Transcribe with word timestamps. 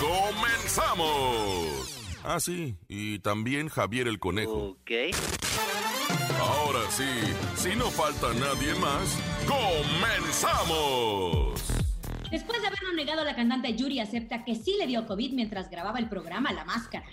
¡Comenzamos! 0.00 1.94
Ah, 2.22 2.40
sí, 2.40 2.76
y 2.88 3.18
también 3.18 3.68
Javier 3.68 4.08
el 4.08 4.18
Conejo. 4.18 4.76
Ok. 4.80 4.90
Ahora 6.40 6.80
sí, 6.90 7.04
si 7.56 7.76
no 7.76 7.90
falta 7.90 8.32
nadie 8.34 8.74
más, 8.76 9.18
¡comenzamos! 9.46 10.94
Después 12.30 12.60
de 12.60 12.66
haberlo 12.66 12.92
negado, 12.94 13.24
la 13.24 13.36
cantante 13.36 13.74
Yuri 13.76 14.00
acepta 14.00 14.44
que 14.44 14.56
sí 14.56 14.76
le 14.78 14.86
dio 14.86 15.06
COVID 15.06 15.32
mientras 15.32 15.70
grababa 15.70 15.98
el 15.98 16.08
programa 16.08 16.52
La 16.52 16.64
Máscara. 16.64 17.06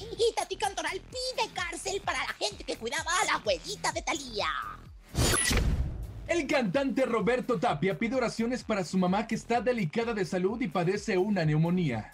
Y 0.00 0.34
Tati 0.34 0.56
Cantoral 0.56 1.00
pide 1.00 1.48
cárcel 1.52 2.00
para 2.04 2.20
la 2.24 2.32
gente 2.34 2.64
que 2.64 2.76
cuidaba 2.76 3.10
a 3.20 3.24
la 3.26 3.34
abuelita 3.34 3.92
de 3.92 4.02
Talía. 4.02 4.48
El 6.28 6.46
cantante 6.46 7.06
Roberto 7.06 7.58
Tapia 7.58 7.98
pide 7.98 8.14
oraciones 8.14 8.62
para 8.62 8.84
su 8.84 8.98
mamá 8.98 9.26
que 9.26 9.34
está 9.34 9.62
delicada 9.62 10.12
de 10.12 10.26
salud 10.26 10.60
y 10.60 10.68
padece 10.68 11.16
una 11.16 11.42
neumonía. 11.42 12.12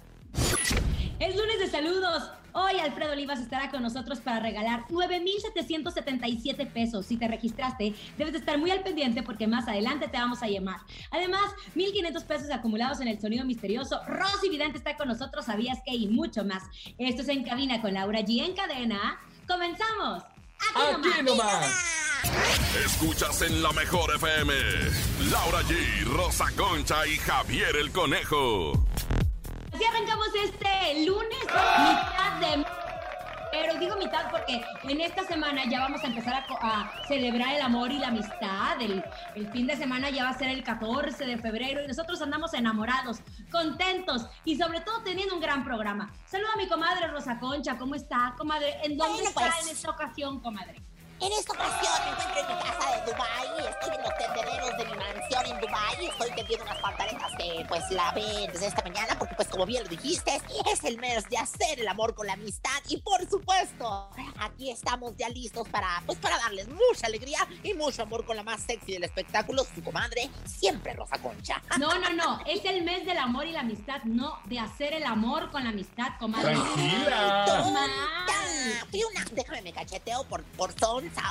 Es 1.19 1.37
lunes 1.37 1.59
de 1.59 1.67
saludos. 1.67 2.31
Hoy 2.53 2.79
Alfredo 2.79 3.11
Olivas 3.11 3.41
estará 3.41 3.71
con 3.73 3.83
nosotros 3.83 4.21
para 4.21 4.39
regalar 4.39 4.85
9,777 4.89 6.67
pesos. 6.67 7.07
Si 7.07 7.17
te 7.17 7.27
registraste, 7.27 7.93
debes 8.17 8.33
de 8.35 8.39
estar 8.39 8.57
muy 8.57 8.71
al 8.71 8.85
pendiente 8.85 9.25
porque 9.25 9.49
más 9.49 9.67
adelante 9.67 10.07
te 10.07 10.17
vamos 10.17 10.45
a 10.45 10.47
llamar. 10.47 10.79
Además, 11.11 11.51
1,500 11.75 12.23
pesos 12.23 12.51
acumulados 12.53 13.01
en 13.01 13.09
el 13.09 13.21
sonido 13.21 13.45
misterioso. 13.45 14.01
Rosy 14.07 14.49
Vidente 14.49 14.79
está 14.79 14.97
con 14.97 15.09
nosotros, 15.09 15.47
sabías 15.47 15.81
que 15.85 15.93
y 15.93 16.07
mucho 16.07 16.45
más. 16.45 16.63
Esto 16.99 17.23
es 17.23 17.29
En 17.29 17.43
Cabina 17.43 17.83
con 17.83 17.95
Laura 17.95 18.21
G. 18.21 18.45
En 18.45 18.55
cadena. 18.55 19.19
¡Comenzamos! 19.49 20.34
Aquí, 20.75 21.23
nomás. 21.23 21.95
Escuchas 22.85 23.43
en 23.43 23.63
la 23.63 23.73
mejor 23.73 24.15
FM. 24.15 24.53
Laura 25.31 25.63
G, 25.63 26.05
Rosa 26.05 26.47
Concha 26.57 27.07
y 27.07 27.17
Javier 27.19 27.77
el 27.77 27.91
Conejo. 27.93 28.73
Así 29.73 29.85
arrancamos 29.85 30.29
este 30.35 31.05
lunes, 31.07 31.39
mitad 31.43 32.41
de... 32.41 32.84
Pero 33.55 33.79
digo 33.79 33.95
mitad 33.97 34.33
porque 34.33 34.65
en 34.83 35.01
esta 35.01 35.23
semana 35.23 35.63
ya 35.71 35.79
vamos 35.79 36.03
a 36.03 36.09
empezar 36.09 36.45
a, 36.61 36.91
celebrar 37.07 37.55
el 37.55 37.63
amor 37.63 37.93
y 37.93 37.99
la 37.99 38.09
amistad. 38.09 38.83
El, 38.83 39.05
el, 39.37 39.47
fin 39.53 39.69
de 39.69 39.77
semana 39.77 40.11
ya 40.11 40.25
va 40.25 40.31
a 40.31 40.39
ser 40.39 40.49
el 40.49 40.65
14 40.65 41.25
de 41.25 41.39
febrero 41.39 41.81
y 41.85 41.87
nosotros 41.87 42.21
andamos 42.21 42.53
enamorados, 42.53 43.21
contentos 43.53 44.27
y 44.45 44.57
sobre 44.57 44.81
todo 44.81 45.05
teniendo 45.05 45.37
un 45.37 45.41
gran 45.41 45.63
programa. 45.63 46.13
Saludo 46.27 46.49
a 46.53 46.57
mi 46.57 46.67
comadre 46.67 47.07
Rosa 47.07 47.39
Concha, 47.39 47.79
¿cómo 47.79 47.95
está, 47.95 48.35
comadre? 48.37 48.77
¿En 48.83 48.97
dónde 48.97 49.23
está 49.23 49.43
pues. 49.43 49.67
en 49.67 49.77
esta 49.77 49.91
ocasión, 49.91 50.41
comadre? 50.41 50.83
En 51.25 51.33
esta 51.33 51.55
ocasión 51.55 51.95
me 52.05 52.11
encuentro 52.11 52.41
en 52.41 52.47
mi 52.49 52.63
casa 52.63 52.91
de 52.91 53.11
Dubai, 53.11 53.67
estoy 53.67 53.95
en 53.95 54.03
los 54.03 54.15
tendederos 54.19 54.77
de 54.77 54.85
mi 54.85 54.93
mansión 54.93 55.47
en 55.47 55.59
Dubai, 55.59 56.07
estoy 56.07 56.31
tendiendo 56.33 56.67
unas 56.67 56.79
pantaletas 56.83 57.33
que 57.39 57.65
pues 57.67 57.91
la 57.93 58.13
ven 58.13 58.53
desde 58.53 58.67
esta 58.67 58.83
mañana 58.83 59.19
porque 59.19 59.35
pues 59.35 59.49
como 59.49 59.65
bien 59.65 59.85
lo 59.85 59.89
dijiste, 59.89 60.39
es 60.71 60.85
el 60.85 60.99
mes 60.99 61.27
de 61.31 61.39
hacer 61.39 61.81
el 61.81 61.89
amor 61.89 62.15
con 62.15 62.27
la 62.27 62.35
amistad 62.35 62.79
y 62.91 62.99
por 62.99 63.27
supuesto, 63.27 64.11
aquí 64.39 64.71
estamos 64.71 65.17
ya 65.17 65.31
listos 65.31 65.67
para 65.71 66.03
pues 66.05 66.19
para 66.19 66.37
darles 66.37 66.69
mucha 66.69 67.07
alegría 67.07 67.39
y 67.63 67.73
mucho 67.73 68.03
amor 68.03 68.27
con 68.27 68.37
la 68.37 68.43
más 68.43 68.61
sexy 68.61 68.93
del 68.93 69.05
espectáculo, 69.05 69.65
su 69.75 69.83
comadre, 69.83 70.29
siempre 70.45 70.93
Rosa 70.93 71.17
Concha. 71.23 71.63
No, 71.79 71.99
no, 72.01 72.13
no, 72.13 72.41
es 72.45 72.63
el 72.67 72.85
mes 72.85 73.07
del 73.07 73.17
amor 73.17 73.47
y 73.47 73.53
la 73.53 73.61
amistad, 73.61 74.03
no 74.05 74.41
de 74.45 74.59
hacer 74.59 74.93
el 74.93 75.05
amor 75.05 75.51
con 75.51 75.65
la 75.65 75.71
amistad, 75.71 76.19
comadre. 76.19 76.53
Tranquila. 76.53 77.45
Toma. 77.47 77.87
Una, 78.93 79.25
déjame 79.33 79.63
me 79.63 79.73
cacheteo 79.73 80.25
por, 80.25 80.43
por 80.57 80.73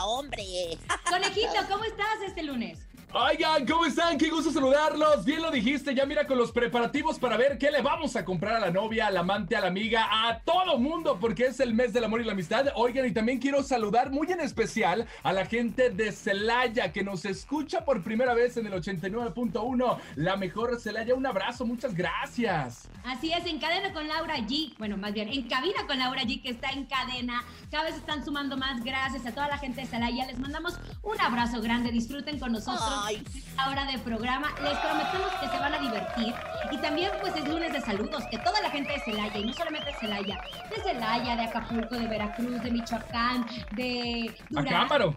hombre. 0.05 0.77
Conejito, 1.09 1.53
¿cómo 1.69 1.83
estás 1.83 2.21
este 2.25 2.43
lunes? 2.43 2.79
Oigan, 3.15 3.67
¿cómo 3.67 3.85
están? 3.85 4.17
Qué 4.17 4.31
gusto 4.31 4.51
saludarlos. 4.51 5.23
Bien 5.23 5.39
lo 5.39 5.51
dijiste, 5.51 5.93
ya 5.93 6.03
mira 6.03 6.25
con 6.25 6.35
los 6.35 6.51
preparativos 6.51 7.19
para 7.19 7.37
ver 7.37 7.59
qué 7.59 7.69
le 7.69 7.83
vamos 7.83 8.15
a 8.15 8.25
comprar 8.25 8.55
a 8.55 8.59
la 8.59 8.71
novia, 8.71 9.05
al 9.05 9.17
amante, 9.17 9.55
a 9.55 9.61
la 9.61 9.67
amiga, 9.67 10.07
a 10.09 10.39
todo 10.39 10.79
mundo, 10.79 11.19
porque 11.21 11.45
es 11.45 11.59
el 11.59 11.75
mes 11.75 11.93
del 11.93 12.05
amor 12.05 12.21
y 12.21 12.23
la 12.23 12.31
amistad. 12.31 12.65
Oigan, 12.73 13.05
y 13.05 13.11
también 13.11 13.37
quiero 13.37 13.61
saludar 13.61 14.09
muy 14.09 14.31
en 14.31 14.39
especial 14.39 15.05
a 15.21 15.31
la 15.31 15.45
gente 15.45 15.91
de 15.91 16.11
Celaya 16.11 16.91
que 16.91 17.03
nos 17.03 17.23
escucha 17.25 17.85
por 17.85 18.01
primera 18.01 18.33
vez 18.33 18.57
en 18.57 18.65
el 18.65 18.73
89.1. 18.73 19.99
La 20.15 20.35
mejor 20.35 20.79
Celaya, 20.81 21.13
un 21.13 21.27
abrazo, 21.27 21.67
muchas 21.67 21.93
gracias. 21.93 22.89
Así 23.05 23.31
es, 23.31 23.45
en 23.45 23.59
cadena 23.59 23.93
con 23.93 24.07
Laura 24.07 24.37
G. 24.37 24.75
Bueno, 24.79 24.97
más 24.97 25.13
bien, 25.13 25.29
en 25.29 25.47
cabina 25.47 25.85
con 25.85 25.99
Laura 25.99 26.23
G, 26.23 26.41
que 26.41 26.49
está 26.49 26.71
en 26.71 26.85
cadena. 26.85 27.43
Cada 27.69 27.83
vez 27.83 27.95
están 27.95 28.25
sumando 28.25 28.57
más. 28.57 28.83
Gracias 28.83 29.23
a 29.27 29.31
toda 29.31 29.49
la 29.49 29.59
gente 29.59 29.81
de 29.81 29.87
Celaya. 29.87 30.25
Les 30.25 30.39
mandamos 30.39 30.79
un 31.03 31.21
abrazo 31.21 31.61
grande. 31.61 31.91
Disfruten 31.91 32.39
con 32.39 32.53
nosotros. 32.53 33.02
Ay. 33.03 33.23
esta 33.35 33.69
hora 33.69 33.85
de 33.85 33.99
programa. 33.99 34.49
Les 34.63 34.77
prometemos 34.79 35.29
que 35.41 35.49
se 35.49 35.59
van 35.59 35.73
a 35.73 35.79
divertir. 35.79 36.33
Y 36.71 36.77
también, 36.77 37.11
pues, 37.21 37.35
es 37.35 37.45
lunes 37.47 37.73
de 37.73 37.81
saludos. 37.81 38.23
Que 38.31 38.37
toda 38.37 38.61
la 38.61 38.69
gente 38.69 38.93
de 38.93 38.99
Celaya, 38.99 39.37
y 39.37 39.45
no 39.45 39.51
solamente 39.53 39.91
de 39.91 39.97
Celaya, 39.97 40.41
de 40.69 40.81
Celaya, 40.81 41.35
de 41.35 41.43
Acapulco, 41.43 41.95
de 41.95 42.07
Veracruz, 42.07 42.63
de 42.63 42.71
Michoacán, 42.71 43.45
de 43.71 44.33
Acámbaro. 44.55 45.13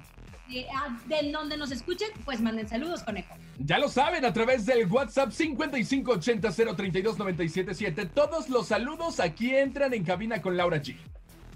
De, 0.48 0.66
ah, 0.72 0.96
de 1.06 1.30
donde 1.32 1.56
nos 1.56 1.72
escuchen, 1.72 2.08
pues 2.24 2.40
manden 2.40 2.68
saludos, 2.68 3.02
conejo. 3.02 3.34
Ya 3.58 3.78
lo 3.78 3.88
saben, 3.88 4.24
a 4.24 4.32
través 4.32 4.64
del 4.66 4.86
WhatsApp 4.86 5.30
5580-032-977. 5.30 8.08
Todos 8.12 8.48
los 8.48 8.68
saludos 8.68 9.18
aquí 9.18 9.52
entran 9.54 9.92
en 9.94 10.04
cabina 10.04 10.40
con 10.42 10.56
Laura 10.56 10.76
G. 10.78 10.96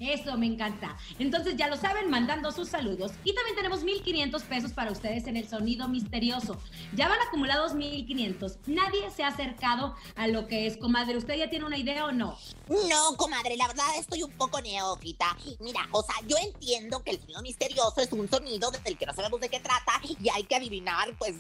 Eso 0.01 0.37
me 0.39 0.47
encanta. 0.47 0.97
Entonces 1.19 1.57
ya 1.57 1.69
lo 1.69 1.77
saben, 1.77 2.09
mandando 2.09 2.51
sus 2.53 2.71
saludos. 2.71 3.13
Y 3.23 3.35
también 3.35 3.55
tenemos 3.55 3.85
1.500 3.85 4.43
pesos 4.45 4.73
para 4.73 4.91
ustedes 4.91 5.27
en 5.27 5.37
el 5.37 5.47
sonido 5.47 5.89
misterioso. 5.89 6.59
Ya 6.95 7.07
van 7.07 7.21
acumulados 7.21 7.75
1.500. 7.75 8.57
Nadie 8.67 9.11
se 9.15 9.25
ha 9.25 9.29
acercado 9.29 9.95
a 10.17 10.27
lo 10.27 10.49
que 10.49 10.67
es, 10.67 10.79
comadre. 10.79 11.19
¿Usted 11.19 11.35
ya 11.35 11.51
tiene 11.51 11.67
una 11.67 11.77
idea 11.77 12.07
o 12.07 12.13
no? 12.13 12.39
No, 12.69 13.17
comadre, 13.17 13.57
la 13.57 13.67
verdad 13.67 13.85
estoy 13.99 14.23
un 14.23 14.31
poco 14.33 14.61
neófita. 14.63 15.37
Mira, 15.59 15.87
o 15.93 16.03
sea, 16.03 16.15
yo 16.27 16.37
entiendo 16.39 17.03
que 17.03 17.11
el 17.11 17.21
sonido 17.21 17.43
misterioso 17.43 18.01
es 18.01 18.11
un 18.13 18.29
sonido 18.29 18.71
del 18.71 18.97
que 18.97 19.05
no 19.05 19.13
sabemos 19.13 19.41
de 19.41 19.51
qué 19.51 19.61
trata 19.61 20.01
y 20.03 20.29
hay 20.31 20.45
que 20.45 20.57
adivinar, 20.57 21.15
pues, 21.19 21.35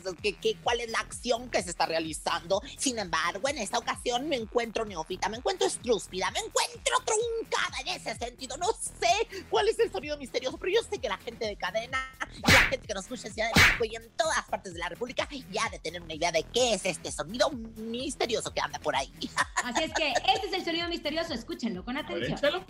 cuál 0.63 0.81
es 0.81 0.91
la 0.91 0.99
acción 0.99 1.49
que 1.49 1.63
se 1.63 1.71
está 1.71 1.87
realizando. 1.87 2.61
Sin 2.77 2.99
embargo, 2.99 3.49
en 3.49 3.59
esta 3.59 3.79
ocasión 3.79 4.29
me 4.29 4.37
encuentro 4.37 4.85
neófita, 4.85 5.29
me 5.29 5.39
encuentro 5.39 5.67
estrúspida, 5.67 6.31
me 6.31 6.41
encuentro 6.41 6.97
truncada 7.07 7.81
en 7.81 7.89
ese 7.89 8.15
sentido. 8.17 8.50
No 8.59 8.73
sé 8.73 9.45
cuál 9.49 9.69
es 9.69 9.79
el 9.79 9.91
sonido 9.91 10.17
misterioso, 10.17 10.59
pero 10.59 10.73
yo 10.73 10.81
sé 10.89 10.99
que 10.99 11.09
la 11.09 11.19
gente 11.19 11.47
de 11.47 11.57
cadena 11.57 11.99
y 12.37 12.51
la 12.51 12.61
gente 12.63 12.87
que 12.87 12.95
nos 12.95 13.05
escucha 13.05 13.29
en 13.29 13.35
Ciudad 13.35 13.49
de 13.55 13.61
México 13.61 13.85
y 13.85 13.97
en 13.97 14.11
todas 14.17 14.43
partes 14.47 14.73
de 14.73 14.79
la 14.79 14.89
República 14.89 15.29
ya 15.51 15.67
ha 15.67 15.71
de 15.71 15.79
tener 15.79 16.03
una 16.03 16.15
idea 16.15 16.33
de 16.33 16.43
qué 16.45 16.75
es 16.75 16.85
este 16.85 17.11
sonido 17.13 17.51
misterioso 17.51 18.53
que 18.53 18.61
anda 18.61 18.79
por 18.79 18.97
ahí. 18.97 19.13
Así 19.65 19.85
es 19.85 19.93
que 19.95 20.13
este 20.13 20.47
es 20.49 20.53
el 20.53 20.65
sonido 20.65 20.89
misterioso. 20.89 21.35
Escúchenlo 21.35 21.85
con 21.85 21.97
atención. 21.97 22.65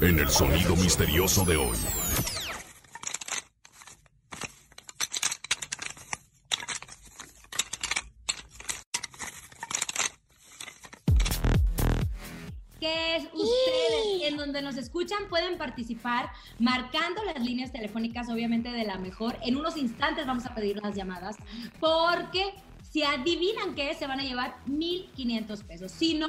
En 0.00 0.18
el 0.18 0.28
sonido 0.30 0.74
misterioso 0.76 1.44
de 1.44 1.56
hoy. 1.56 1.76
que 12.84 13.16
es 13.16 13.24
ustedes 13.32 14.03
en 14.22 14.36
donde 14.36 14.62
nos 14.62 14.76
escuchan 14.76 15.18
pueden 15.28 15.58
participar 15.58 16.30
marcando 16.58 17.24
las 17.24 17.40
líneas 17.40 17.72
telefónicas 17.72 18.28
obviamente 18.28 18.70
de 18.70 18.84
la 18.84 18.98
mejor. 18.98 19.36
En 19.42 19.56
unos 19.56 19.76
instantes 19.76 20.26
vamos 20.26 20.46
a 20.46 20.54
pedir 20.54 20.80
las 20.82 20.94
llamadas 20.94 21.36
porque 21.80 22.54
si 22.90 23.02
adivinan 23.02 23.74
que 23.74 23.92
se 23.94 24.06
van 24.06 24.20
a 24.20 24.22
llevar 24.22 24.56
1.500 24.68 25.64
pesos. 25.64 25.90
Si 25.90 26.14
no, 26.14 26.28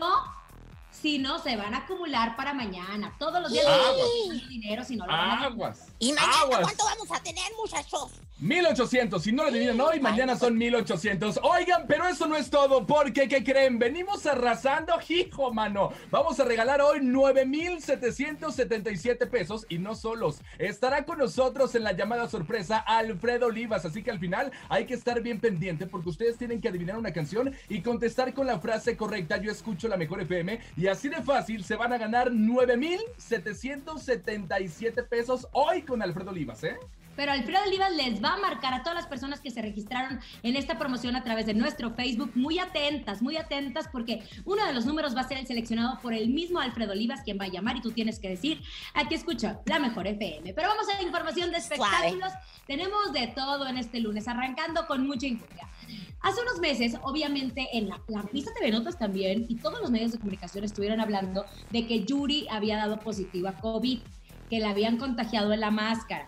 si 0.91 1.19
no, 1.19 1.37
se 1.39 1.55
van 1.55 1.75
a 1.75 1.79
acumular 1.79 2.35
para 2.35 2.53
mañana. 2.53 3.13
Todos 3.19 3.41
los 3.41 3.51
días 3.51 3.65
Aguas. 3.67 4.49
dinero 4.49 4.83
si 4.83 4.95
no 4.95 5.05
lo 5.05 5.11
van 5.11 5.29
a 5.29 5.43
Aguas. 5.45 5.87
¿Y 5.99 6.11
mañana 6.13 6.39
Aguas. 6.41 6.61
cuánto 6.63 6.85
vamos 6.85 7.11
a 7.11 7.21
tener, 7.21 7.43
muchachos? 7.61 8.11
1800, 8.39 9.23
si 9.23 9.31
no 9.31 9.43
lo 9.43 9.49
adivinan 9.49 9.79
hoy, 9.79 10.01
mañana 10.01 10.35
son 10.35 10.57
1800. 10.57 11.39
Oigan, 11.41 11.85
pero 11.87 12.05
eso 12.05 12.27
no 12.27 12.35
es 12.35 12.49
todo, 12.49 12.85
porque 12.85 13.29
¿qué 13.29 13.45
creen? 13.45 13.79
Venimos 13.79 14.25
arrasando, 14.25 14.91
hijo, 15.07 15.53
mano. 15.53 15.93
Vamos 16.11 16.37
a 16.41 16.43
regalar 16.43 16.81
hoy 16.81 16.99
9777 17.01 19.27
pesos 19.27 19.65
y 19.69 19.77
no 19.77 19.95
solos. 19.95 20.41
Estará 20.59 21.05
con 21.05 21.19
nosotros 21.19 21.75
en 21.75 21.83
la 21.83 21.93
llamada 21.93 22.27
sorpresa 22.27 22.79
Alfredo 22.79 23.45
Olivas, 23.45 23.85
así 23.85 24.03
que 24.03 24.11
al 24.11 24.19
final 24.19 24.51
hay 24.67 24.85
que 24.85 24.95
estar 24.95 25.21
bien 25.21 25.39
pendiente 25.39 25.87
porque 25.87 26.09
ustedes 26.09 26.37
tienen 26.37 26.59
que 26.59 26.67
adivinar 26.67 26.97
una 26.97 27.13
canción 27.13 27.55
y 27.69 27.81
contestar 27.81 28.33
con 28.33 28.47
la 28.47 28.59
frase 28.59 28.97
correcta. 28.97 29.37
Yo 29.37 29.49
escucho 29.49 29.87
la 29.87 29.95
mejor 29.95 30.19
FM 30.19 30.59
y 30.75 30.87
así 30.87 31.07
de 31.07 31.21
fácil 31.21 31.63
se 31.63 31.77
van 31.77 31.93
a 31.93 31.97
ganar 31.97 32.33
9777 32.33 35.03
pesos 35.03 35.47
hoy 35.53 35.83
con 35.83 36.01
Alfredo 36.01 36.31
Olivas, 36.31 36.61
¿eh? 36.65 36.75
Pero 37.15 37.31
Alfredo 37.31 37.63
Olivas 37.65 37.95
les 37.95 38.23
va 38.23 38.33
a 38.33 38.37
marcar 38.37 38.73
a 38.73 38.83
todas 38.83 38.95
las 38.95 39.07
personas 39.07 39.39
que 39.39 39.51
se 39.51 39.61
registraron 39.61 40.19
en 40.43 40.55
esta 40.55 40.77
promoción 40.77 41.15
a 41.15 41.23
través 41.23 41.45
de 41.45 41.53
nuestro 41.53 41.91
Facebook. 41.91 42.31
Muy 42.35 42.59
atentas, 42.59 43.21
muy 43.21 43.37
atentas, 43.37 43.87
porque 43.91 44.23
uno 44.45 44.65
de 44.65 44.73
los 44.73 44.85
números 44.85 45.15
va 45.15 45.21
a 45.21 45.27
ser 45.27 45.37
el 45.37 45.47
seleccionado 45.47 45.99
por 46.01 46.13
el 46.13 46.29
mismo 46.29 46.59
Alfredo 46.59 46.91
Olivas, 46.91 47.21
quien 47.23 47.39
va 47.39 47.45
a 47.45 47.49
llamar 47.49 47.77
y 47.77 47.81
tú 47.81 47.91
tienes 47.91 48.19
que 48.19 48.29
decir, 48.29 48.61
aquí 48.93 49.15
escucho 49.15 49.61
la 49.65 49.79
mejor 49.79 50.07
FM. 50.07 50.53
Pero 50.53 50.67
vamos 50.67 50.87
a 50.89 50.95
la 50.97 51.03
información 51.03 51.51
de 51.51 51.57
espectáculos. 51.57 52.31
Tenemos 52.67 53.13
de 53.13 53.27
todo 53.27 53.67
en 53.67 53.77
este 53.77 53.99
lunes, 53.99 54.27
arrancando 54.27 54.85
con 54.87 55.05
mucha 55.05 55.27
injuria. 55.27 55.69
Hace 56.21 56.41
unos 56.41 56.59
meses, 56.59 56.97
obviamente, 57.03 57.67
en 57.73 57.87
la, 57.87 58.01
la 58.07 58.23
pista 58.23 58.51
TV 58.57 58.71
Notas 58.71 58.97
también, 58.97 59.45
y 59.47 59.55
todos 59.55 59.79
los 59.79 59.91
medios 59.91 60.11
de 60.11 60.17
comunicación 60.17 60.63
estuvieron 60.63 60.99
hablando 60.99 61.45
de 61.69 61.85
que 61.85 62.03
Yuri 62.03 62.47
había 62.49 62.77
dado 62.77 62.99
positivo 62.99 63.47
a 63.47 63.53
COVID, 63.53 63.99
que 64.49 64.59
la 64.59 64.71
habían 64.71 64.97
contagiado 64.97 65.53
en 65.53 65.59
la 65.59 65.71
máscara 65.71 66.27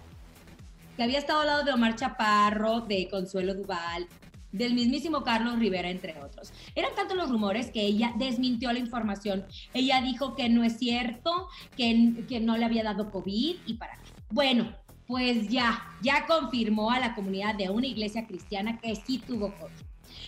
que 0.98 1.04
había 1.04 1.20
estado 1.20 1.42
al 1.42 1.48
lado 1.48 1.64
de 1.64 1.72
Omar 1.72 1.96
Chaparro, 1.96 2.82
de 2.82 3.08
Consuelo 3.08 3.54
Duval, 3.54 4.08
del 4.52 4.74
mismísimo 4.74 5.24
Carlos 5.24 5.60
Rivera, 5.60 5.90
entre 5.90 6.20
otros. 6.22 6.52
Eran 6.76 6.96
tantos 6.96 7.16
los 7.16 7.30
rumores 7.30 7.70
que 7.70 7.82
ella 7.82 8.14
desmintió 8.18 8.74
la 8.74 8.80
información. 8.80 9.46
Ella 9.74 10.02
dijo 10.02 10.36
que 10.36 10.50
no 10.50 10.64
es 10.64 10.78
cierto, 10.78 11.48
que, 11.76 12.26
que 12.28 12.40
no 12.40 12.58
le 12.58 12.66
había 12.66 12.84
dado 12.84 13.12
COVID 13.12 13.58
y 13.66 13.74
para 13.76 13.94
qué. 13.98 14.12
Bueno, 14.32 14.74
pues 15.06 15.48
ya, 15.50 15.86
ya 16.02 16.26
confirmó 16.26 16.92
a 16.92 17.00
la 17.00 17.16
comunidad 17.16 17.56
de 17.56 17.70
una 17.70 17.88
iglesia 17.88 18.26
cristiana 18.26 18.80
que 18.80 18.96
sí 18.96 19.20
tuvo 19.20 19.54
COVID, 19.54 19.86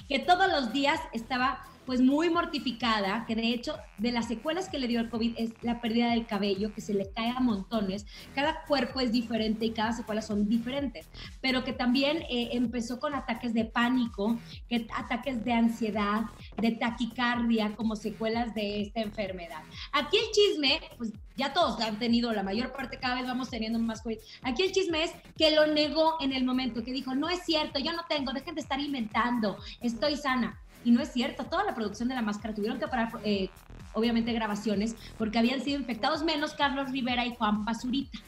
que 0.08 0.20
todos 0.20 0.50
los 0.52 0.72
días 0.72 1.02
estaba 1.12 1.66
pues 1.90 2.02
muy 2.02 2.30
mortificada, 2.30 3.26
que 3.26 3.34
de 3.34 3.48
hecho 3.48 3.76
de 3.98 4.12
las 4.12 4.28
secuelas 4.28 4.70
que 4.70 4.78
le 4.78 4.88
dio 4.88 5.00
el 5.00 5.10
COVID 5.10 5.34
es 5.40 5.54
la 5.64 5.82
pérdida 5.82 6.12
del 6.12 6.28
cabello, 6.28 6.72
que 6.72 6.82
se 6.82 6.94
le 6.94 7.10
cae 7.10 7.32
a 7.32 7.40
montones, 7.40 8.06
cada 8.36 8.64
cuerpo 8.66 9.00
es 9.00 9.12
diferente 9.12 9.66
y 9.66 9.72
cada 9.72 9.94
secuela 9.94 10.22
son 10.22 10.48
diferentes, 10.48 11.10
pero 11.42 11.64
que 11.64 11.74
también 11.74 12.18
eh, 12.30 12.50
empezó 12.52 13.00
con 13.00 13.16
ataques 13.16 13.56
de 13.56 13.66
pánico, 13.66 14.38
que, 14.70 14.86
ataques 14.96 15.44
de 15.44 15.52
ansiedad, 15.52 16.26
de 16.62 16.74
taquicardia 16.74 17.76
como 17.76 17.96
secuelas 17.96 18.54
de 18.54 18.82
esta 18.82 19.02
enfermedad. 19.02 19.64
Aquí 19.92 20.16
el 20.18 20.32
chisme, 20.32 20.80
pues 21.00 21.12
ya 21.38 21.54
todos 21.54 21.82
han 21.82 21.98
tenido, 21.98 22.32
la 22.34 22.44
mayor 22.44 22.72
parte 22.72 23.00
cada 23.00 23.16
vez 23.16 23.26
vamos 23.26 23.50
teniendo 23.50 23.80
más 23.80 24.04
COVID. 24.04 24.20
Aquí 24.44 24.62
el 24.62 24.72
chisme 24.74 25.06
es 25.06 25.12
que 25.36 25.50
lo 25.50 25.66
negó 25.66 26.18
en 26.22 26.34
el 26.34 26.44
momento, 26.44 26.84
que 26.84 26.94
dijo, 26.94 27.16
no 27.16 27.30
es 27.30 27.40
cierto, 27.46 27.80
yo 27.80 27.94
no 27.94 28.04
tengo, 28.08 28.32
dejen 28.32 28.54
de 28.54 28.62
estar 28.62 28.80
inventando, 28.80 29.58
estoy 29.82 30.16
sana. 30.16 30.62
Y 30.84 30.92
no 30.92 31.02
es 31.02 31.12
cierto, 31.12 31.46
toda 31.46 31.64
la 31.64 31.76
producción 31.76 32.10
de 32.10 32.16
la 32.16 32.22
máscara 32.22 32.54
tuvieron 32.54 32.80
que 32.80 32.88
parar, 32.88 33.12
eh, 33.24 33.50
obviamente, 33.94 34.34
grabaciones, 34.34 34.96
porque 35.18 35.40
habían 35.40 35.62
sido 35.62 35.80
infectados 35.80 36.24
menos 36.24 36.54
Carlos 36.54 36.92
Rivera 36.92 37.26
y 37.26 37.36
Juan 37.36 37.66
Pazurita. 37.66 38.20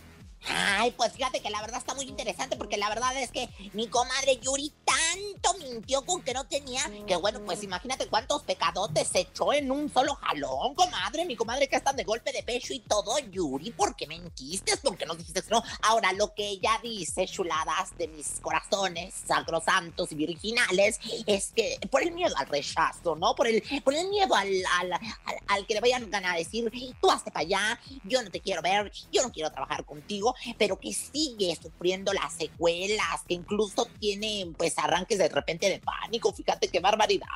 Ay, 0.47 0.91
pues 0.97 1.13
fíjate 1.13 1.39
que 1.39 1.49
la 1.49 1.61
verdad 1.61 1.77
está 1.77 1.93
muy 1.93 2.05
interesante 2.05 2.55
porque 2.55 2.77
la 2.77 2.89
verdad 2.89 3.15
es 3.17 3.31
que 3.31 3.49
mi 3.73 3.87
comadre 3.87 4.39
Yuri 4.39 4.73
tanto 4.83 5.53
mintió 5.59 6.03
con 6.03 6.23
que 6.23 6.33
no 6.33 6.45
tenía, 6.47 6.81
que 7.05 7.15
bueno, 7.15 7.41
pues 7.45 7.63
imagínate 7.63 8.07
cuántos 8.07 8.41
pecadotes 8.43 9.07
se 9.07 9.19
echó 9.19 9.53
en 9.53 9.71
un 9.71 9.91
solo 9.91 10.15
jalón, 10.15 10.73
comadre, 10.73 11.25
mi 11.25 11.35
comadre 11.35 11.67
que 11.67 11.75
están 11.75 11.95
de 11.95 12.03
golpe 12.03 12.31
de 12.31 12.41
pecho 12.41 12.73
y 12.73 12.79
todo, 12.79 13.19
Yuri, 13.19 13.71
¿por 13.71 13.95
qué 13.95 14.07
mentiste? 14.07 14.77
¿Por 14.77 14.97
qué 14.97 15.05
no 15.05 15.15
dijiste 15.15 15.43
no? 15.49 15.63
Ahora, 15.83 16.11
lo 16.13 16.33
que 16.33 16.47
ella 16.47 16.79
dice, 16.81 17.27
chuladas 17.27 17.95
de 17.97 18.07
mis 18.07 18.39
corazones 18.41 19.13
sacrosantos 19.27 20.11
y 20.11 20.15
virginales, 20.15 20.99
es 21.27 21.51
que 21.55 21.79
por 21.89 22.01
el 22.01 22.11
miedo 22.11 22.35
al 22.37 22.47
rechazo, 22.47 23.15
¿no? 23.15 23.35
Por 23.35 23.47
el, 23.47 23.63
por 23.83 23.93
el 23.93 24.07
miedo 24.09 24.33
al, 24.33 24.49
al, 24.79 24.99
al 25.47 25.67
que 25.67 25.75
le 25.75 25.81
vayan 25.81 26.13
a 26.13 26.35
decir, 26.35 26.71
tú 27.01 27.11
hazte 27.11 27.31
para 27.31 27.41
allá, 27.41 27.79
yo 28.03 28.21
no 28.23 28.31
te 28.31 28.39
quiero 28.39 28.61
ver, 28.61 28.91
yo 29.11 29.21
no 29.21 29.31
quiero 29.31 29.51
trabajar 29.51 29.85
contigo 29.85 30.30
pero 30.57 30.79
que 30.79 30.93
sigue 30.93 31.55
sufriendo 31.61 32.13
las 32.13 32.33
secuelas, 32.33 33.23
que 33.27 33.33
incluso 33.33 33.87
tiene 33.99 34.51
pues 34.57 34.77
arranques 34.77 35.17
de 35.17 35.29
repente 35.29 35.69
de 35.69 35.79
pánico. 35.79 36.33
Fíjate 36.33 36.67
qué 36.69 36.79
barbaridad. 36.79 37.27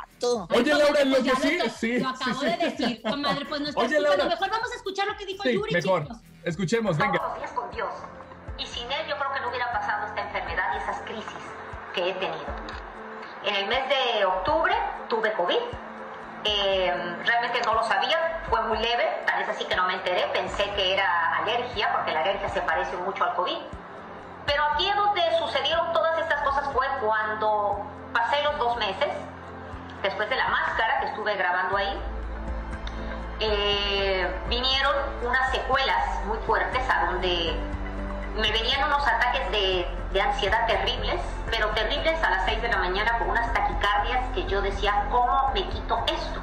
Oye, 0.50 0.74
Laura, 0.74 1.03
lo 1.03 1.24
que 1.24 1.31
sí, 1.42 1.57
sí. 1.77 2.00
Lo 2.00 2.09
acabo 2.09 2.42
de 2.42 2.57
decir, 2.57 3.01
comadre, 3.01 3.45
pues 3.45 3.62
no 3.62 3.69
está 3.69 3.81
Oye, 3.86 4.00
Laura. 4.00 4.25
Mejor 4.25 4.50
vamos 4.50 4.71
a 4.71 4.75
escuchar 4.75 5.07
lo 5.07 5.18
que 5.18 5.25
dijo 5.25 5.44
Yuri, 5.50 5.74
mejor. 5.74 6.03
Chicos. 6.03 6.18
Escuchemos, 6.44 6.97
venga. 6.97 7.18
Todos 7.18 7.30
los 7.30 7.39
días 7.39 7.51
con 7.51 7.71
Dios. 7.71 7.94
Y 8.57 8.65
sin 8.65 8.83
él 8.83 9.07
yo 9.09 9.18
creo 9.18 9.33
que 9.33 9.39
no 9.41 9.50
hubiera 9.50 9.71
pasado 9.71 10.07
esta 10.07 10.21
enfermedad 10.21 10.74
y 10.74 10.77
esas 10.77 11.01
crisis 11.01 11.44
que 11.94 12.09
he 12.09 12.13
tenido. 12.13 12.45
En 13.45 13.56
el 13.56 13.68
mes 13.68 13.83
de 13.89 14.25
octubre 14.25 14.74
tuve 15.09 15.33
COVID 15.33 15.59
eh, 16.45 16.94
realmente 17.25 17.62
no 17.65 17.74
lo 17.74 17.83
sabía, 17.83 18.42
fue 18.50 18.62
muy 18.63 18.77
leve, 18.77 19.24
tal 19.25 19.39
vez 19.39 19.50
así 19.50 19.65
que 19.65 19.75
no 19.75 19.88
me 19.88 19.95
enteré, 19.95 20.27
pensé 20.27 20.69
que 20.75 20.94
era 20.94 21.38
alergia, 21.38 21.92
porque 21.92 22.12
la 22.12 22.21
alergia 22.21 22.50
se 22.50 22.62
parece 22.62 22.95
mucho 22.97 23.24
al 23.24 23.33
COVID. 23.33 23.57
Pero 24.45 24.63
aquí 24.74 24.89
donde 24.95 25.21
sucedieron 25.39 25.92
todas 25.92 26.19
estas 26.19 26.42
cosas 26.44 26.69
fue 26.71 26.86
cuando 27.01 27.83
pasé 28.13 28.44
los 28.44 28.57
dos 28.59 28.77
meses, 28.77 29.09
después 30.03 30.30
de 30.30 30.36
la 30.36 30.47
máscara 30.47 31.00
que 31.00 31.07
estuve 31.07 31.36
grabando 31.36 31.77
ahí, 31.77 32.00
eh, 33.39 34.31
vinieron 34.48 34.95
unas 35.24 35.51
secuelas 35.51 36.24
muy 36.25 36.38
fuertes 36.39 36.88
a 36.89 37.06
donde 37.07 37.56
me 38.36 38.51
venían 38.51 38.83
unos 38.83 39.06
ataques 39.07 39.51
de, 39.51 39.88
de, 40.15 40.21
ansiedad 40.21 40.65
terribles, 40.65 41.19
pero 41.51 41.69
terribles 41.71 42.23
a 42.23 42.29
las 42.29 42.45
6 42.45 42.62
de 42.62 42.69
la 42.69 42.77
mañana 42.77 43.17
con 43.19 43.29
unas 43.29 43.51
taquicardias 43.53 44.33
que 44.33 44.45
yo 44.45 44.62
decía, 44.62 45.07
¿cómo 45.12 45.51
me 45.53 45.67
quito 45.67 46.03
esto? 46.07 46.39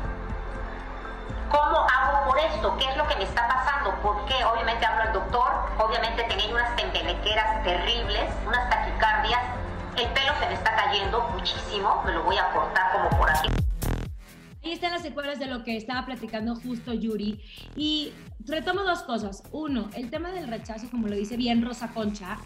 ¿Cómo 1.48 1.78
hago 1.78 2.28
por 2.28 2.38
esto? 2.38 2.76
¿Qué 2.76 2.84
es 2.84 2.96
lo 2.98 3.08
que 3.08 3.16
me 3.16 3.24
está 3.24 3.48
pasando? 3.48 3.94
Porque 4.02 4.34
obviamente 4.44 4.84
hablo 4.84 5.02
al 5.02 5.12
doctor, 5.14 5.50
obviamente 5.78 6.22
tenía 6.24 6.52
unas 6.52 6.76
tembelequeras 6.76 7.64
terribles, 7.64 8.30
unas 8.46 8.68
taquicardias, 8.68 9.40
el 9.96 10.08
pelo 10.08 10.32
se 10.38 10.46
me 10.46 10.54
está 10.54 10.76
cayendo 10.76 11.22
muchísimo, 11.34 12.02
me 12.04 12.12
lo 12.12 12.24
voy 12.24 12.36
a 12.36 12.50
cortar 12.52 12.92
como 12.92 13.10
por 13.18 13.30
aquí. 13.30 13.48
Ahí 14.64 14.72
están 14.72 14.92
las 14.92 15.02
secuelas 15.02 15.40
de 15.40 15.46
lo 15.46 15.64
que 15.64 15.76
estaba 15.76 16.06
platicando 16.06 16.54
justo 16.54 16.92
Yuri. 16.92 17.40
Y 17.74 18.12
retomo 18.46 18.82
dos 18.82 19.02
cosas. 19.02 19.42
Uno, 19.50 19.90
el 19.94 20.08
tema 20.08 20.30
del 20.30 20.46
rechazo, 20.46 20.88
como 20.88 21.08
lo 21.08 21.16
dice 21.16 21.36
bien 21.36 21.64
Rosa 21.64 21.88
Concha. 21.88 22.38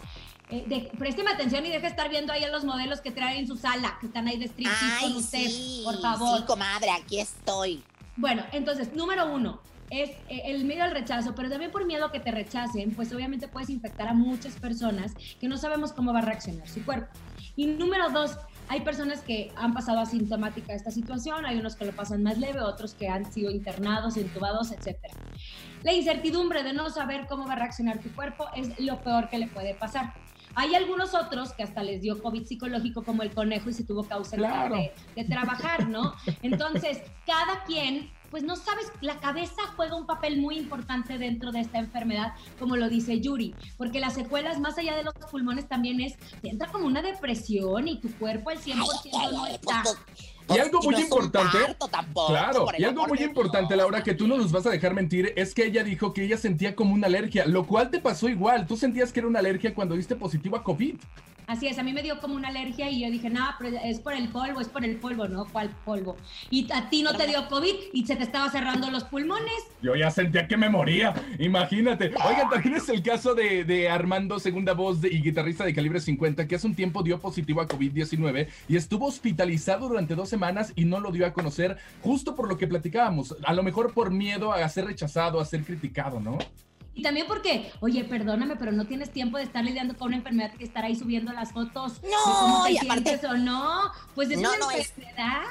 Eh, 0.49 0.63
de, 0.67 0.89
présteme 0.97 1.31
atención 1.31 1.65
y 1.65 1.69
deje 1.69 1.81
de 1.81 1.87
estar 1.87 2.09
viendo 2.09 2.31
ahí 2.31 2.43
a 2.43 2.49
los 2.49 2.63
modelos 2.63 3.01
que 3.01 3.11
traen 3.11 3.39
en 3.39 3.47
su 3.47 3.57
sala, 3.57 3.97
que 3.99 4.07
están 4.07 4.27
ahí 4.27 4.37
de 4.37 4.45
striptease 4.45 5.01
con 5.01 5.15
usted, 5.17 5.47
sí, 5.47 5.81
por 5.83 6.01
favor. 6.01 6.39
Sí, 6.39 6.45
comadre, 6.45 6.89
aquí 6.91 7.19
estoy. 7.19 7.83
Bueno, 8.15 8.43
entonces, 8.53 8.93
número 8.93 9.29
uno, 9.33 9.59
es 9.89 10.09
eh, 10.29 10.43
el 10.45 10.63
miedo 10.63 10.83
al 10.83 10.91
rechazo, 10.91 11.35
pero 11.35 11.49
también 11.49 11.71
por 11.71 11.85
miedo 11.85 12.05
a 12.05 12.11
que 12.11 12.21
te 12.21 12.31
rechacen, 12.31 12.95
pues 12.95 13.13
obviamente 13.13 13.49
puedes 13.49 13.69
infectar 13.69 14.07
a 14.07 14.13
muchas 14.13 14.55
personas 14.55 15.13
que 15.39 15.49
no 15.49 15.57
sabemos 15.57 15.91
cómo 15.91 16.13
va 16.13 16.19
a 16.19 16.23
reaccionar 16.23 16.67
su 16.69 16.83
cuerpo. 16.85 17.11
Y 17.57 17.67
número 17.67 18.09
dos, 18.09 18.37
hay 18.69 18.81
personas 18.81 19.21
que 19.21 19.51
han 19.55 19.73
pasado 19.73 19.99
asintomática 19.99 20.73
esta 20.73 20.91
situación, 20.91 21.45
hay 21.45 21.57
unos 21.57 21.75
que 21.75 21.85
lo 21.85 21.91
pasan 21.91 22.23
más 22.23 22.37
leve, 22.37 22.61
otros 22.61 22.93
que 22.93 23.09
han 23.09 23.31
sido 23.31 23.51
internados, 23.51 24.15
intubados, 24.15 24.71
etc. 24.71 24.97
La 25.83 25.91
incertidumbre 25.93 26.63
de 26.63 26.73
no 26.73 26.89
saber 26.89 27.27
cómo 27.27 27.47
va 27.47 27.53
a 27.53 27.57
reaccionar 27.57 27.99
tu 27.99 28.09
cuerpo 28.13 28.45
es 28.55 28.79
lo 28.79 29.01
peor 29.01 29.29
que 29.29 29.39
le 29.39 29.47
puede 29.47 29.73
pasar. 29.73 30.13
Hay 30.59 30.73
algunos 30.73 31.13
otros 31.13 31.53
que 31.53 31.61
hasta 31.61 31.83
les 31.83 32.01
dio 32.01 32.19
COVID 32.19 32.43
psicológico 32.43 33.03
como 33.03 33.21
el 33.21 33.31
conejo 33.31 33.69
y 33.69 33.73
se 33.73 33.83
tuvo 33.83 34.07
ausentar 34.09 34.71
de, 34.71 34.91
de 35.15 35.23
trabajar, 35.23 35.87
¿no? 35.87 36.15
Entonces, 36.41 36.99
cada 37.27 37.63
quien 37.65 38.09
pues 38.31 38.43
no 38.43 38.55
sabes, 38.55 38.91
la 39.01 39.19
cabeza 39.19 39.61
juega 39.75 39.95
un 39.95 40.05
papel 40.05 40.41
muy 40.41 40.57
importante 40.57 41.17
dentro 41.17 41.51
de 41.51 41.61
esta 41.61 41.79
enfermedad, 41.79 42.33
como 42.59 42.75
lo 42.75 42.89
dice 42.89 43.21
Yuri, 43.21 43.55
porque 43.77 43.99
las 43.99 44.15
secuelas 44.15 44.59
más 44.59 44.77
allá 44.77 44.97
de 44.97 45.03
los 45.03 45.13
pulmones 45.31 45.67
también 45.67 46.01
es, 46.01 46.17
te 46.41 46.49
entra 46.49 46.67
como 46.67 46.87
una 46.87 47.01
depresión 47.01 47.87
y 47.87 47.99
tu 47.99 48.11
cuerpo 48.17 48.49
al 48.49 48.59
100% 48.59 49.31
no 49.31 49.47
está. 49.47 49.83
Y 50.49 50.59
algo 50.59 50.81
muy 50.81 50.95
importante, 50.95 51.57
tampoco, 51.91 52.27
claro, 52.27 52.67
y 52.77 52.83
algo 52.83 53.07
muy 53.07 53.19
importante, 53.19 53.73
Dios. 53.73 53.77
Laura, 53.77 54.03
que 54.03 54.13
tú 54.13 54.27
no 54.27 54.37
nos 54.37 54.51
vas 54.51 54.65
a 54.65 54.69
dejar 54.69 54.93
mentir, 54.93 55.33
es 55.35 55.53
que 55.53 55.65
ella 55.65 55.83
dijo 55.83 56.13
que 56.13 56.23
ella 56.23 56.37
sentía 56.37 56.75
como 56.75 56.93
una 56.93 57.07
alergia, 57.07 57.45
lo 57.45 57.65
cual 57.65 57.89
te 57.89 57.99
pasó 57.99 58.29
igual, 58.29 58.65
tú 58.65 58.77
sentías 58.77 59.11
que 59.11 59.19
era 59.19 59.27
una 59.27 59.39
alergia 59.39 59.73
cuando 59.73 59.95
diste 59.95 60.15
positivo 60.15 60.55
a 60.55 60.63
COVID. 60.63 60.95
Así 61.47 61.65
es, 61.67 61.79
a 61.79 61.83
mí 61.83 61.93
me 61.93 62.03
dio 62.03 62.19
como 62.19 62.35
una 62.35 62.49
alergia 62.49 62.91
y 62.91 62.99
yo 62.99 63.09
dije, 63.09 63.29
no, 63.29 63.45
pero 63.57 63.77
es 63.81 64.01
por 64.01 64.11
el 64.11 64.27
polvo, 64.27 64.59
es 64.59 64.67
por 64.67 64.83
el 64.83 64.97
polvo, 64.97 65.29
¿no? 65.29 65.45
¿Cuál 65.45 65.69
polvo? 65.85 66.17
Y 66.49 66.69
a 66.73 66.89
ti 66.89 67.03
no 67.03 67.15
te 67.15 67.25
dio 67.25 67.47
COVID 67.47 67.73
y 67.93 68.05
se 68.05 68.17
te 68.17 68.23
estaba 68.23 68.49
cerrando 68.51 68.91
los 68.91 69.05
pulmones. 69.05 69.53
Yo 69.81 69.95
ya 69.95 70.11
sentía 70.11 70.45
que 70.45 70.57
me 70.57 70.69
moría, 70.69 71.13
imagínate. 71.39 72.11
Oigan, 72.27 72.49
también 72.49 72.75
es 72.75 72.89
el 72.89 73.01
caso 73.01 73.33
de, 73.33 73.87
Armando, 73.89 74.39
segunda 74.39 74.73
voz 74.73 75.01
y 75.05 75.21
guitarrista 75.21 75.63
de 75.63 75.73
calibre 75.73 76.01
50, 76.01 76.45
que 76.49 76.55
hace 76.55 76.67
un 76.67 76.75
tiempo 76.75 77.01
dio 77.01 77.17
positivo 77.17 77.61
a 77.61 77.67
COVID-19 77.67 78.49
y 78.67 78.75
estuvo 78.75 79.05
hospitalizado 79.05 79.87
durante 79.87 80.15
dos 80.15 80.27
semanas 80.27 80.73
y 80.75 80.83
no 80.83 80.99
lo 80.99 81.11
dio 81.11 81.25
a 81.25 81.31
conocer, 81.31 81.77
justo 82.01 82.35
por 82.35 82.49
lo 82.49 82.57
que 82.57 82.67
platicábamos. 82.67 83.37
A 83.45 83.53
lo 83.53 83.63
mejor 83.63 83.93
por 83.93 84.11
miedo 84.11 84.51
a 84.51 84.67
ser 84.67 84.83
rechazado, 84.83 85.39
a 85.39 85.45
ser 85.45 85.63
criticado, 85.63 86.19
¿no? 86.19 86.39
Y 86.97 87.03
también 87.03 87.27
porque, 87.27 87.71
oye, 87.79 88.03
perdóname, 88.05 88.55
pero 88.55 88.71
no 88.71 88.87
tienes 88.87 89.11
tiempo 89.11 89.37
de 89.37 89.43
estar 89.43 89.63
lidiando 89.63 89.95
con 89.95 90.07
una 90.07 90.17
enfermedad 90.17 90.51
que 90.53 90.63
estar 90.63 90.83
ahí 90.83 90.95
subiendo 90.95 91.31
las 91.31 91.51
fotos. 91.51 92.01
No, 92.01 92.67
y 92.67 92.75
aparte. 92.79 93.19
o 93.27 93.37
no, 93.37 93.91
pues 94.15 94.31
es 94.31 94.37
una 94.39 94.55
enfermedad. 94.55 95.43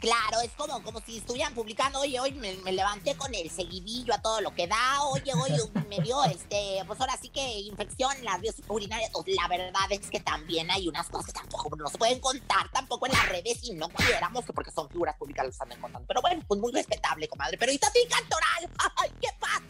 Claro, 0.00 0.40
es 0.42 0.50
como, 0.50 0.82
como 0.82 1.00
si 1.00 1.18
estuvieran 1.18 1.54
publicando, 1.54 2.00
oye, 2.00 2.18
hoy 2.18 2.32
me, 2.32 2.72
levanté 2.72 3.14
con 3.14 3.32
el 3.36 3.48
seguidillo 3.50 4.12
a 4.12 4.20
todo 4.20 4.40
lo 4.40 4.52
que 4.52 4.66
da, 4.66 5.02
oye, 5.04 5.32
hoy 5.32 5.52
me 5.88 6.00
dio, 6.00 6.24
este, 6.24 6.82
pues 6.88 7.00
ahora 7.00 7.16
sí 7.22 7.28
que 7.28 7.60
infección 7.60 8.10
en 8.18 8.24
las 8.24 8.40
vías 8.40 8.56
urinarias. 8.66 9.12
La 9.28 9.46
verdad 9.46 9.90
es 9.90 10.10
que 10.10 10.18
también 10.18 10.72
hay 10.72 10.88
unas 10.88 11.08
cosas 11.08 11.26
que 11.26 11.32
tampoco 11.32 11.76
no 11.76 11.88
se 11.88 11.98
pueden 11.98 12.18
contar 12.18 12.68
tampoco 12.72 13.06
en 13.06 13.12
las 13.12 13.28
redes 13.28 13.60
y 13.62 13.74
no 13.74 13.88
quisiéramos, 13.90 14.44
porque 14.52 14.72
son 14.72 14.88
figuras 14.90 15.16
públicas 15.16 15.46
las 15.46 15.54
están 15.54 15.80
contando. 15.80 16.06
Pero 16.08 16.20
bueno, 16.20 16.42
pues 16.48 16.60
muy 16.60 16.72
respetable, 16.72 17.28
comadre. 17.28 17.56
Pero 17.56 17.70
ahorita 17.70 17.88
sí, 17.92 18.00
Cantoral, 18.10 18.70
ay, 18.96 19.10
¿qué 19.20 19.28
pasa? 19.38 19.64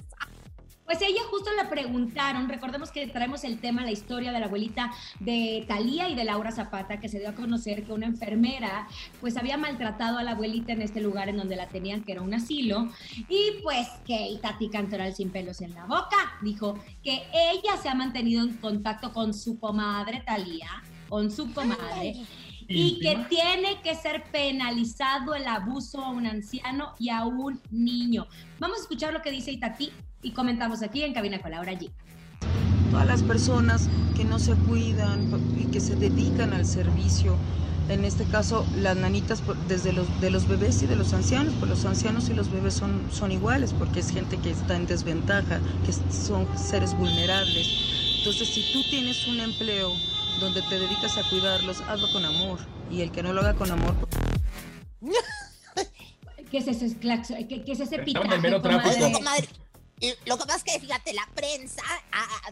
Pues 0.84 1.00
ella 1.00 1.22
justo 1.30 1.50
le 1.56 1.64
preguntaron, 1.68 2.48
recordemos 2.48 2.90
que 2.90 3.06
traemos 3.06 3.42
el 3.44 3.58
tema, 3.58 3.84
la 3.84 3.90
historia 3.90 4.32
de 4.32 4.40
la 4.40 4.46
abuelita 4.46 4.92
de 5.18 5.64
Talía 5.66 6.10
y 6.10 6.14
de 6.14 6.24
Laura 6.24 6.52
Zapata, 6.52 7.00
que 7.00 7.08
se 7.08 7.18
dio 7.18 7.30
a 7.30 7.34
conocer 7.34 7.84
que 7.84 7.92
una 7.92 8.06
enfermera 8.06 8.86
pues 9.20 9.38
había 9.38 9.56
maltratado 9.56 10.18
a 10.18 10.22
la 10.22 10.32
abuelita 10.32 10.72
en 10.72 10.82
este 10.82 11.00
lugar 11.00 11.30
en 11.30 11.38
donde 11.38 11.56
la 11.56 11.68
tenían, 11.68 12.02
que 12.04 12.12
era 12.12 12.20
un 12.20 12.34
asilo, 12.34 12.88
y 13.28 13.62
pues 13.62 13.88
que 14.06 14.38
Tati 14.42 14.68
Cantoral 14.68 15.14
sin 15.14 15.30
pelos 15.30 15.62
en 15.62 15.74
la 15.74 15.86
boca 15.86 16.38
dijo 16.42 16.78
que 17.02 17.22
ella 17.32 17.78
se 17.82 17.88
ha 17.88 17.94
mantenido 17.94 18.42
en 18.42 18.54
contacto 18.58 19.12
con 19.12 19.32
su 19.32 19.58
comadre 19.58 20.22
Talía, 20.26 20.82
con 21.08 21.30
su 21.30 21.52
comadre. 21.54 22.14
y 22.66 22.98
que 22.98 23.16
tiene 23.28 23.80
que 23.82 23.94
ser 23.94 24.24
penalizado 24.32 25.34
el 25.34 25.46
abuso 25.46 26.02
a 26.02 26.10
un 26.10 26.26
anciano 26.26 26.94
y 26.98 27.10
a 27.10 27.24
un 27.26 27.60
niño. 27.70 28.26
Vamos 28.58 28.78
a 28.78 28.80
escuchar 28.80 29.12
lo 29.12 29.20
que 29.20 29.30
dice 29.30 29.52
Itati 29.52 29.92
y 30.24 30.32
comentamos 30.32 30.82
aquí 30.82 31.02
en 31.02 31.12
Cabina 31.12 31.38
con 31.38 31.52
Laura 31.52 31.72
G. 31.72 31.90
Todas 32.90 33.06
las 33.06 33.22
personas 33.22 33.88
que 34.16 34.24
no 34.24 34.38
se 34.38 34.54
cuidan 34.54 35.30
y 35.60 35.66
que 35.66 35.80
se 35.80 35.94
dedican 35.96 36.52
al 36.52 36.64
servicio, 36.64 37.36
en 37.88 38.04
este 38.04 38.24
caso 38.24 38.66
las 38.80 38.96
nanitas 38.96 39.42
desde 39.68 39.92
los, 39.92 40.20
de 40.20 40.30
los 40.30 40.48
bebés 40.48 40.82
y 40.82 40.86
de 40.86 40.96
los 40.96 41.12
ancianos, 41.12 41.54
pues 41.58 41.70
los 41.70 41.84
ancianos 41.84 42.30
y 42.30 42.34
los 42.34 42.50
bebés 42.50 42.74
son, 42.74 43.02
son 43.12 43.32
iguales 43.32 43.74
porque 43.74 44.00
es 44.00 44.10
gente 44.10 44.38
que 44.38 44.50
está 44.50 44.76
en 44.76 44.86
desventaja, 44.86 45.60
que 45.84 45.92
son 46.12 46.46
seres 46.56 46.96
vulnerables. 46.96 47.68
Entonces 48.18 48.48
si 48.48 48.72
tú 48.72 48.82
tienes 48.88 49.26
un 49.26 49.40
empleo 49.40 49.92
donde 50.40 50.62
te 50.62 50.78
dedicas 50.78 51.18
a 51.18 51.28
cuidarlos, 51.28 51.82
hazlo 51.82 52.10
con 52.12 52.24
amor 52.24 52.58
y 52.90 53.02
el 53.02 53.10
que 53.10 53.22
no 53.22 53.32
lo 53.32 53.42
haga 53.42 53.54
con 53.54 53.70
amor... 53.70 53.94
¿Qué 56.50 56.58
es 56.58 56.68
ese, 56.68 56.96
¿Qué, 56.96 57.64
es 57.66 57.80
ese 57.80 57.98
pitaje, 57.98 58.38
lo 60.24 60.38
que 60.38 60.44
pasa 60.44 60.56
es 60.56 60.64
que, 60.64 60.80
fíjate, 60.80 61.12
la 61.12 61.28
prensa 61.34 61.82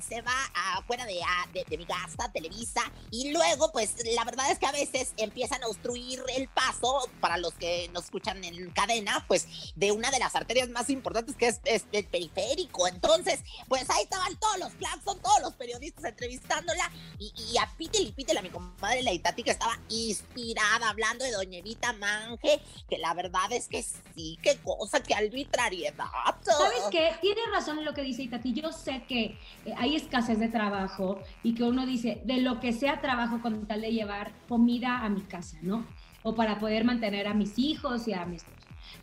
se 0.06 0.20
va 0.22 0.34
afuera 0.76 1.04
de, 1.06 1.20
de, 1.68 1.78
mi 1.78 1.84
gasta, 1.84 2.30
Televisa, 2.32 2.82
y 3.10 3.32
luego, 3.32 3.72
pues, 3.72 3.94
la 4.14 4.24
verdad 4.24 4.50
es 4.50 4.58
que 4.58 4.66
a 4.66 4.72
veces 4.72 5.12
empiezan 5.16 5.62
a 5.62 5.68
obstruir 5.68 6.22
el 6.36 6.48
paso, 6.48 7.08
para 7.20 7.36
los 7.36 7.54
que 7.54 7.88
nos 7.92 8.04
escuchan 8.04 8.42
en 8.44 8.70
cadena, 8.70 9.24
pues, 9.28 9.46
de 9.74 9.92
una 9.92 10.10
de 10.10 10.18
las 10.18 10.34
arterias 10.34 10.68
más 10.68 10.90
importantes 10.90 11.36
que 11.36 11.48
es, 11.48 11.84
el 11.92 12.06
periférico. 12.06 12.86
Entonces, 12.86 13.40
pues, 13.68 13.88
ahí 13.90 14.02
estaban 14.02 14.36
todos 14.36 14.58
los 14.58 14.72
claxon, 14.74 15.20
todos 15.20 15.40
los 15.42 15.54
periodistas 15.54 16.04
entrevistándola, 16.04 16.90
y, 17.18 17.32
y 17.52 17.58
a 17.58 17.70
Pítel 17.76 18.08
y 18.08 18.12
Pítel, 18.12 18.38
a 18.38 18.42
mi 18.42 18.50
comadre 18.50 19.02
la 19.02 19.12
Itati, 19.12 19.42
que 19.42 19.50
estaba 19.50 19.78
inspirada 19.88 20.88
hablando 20.88 21.24
de 21.24 21.30
Doña 21.30 21.58
Evita 21.58 21.92
Manje, 21.94 22.60
que 22.88 22.98
la 22.98 23.14
verdad 23.14 23.52
es 23.52 23.68
que 23.68 23.82
sí, 23.82 24.38
qué 24.42 24.58
cosa, 24.58 25.02
qué 25.02 25.14
arbitrariedad. 25.14 26.10
¿Sabes 26.42 26.82
qué? 26.90 27.12
tiene 27.20 27.41
razón 27.52 27.78
en 27.78 27.84
lo 27.84 27.94
que 27.94 28.02
dice 28.02 28.22
Itati. 28.22 28.52
Yo 28.52 28.72
sé 28.72 29.04
que 29.08 29.38
eh, 29.64 29.74
hay 29.76 29.96
escasez 29.96 30.38
de 30.38 30.48
trabajo 30.48 31.20
y 31.42 31.54
que 31.54 31.64
uno 31.64 31.86
dice, 31.86 32.22
de 32.24 32.40
lo 32.40 32.60
que 32.60 32.72
sea 32.72 33.00
trabajo 33.00 33.40
con 33.40 33.66
tal 33.66 33.80
de 33.80 33.92
llevar 33.92 34.32
comida 34.48 35.04
a 35.04 35.08
mi 35.08 35.22
casa, 35.22 35.58
¿no? 35.62 35.86
O 36.22 36.34
para 36.34 36.58
poder 36.58 36.84
mantener 36.84 37.26
a 37.26 37.34
mis 37.34 37.58
hijos 37.58 38.06
y 38.08 38.12
a 38.12 38.24
mis... 38.26 38.44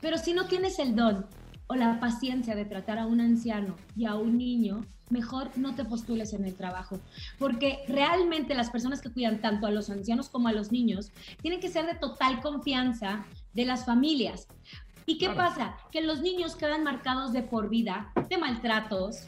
Pero 0.01 0.17
si 0.17 0.34
no 0.34 0.46
tienes 0.46 0.79
el 0.79 0.96
don 0.96 1.25
o 1.67 1.75
la 1.75 2.00
paciencia 2.00 2.55
de 2.55 2.65
tratar 2.65 3.00
a 3.00 3.05
un 3.05 3.22
anciano 3.22 3.75
y 3.96 4.05
a 4.05 4.15
un 4.15 4.38
niño, 4.38 4.86
mejor 5.10 5.50
no 5.58 5.75
te 5.75 5.86
postules 5.86 6.34
en 6.34 6.46
el 6.46 6.55
trabajo, 6.55 7.00
porque 7.38 7.79
realmente 7.88 8.53
las 8.53 8.69
personas 8.69 9.01
que 9.01 9.12
cuidan 9.12 9.41
tanto 9.41 9.67
a 9.67 9.72
los 9.72 9.89
ancianos 9.89 10.29
como 10.29 10.48
a 10.48 10.53
los 10.53 10.72
niños 10.72 11.12
tienen 11.41 11.60
que 11.60 11.69
ser 11.69 11.86
de 11.86 11.96
total 11.96 12.41
confianza 12.41 13.25
de 13.53 13.65
las 13.65 13.86
familias, 13.86 14.48
¿Y 15.10 15.18
qué 15.18 15.32
pasa? 15.32 15.75
Que 15.92 16.01
los 16.01 16.22
niños 16.22 16.56
quedan 16.56 16.84
marcados 16.84 17.34
de 17.34 17.42
por 17.42 17.68
vida 17.68 18.13
de 18.30 18.38
maltratos. 18.38 19.24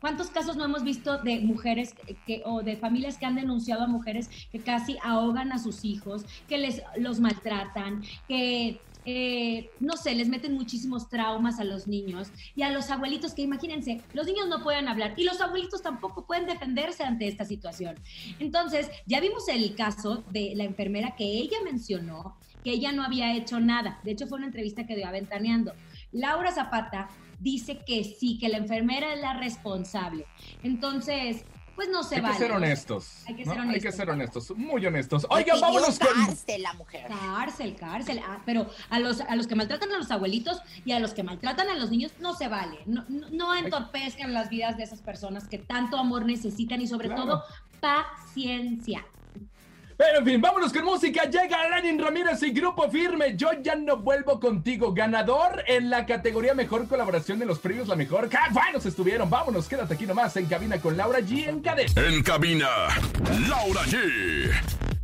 ¿Cuántos 0.00 0.30
casos 0.30 0.56
no 0.56 0.64
hemos 0.64 0.82
visto 0.82 1.18
de 1.18 1.40
mujeres 1.40 1.94
que, 2.26 2.40
o 2.46 2.62
de 2.62 2.78
familias 2.78 3.18
que 3.18 3.26
han 3.26 3.34
denunciado 3.34 3.82
a 3.82 3.86
mujeres 3.86 4.30
que 4.50 4.60
casi 4.60 4.96
ahogan 5.02 5.52
a 5.52 5.58
sus 5.58 5.84
hijos, 5.84 6.24
que 6.48 6.56
les 6.56 6.82
los 6.96 7.20
maltratan, 7.20 8.02
que 8.26 8.80
eh, 9.04 9.70
no 9.78 9.98
sé, 9.98 10.14
les 10.14 10.28
meten 10.28 10.54
muchísimos 10.54 11.10
traumas 11.10 11.60
a 11.60 11.64
los 11.64 11.86
niños 11.86 12.28
y 12.54 12.62
a 12.62 12.70
los 12.70 12.90
abuelitos 12.90 13.34
que 13.34 13.42
imagínense, 13.42 14.00
los 14.14 14.26
niños 14.26 14.48
no 14.48 14.62
pueden 14.62 14.88
hablar 14.88 15.12
y 15.18 15.24
los 15.24 15.40
abuelitos 15.42 15.82
tampoco 15.82 16.26
pueden 16.26 16.46
defenderse 16.46 17.04
ante 17.04 17.28
esta 17.28 17.44
situación. 17.44 17.96
Entonces, 18.38 18.90
ya 19.04 19.20
vimos 19.20 19.48
el 19.48 19.74
caso 19.74 20.24
de 20.30 20.54
la 20.56 20.64
enfermera 20.64 21.14
que 21.14 21.24
ella 21.24 21.58
mencionó, 21.62 22.36
que 22.66 22.72
ella 22.72 22.90
no 22.90 23.04
había 23.04 23.32
hecho 23.32 23.60
nada. 23.60 24.00
De 24.02 24.10
hecho, 24.10 24.26
fue 24.26 24.38
una 24.38 24.48
entrevista 24.48 24.88
que 24.88 24.96
dio 24.96 25.06
aventaneando. 25.06 25.72
Laura 26.10 26.50
Zapata 26.50 27.08
dice 27.38 27.78
que 27.86 28.02
sí, 28.02 28.38
que 28.40 28.48
la 28.48 28.56
enfermera 28.56 29.14
es 29.14 29.20
la 29.20 29.34
responsable. 29.34 30.26
Entonces, 30.64 31.44
pues 31.76 31.88
no 31.88 32.02
se 32.02 32.16
Hay 32.16 32.22
vale. 32.22 32.34
Que 32.34 32.40
ser 32.40 32.50
honestos, 32.50 33.22
Hay 33.28 33.36
que 33.36 33.44
ser 33.44 33.52
honestos. 33.60 33.74
Hay 33.74 33.80
que 33.80 33.92
ser 33.92 34.10
honestos, 34.10 34.50
muy 34.56 34.84
honestos. 34.84 35.28
Oigan, 35.30 35.60
vámonos 35.60 35.96
con... 35.96 36.08
Cárcel, 36.26 36.62
la 36.62 36.72
mujer. 36.72 37.06
Cárcel, 37.06 37.76
cárcel. 37.76 38.20
Ah, 38.26 38.42
pero 38.44 38.68
a 38.90 38.98
los, 38.98 39.20
a 39.20 39.36
los 39.36 39.46
que 39.46 39.54
maltratan 39.54 39.92
a 39.92 39.98
los 39.98 40.10
abuelitos 40.10 40.60
y 40.84 40.90
a 40.90 40.98
los 40.98 41.14
que 41.14 41.22
maltratan 41.22 41.68
a 41.68 41.76
los 41.76 41.92
niños 41.92 42.14
no 42.18 42.34
se 42.34 42.48
vale. 42.48 42.80
No, 42.86 43.04
no, 43.08 43.54
entorpezcan 43.54 44.34
las 44.34 44.50
vidas 44.50 44.76
de 44.76 44.82
esas 44.82 45.02
personas 45.02 45.46
que 45.46 45.58
tanto 45.58 45.98
amor 45.98 46.26
necesitan 46.26 46.80
y 46.80 46.88
sobre 46.88 47.10
todo 47.10 47.44
paciencia. 47.80 49.06
Pero 49.96 50.18
en 50.18 50.24
fin, 50.26 50.40
vámonos 50.42 50.72
con 50.74 50.84
música. 50.84 51.24
Llega 51.24 51.68
Lenin 51.70 51.98
Ramírez 51.98 52.42
y 52.42 52.50
Grupo 52.50 52.90
Firme. 52.90 53.34
Yo 53.34 53.48
ya 53.62 53.74
no 53.76 53.96
vuelvo 53.96 54.38
contigo. 54.38 54.92
Ganador 54.92 55.64
en 55.66 55.88
la 55.88 56.04
categoría 56.04 56.54
Mejor 56.54 56.86
Colaboración 56.86 57.38
de 57.38 57.46
los 57.46 57.58
Premios 57.60 57.88
La 57.88 57.96
Mejor. 57.96 58.28
¡Qué 58.28 58.36
buenos 58.52 58.84
estuvieron! 58.84 59.30
Vámonos, 59.30 59.66
quédate 59.68 59.94
aquí 59.94 60.06
nomás 60.06 60.36
en 60.36 60.46
cabina 60.46 60.78
con 60.78 60.98
Laura 60.98 61.20
G. 61.20 61.48
En 61.48 61.60
cadena. 61.60 61.92
En 61.96 62.22
cabina, 62.22 62.68
Laura 63.48 63.82
G. 63.84 64.50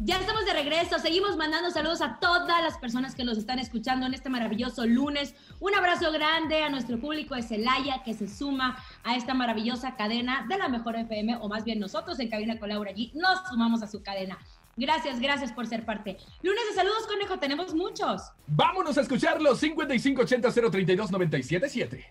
Ya 0.04 0.18
estamos 0.18 0.44
de 0.44 0.52
regreso. 0.52 0.98
Seguimos 0.98 1.36
mandando 1.36 1.70
saludos 1.70 2.02
a 2.02 2.18
todas 2.18 2.60
las 2.62 2.76
personas 2.76 3.14
que 3.14 3.24
nos 3.24 3.38
están 3.38 3.60
escuchando 3.60 4.04
en 4.04 4.12
este 4.12 4.28
maravilloso 4.28 4.84
lunes. 4.84 5.34
Un 5.60 5.74
abrazo 5.74 6.12
grande 6.12 6.64
a 6.64 6.68
nuestro 6.68 7.00
público 7.00 7.34
de 7.34 7.42
Celaya 7.42 8.02
que 8.04 8.12
se 8.12 8.28
suma 8.28 8.76
a 9.04 9.16
esta 9.16 9.32
maravillosa 9.32 9.96
cadena 9.96 10.44
de 10.48 10.58
la 10.58 10.68
Mejor 10.68 10.96
FM, 10.96 11.36
o 11.36 11.48
más 11.48 11.64
bien 11.64 11.78
nosotros 11.78 12.18
en 12.20 12.28
cabina 12.28 12.58
con 12.58 12.68
Laura 12.68 12.90
G. 12.90 13.12
Nos 13.14 13.48
sumamos 13.48 13.82
a 13.82 13.86
su 13.86 14.02
cadena. 14.02 14.38
Gracias, 14.76 15.20
gracias 15.20 15.52
por 15.52 15.66
ser 15.66 15.84
parte. 15.84 16.16
Lunes 16.42 16.62
de 16.70 16.74
saludos, 16.74 17.06
conejo, 17.06 17.38
tenemos 17.38 17.74
muchos. 17.74 18.22
Vámonos 18.46 18.96
a 18.96 19.02
escucharlos. 19.02 19.60
5580 19.60 20.70
032 20.70 21.10
977. 21.10 22.06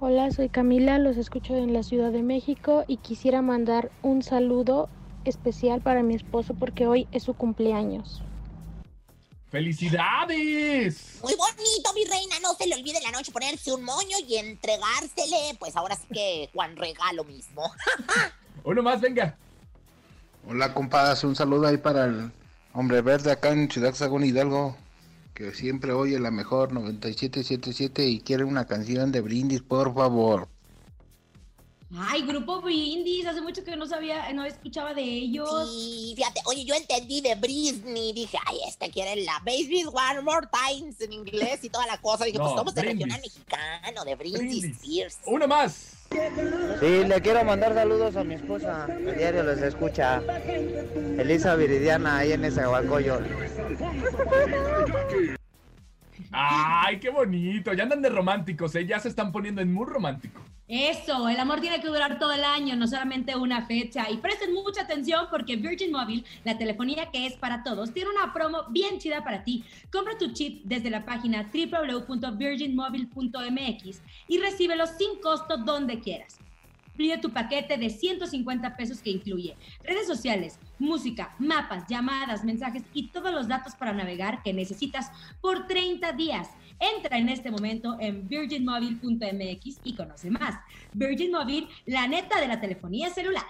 Hola, 0.00 0.30
soy 0.30 0.48
Camila, 0.48 0.98
los 0.98 1.16
escucho 1.16 1.54
en 1.54 1.72
la 1.72 1.82
Ciudad 1.82 2.10
de 2.10 2.22
México 2.22 2.84
y 2.88 2.96
quisiera 2.96 3.40
mandar 3.40 3.90
un 4.02 4.22
saludo 4.22 4.88
especial 5.24 5.80
para 5.80 6.02
mi 6.02 6.14
esposo 6.14 6.54
porque 6.54 6.86
hoy 6.86 7.06
es 7.12 7.22
su 7.22 7.34
cumpleaños. 7.34 8.22
¡Felicidades! 9.52 11.20
Muy 11.22 11.34
bonito, 11.34 11.92
mi 11.94 12.04
reina. 12.04 12.36
No 12.42 12.54
se 12.54 12.66
le 12.66 12.74
olvide 12.74 13.00
la 13.02 13.10
noche 13.10 13.30
ponerse 13.30 13.70
un 13.70 13.84
moño 13.84 14.16
y 14.26 14.36
entregársele. 14.36 15.56
Pues 15.58 15.76
ahora 15.76 15.94
sí 15.94 16.06
que 16.12 16.48
Juan 16.54 16.74
regalo 16.74 17.22
mismo. 17.24 17.70
Uno 18.64 18.82
más, 18.82 19.00
venga. 19.00 19.36
Hola, 20.44 20.74
compadres, 20.74 21.22
un 21.22 21.36
saludo 21.36 21.68
ahí 21.68 21.76
para 21.76 22.06
el 22.06 22.32
hombre 22.72 23.00
verde 23.00 23.30
acá 23.30 23.50
en 23.50 23.70
Ciudad 23.70 23.94
Sagún 23.94 24.24
Hidalgo, 24.24 24.76
que 25.34 25.54
siempre 25.54 25.92
oye 25.92 26.18
la 26.18 26.32
mejor 26.32 26.72
9777 26.72 28.04
y 28.06 28.20
quiere 28.20 28.42
una 28.42 28.66
canción 28.66 29.12
de 29.12 29.20
brindis, 29.20 29.62
por 29.62 29.94
favor. 29.94 30.48
Ay, 31.94 32.22
Grupo 32.22 32.62
Brindis, 32.62 33.26
hace 33.26 33.42
mucho 33.42 33.62
que 33.64 33.76
no 33.76 33.86
sabía, 33.86 34.32
no 34.32 34.44
escuchaba 34.44 34.94
de 34.94 35.02
ellos. 35.02 35.48
Sí, 35.70 36.14
fíjate, 36.16 36.40
oye, 36.46 36.64
yo 36.64 36.74
entendí 36.74 37.20
de 37.20 37.34
Britney, 37.34 38.14
dije, 38.14 38.38
ay, 38.46 38.60
este 38.66 38.90
quiere 38.90 39.22
la 39.22 39.38
Baby 39.44 39.84
One 39.84 40.22
More 40.22 40.46
Times 40.50 41.00
en 41.02 41.12
inglés 41.12 41.62
y 41.62 41.68
toda 41.68 41.86
la 41.86 41.98
cosa. 41.98 42.24
Dije, 42.24 42.38
No, 42.38 42.44
pues 42.44 42.56
somos 42.56 42.74
de 42.74 42.82
regional 42.82 43.20
mexicano, 43.20 44.04
de 44.04 44.14
Brindis, 44.14 44.38
Brindis. 44.38 44.64
Spears. 44.76 45.18
Una 45.26 45.46
más. 45.46 45.92
Sí, 46.80 47.04
le 47.06 47.20
quiero 47.22 47.44
mandar 47.44 47.74
saludos 47.74 48.16
a 48.16 48.24
mi 48.24 48.34
esposa. 48.34 48.84
A 48.84 48.86
diario 48.88 49.42
les 49.42 49.60
escucha. 49.62 50.22
Elisa 51.18 51.54
Viridiana, 51.56 52.18
ahí 52.18 52.32
en 52.32 52.44
ese 52.44 52.66
Huacoyo. 52.66 53.20
Ay, 56.32 56.98
qué 56.98 57.10
bonito. 57.10 57.74
Ya 57.74 57.82
andan 57.82 58.00
de 58.00 58.08
románticos, 58.08 58.74
¿eh? 58.74 58.86
Ya 58.86 58.98
se 58.98 59.08
están 59.08 59.32
poniendo 59.32 59.60
en 59.60 59.70
muy 59.72 59.84
romántico. 59.86 60.40
Eso, 60.66 61.28
el 61.28 61.38
amor 61.38 61.60
tiene 61.60 61.82
que 61.82 61.88
durar 61.88 62.18
todo 62.18 62.32
el 62.32 62.44
año, 62.44 62.74
no 62.76 62.86
solamente 62.86 63.36
una 63.36 63.66
fecha. 63.66 64.08
Y 64.10 64.16
presten 64.16 64.54
mucha 64.54 64.80
atención 64.82 65.26
porque 65.30 65.56
Virgin 65.56 65.92
Mobile, 65.92 66.24
la 66.44 66.56
telefonía 66.56 67.10
que 67.10 67.26
es 67.26 67.34
para 67.34 67.62
todos, 67.62 67.92
tiene 67.92 68.08
una 68.08 68.32
promo 68.32 68.64
bien 68.70 68.98
chida 68.98 69.22
para 69.22 69.44
ti. 69.44 69.66
Compra 69.92 70.16
tu 70.16 70.32
chip 70.32 70.62
desde 70.64 70.88
la 70.88 71.04
página 71.04 71.50
www.virginmobile.mx 71.52 74.02
y 74.28 74.38
recíbelo 74.38 74.86
sin 74.86 75.20
costo 75.20 75.58
donde 75.58 76.00
quieras. 76.00 76.38
Pide 76.96 77.18
tu 77.18 77.30
paquete 77.30 77.76
de 77.76 77.90
150 77.90 78.76
pesos 78.76 79.00
que 79.00 79.10
incluye 79.10 79.56
redes 79.82 80.06
sociales, 80.06 80.58
música, 80.78 81.34
mapas, 81.38 81.84
llamadas, 81.88 82.44
mensajes 82.44 82.82
y 82.92 83.08
todos 83.08 83.32
los 83.32 83.48
datos 83.48 83.74
para 83.74 83.92
navegar 83.92 84.42
que 84.42 84.52
necesitas 84.52 85.10
por 85.40 85.66
30 85.66 86.12
días. 86.12 86.48
Entra 86.78 87.16
en 87.16 87.28
este 87.28 87.50
momento 87.50 87.96
en 88.00 88.28
virginmobile.mx 88.28 89.80
y 89.84 89.94
conoce 89.94 90.30
más. 90.30 90.56
Virgin 90.92 91.30
Mobile, 91.30 91.68
la 91.86 92.08
neta 92.08 92.40
de 92.40 92.48
la 92.48 92.60
telefonía 92.60 93.10
celular. 93.10 93.44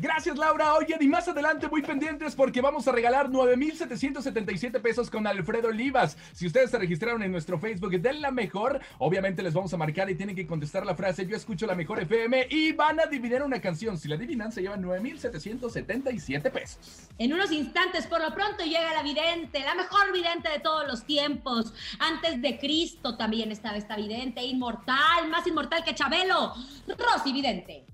Gracias, 0.00 0.38
Laura. 0.38 0.74
Oigan, 0.74 1.02
y 1.02 1.08
más 1.08 1.26
adelante 1.26 1.66
muy 1.66 1.82
pendientes 1.82 2.36
porque 2.36 2.60
vamos 2.60 2.86
a 2.86 2.92
regalar 2.92 3.28
9,777 3.28 4.78
pesos 4.78 5.10
con 5.10 5.26
Alfredo 5.26 5.68
Olivas. 5.68 6.16
Si 6.32 6.46
ustedes 6.46 6.70
se 6.70 6.78
registraron 6.78 7.20
en 7.24 7.32
nuestro 7.32 7.58
Facebook 7.58 8.00
de 8.00 8.12
La 8.12 8.30
Mejor, 8.30 8.80
obviamente 8.98 9.42
les 9.42 9.54
vamos 9.54 9.74
a 9.74 9.76
marcar 9.76 10.08
y 10.08 10.14
tienen 10.14 10.36
que 10.36 10.46
contestar 10.46 10.86
la 10.86 10.94
frase 10.94 11.26
Yo 11.26 11.36
escucho 11.36 11.66
La 11.66 11.74
Mejor 11.74 11.98
FM 12.00 12.46
y 12.48 12.70
van 12.72 13.00
a 13.00 13.04
adivinar 13.04 13.42
una 13.42 13.60
canción. 13.60 13.98
Si 13.98 14.06
la 14.06 14.14
adivinan, 14.14 14.52
se 14.52 14.62
llevan 14.62 14.82
9,777 14.82 16.50
pesos. 16.52 17.08
En 17.18 17.32
unos 17.32 17.50
instantes, 17.50 18.06
por 18.06 18.20
lo 18.20 18.32
pronto, 18.32 18.62
llega 18.62 18.94
la 18.94 19.02
vidente, 19.02 19.58
la 19.60 19.74
mejor 19.74 20.12
vidente 20.12 20.48
de 20.48 20.60
todos 20.60 20.86
los 20.86 21.04
tiempos. 21.04 21.74
Antes 21.98 22.40
de 22.40 22.56
Cristo 22.60 23.16
también 23.16 23.50
estaba 23.50 23.76
esta 23.76 23.96
vidente, 23.96 24.44
inmortal, 24.44 25.28
más 25.28 25.44
inmortal 25.44 25.82
que 25.82 25.96
Chabelo. 25.96 26.54
Rosy 26.86 27.32
Vidente. 27.32 27.84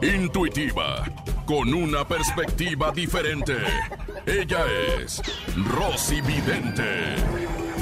Intuitiva, 0.00 1.04
con 1.44 1.74
una 1.74 2.06
perspectiva 2.06 2.92
diferente. 2.92 3.56
Ella 4.26 4.64
es 4.96 5.20
Rosy 5.56 6.20
Vidente. 6.20 7.16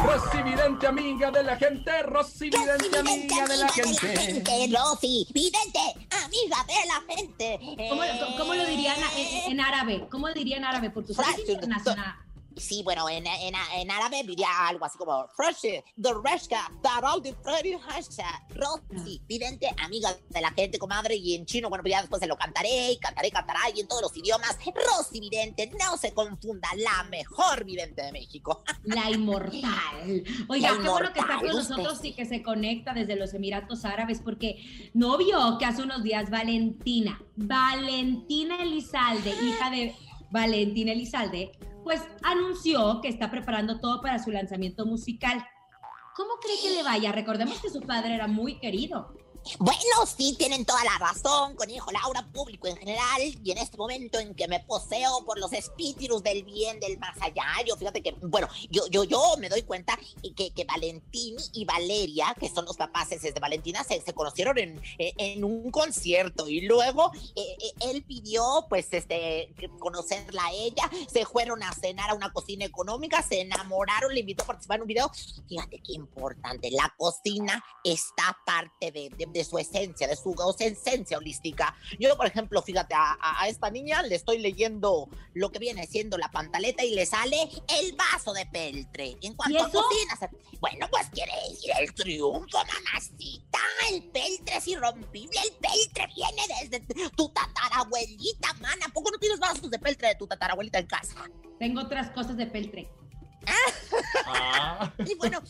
Rosy 0.02 0.42
Vidente, 0.42 0.86
amiga 0.86 1.30
de 1.30 1.42
la 1.42 1.56
gente. 1.56 2.02
Rosy 2.04 2.48
Vidente, 2.48 2.98
amiga 2.98 3.46
de 3.46 3.56
la 3.58 3.68
gente. 3.68 4.72
Rosy, 4.72 5.26
vidente, 5.34 5.78
amiga 6.24 6.64
de 6.66 6.86
la 6.86 7.14
gente. 7.14 7.58
¿Cómo, 7.90 8.02
cómo 8.38 8.54
lo 8.54 8.64
dirían 8.64 8.96
en, 9.14 9.52
en 9.52 9.60
árabe? 9.60 10.06
¿Cómo 10.10 10.28
diría 10.32 10.56
en 10.56 10.64
árabe? 10.64 10.88
Porque 10.88 11.12
usted 11.12 11.24
es 11.46 11.58
Sí, 12.56 12.82
bueno, 12.82 13.08
en, 13.08 13.26
en, 13.26 13.54
en 13.74 13.90
árabe 13.90 14.22
diría 14.24 14.48
algo 14.66 14.84
así 14.84 14.96
como 14.96 15.28
Fresh, 15.36 15.60
the 16.00 16.14
Reshka, 16.24 16.70
Tarol 16.82 17.22
de 17.22 17.34
Freddy 17.34 17.74
Hasha, 17.74 18.46
Rosy, 18.50 19.20
vidente, 19.28 19.68
amiga 19.84 20.16
de 20.30 20.40
la 20.40 20.50
gente, 20.52 20.78
comadre, 20.78 21.16
y 21.16 21.34
en 21.34 21.44
chino, 21.44 21.68
bueno, 21.68 21.82
pues 21.82 21.92
ya 21.92 22.00
después 22.00 22.20
se 22.20 22.26
lo 22.26 22.36
cantaré, 22.36 22.92
y 22.92 22.98
cantaré, 22.98 23.30
cantará, 23.30 23.60
y 23.74 23.80
en 23.80 23.88
todos 23.88 24.02
los 24.02 24.16
idiomas. 24.16 24.58
Rosy 24.74 25.20
Vidente, 25.20 25.70
no 25.78 25.96
se 25.96 26.12
confunda, 26.14 26.68
la 26.76 27.04
mejor 27.10 27.64
vidente 27.64 28.02
de 28.02 28.12
México. 28.12 28.64
La 28.84 29.10
inmortal. 29.10 30.24
Oiga, 30.48 30.72
La 30.72 30.82
qué 30.82 30.88
bueno 30.88 31.12
que 31.12 31.20
está 31.20 31.38
con 31.38 31.48
nosotros 31.48 32.04
y 32.04 32.12
que 32.14 32.24
se 32.24 32.42
conecta 32.42 32.94
desde 32.94 33.16
los 33.16 33.34
Emiratos 33.34 33.84
Árabes, 33.84 34.20
porque 34.24 34.90
no 34.94 35.18
vio 35.18 35.58
que 35.58 35.64
hace 35.64 35.82
unos 35.82 36.02
días 36.02 36.30
Valentina, 36.30 37.20
Valentina 37.36 38.62
Elizalde, 38.62 39.30
hija 39.30 39.70
de 39.70 39.94
Valentina 40.30 40.92
Elizalde, 40.92 41.52
pues 41.86 42.02
anunció 42.24 43.00
que 43.00 43.06
está 43.06 43.30
preparando 43.30 43.78
todo 43.78 44.00
para 44.00 44.18
su 44.18 44.32
lanzamiento 44.32 44.84
musical. 44.86 45.46
¿Cómo 46.16 46.30
cree 46.42 46.56
que 46.60 46.74
le 46.74 46.82
vaya? 46.82 47.12
Recordemos 47.12 47.60
que 47.60 47.70
su 47.70 47.80
padre 47.80 48.16
era 48.16 48.26
muy 48.26 48.58
querido. 48.58 49.14
Bueno, 49.60 50.06
sí, 50.06 50.34
tienen 50.36 50.64
toda 50.64 50.82
la 50.84 50.98
razón, 50.98 51.54
conejo 51.54 51.90
Laura, 51.92 52.26
público 52.32 52.66
en 52.66 52.76
general, 52.76 53.20
y 53.44 53.50
en 53.52 53.58
este 53.58 53.76
momento 53.76 54.18
en 54.18 54.34
que 54.34 54.48
me 54.48 54.58
poseo 54.60 55.24
por 55.24 55.38
los 55.38 55.52
espíritus 55.52 56.20
del 56.22 56.42
bien, 56.42 56.80
del 56.80 56.98
más 56.98 57.16
allá, 57.20 57.44
yo 57.64 57.76
fíjate 57.76 58.02
que, 58.02 58.12
bueno, 58.22 58.48
yo, 58.70 58.86
yo, 58.88 59.04
yo 59.04 59.20
me 59.38 59.48
doy 59.48 59.62
cuenta 59.62 59.96
que, 60.36 60.50
que 60.50 60.64
Valentín 60.64 61.36
y 61.52 61.64
Valeria, 61.64 62.34
que 62.40 62.48
son 62.48 62.64
los 62.64 62.76
papás 62.76 63.10
de 63.10 63.32
Valentina, 63.40 63.84
se, 63.84 64.00
se 64.00 64.12
conocieron 64.12 64.58
en, 64.58 64.82
en 64.98 65.44
un 65.44 65.70
concierto, 65.70 66.48
y 66.48 66.62
luego 66.62 67.12
eh, 67.36 67.56
eh, 67.60 67.72
él 67.90 68.02
pidió, 68.02 68.66
pues, 68.68 68.88
este, 68.90 69.54
conocerla 69.78 70.44
a 70.46 70.52
ella, 70.52 70.90
se 71.12 71.24
fueron 71.24 71.62
a 71.62 71.72
cenar 71.72 72.10
a 72.10 72.14
una 72.14 72.32
cocina 72.32 72.64
económica, 72.64 73.22
se 73.22 73.42
enamoraron, 73.42 74.12
le 74.12 74.20
invitó 74.20 74.42
a 74.42 74.46
participar 74.46 74.78
en 74.78 74.82
un 74.82 74.88
video, 74.88 75.10
fíjate 75.48 75.80
qué 75.80 75.92
importante, 75.92 76.70
la 76.72 76.92
cocina 76.98 77.64
está 77.84 78.36
parte 78.44 78.90
de, 78.90 79.08
de- 79.16 79.35
de 79.38 79.44
su 79.44 79.58
esencia, 79.58 80.06
de 80.08 80.16
su 80.16 80.34
esencia 80.58 81.18
holística. 81.18 81.74
Yo, 81.98 82.16
por 82.16 82.26
ejemplo, 82.26 82.62
fíjate, 82.62 82.94
a, 82.96 83.46
esta 83.48 83.70
niña 83.70 84.02
le 84.02 84.14
estoy 84.14 84.38
leyendo 84.38 85.08
lo 85.34 85.50
que 85.52 85.58
viene 85.58 85.86
siendo 85.86 86.18
la 86.18 86.30
pantaleta 86.30 86.84
y 86.84 86.94
le 86.94 87.06
sale 87.06 87.36
el 87.78 87.94
vaso 87.96 88.32
de 88.32 88.46
peltre. 88.46 89.16
En 89.22 89.34
cuanto 89.34 89.58
a 89.62 89.70
cocina, 89.70 90.16
se- 90.18 90.58
bueno, 90.58 90.86
pues 90.90 91.08
quiere 91.10 91.32
decir 91.48 91.70
el 91.78 91.94
triunfo, 91.94 92.58
mamacita. 92.58 93.58
El 93.90 94.02
peltre 94.10 94.56
es 94.56 94.68
irrompible, 94.68 95.38
el 95.44 95.52
peltre 95.52 96.08
viene 96.14 96.42
desde 96.68 97.10
tu 97.10 97.28
tatarabuelita, 97.28 98.52
mana. 98.60 98.86
¿A 98.86 98.92
poco 98.92 99.10
no 99.10 99.18
tienes 99.18 99.38
vasos 99.38 99.70
de 99.70 99.78
peltre 99.78 100.08
de 100.08 100.14
tu 100.16 100.26
tatarabuelita 100.26 100.78
en 100.78 100.86
casa? 100.86 101.28
Tengo 101.58 101.80
otras 101.82 102.10
cosas 102.10 102.36
de 102.36 102.46
peltre. 102.46 102.88
Ah. 103.46 104.92
Y 105.06 105.14
bueno, 105.14 105.40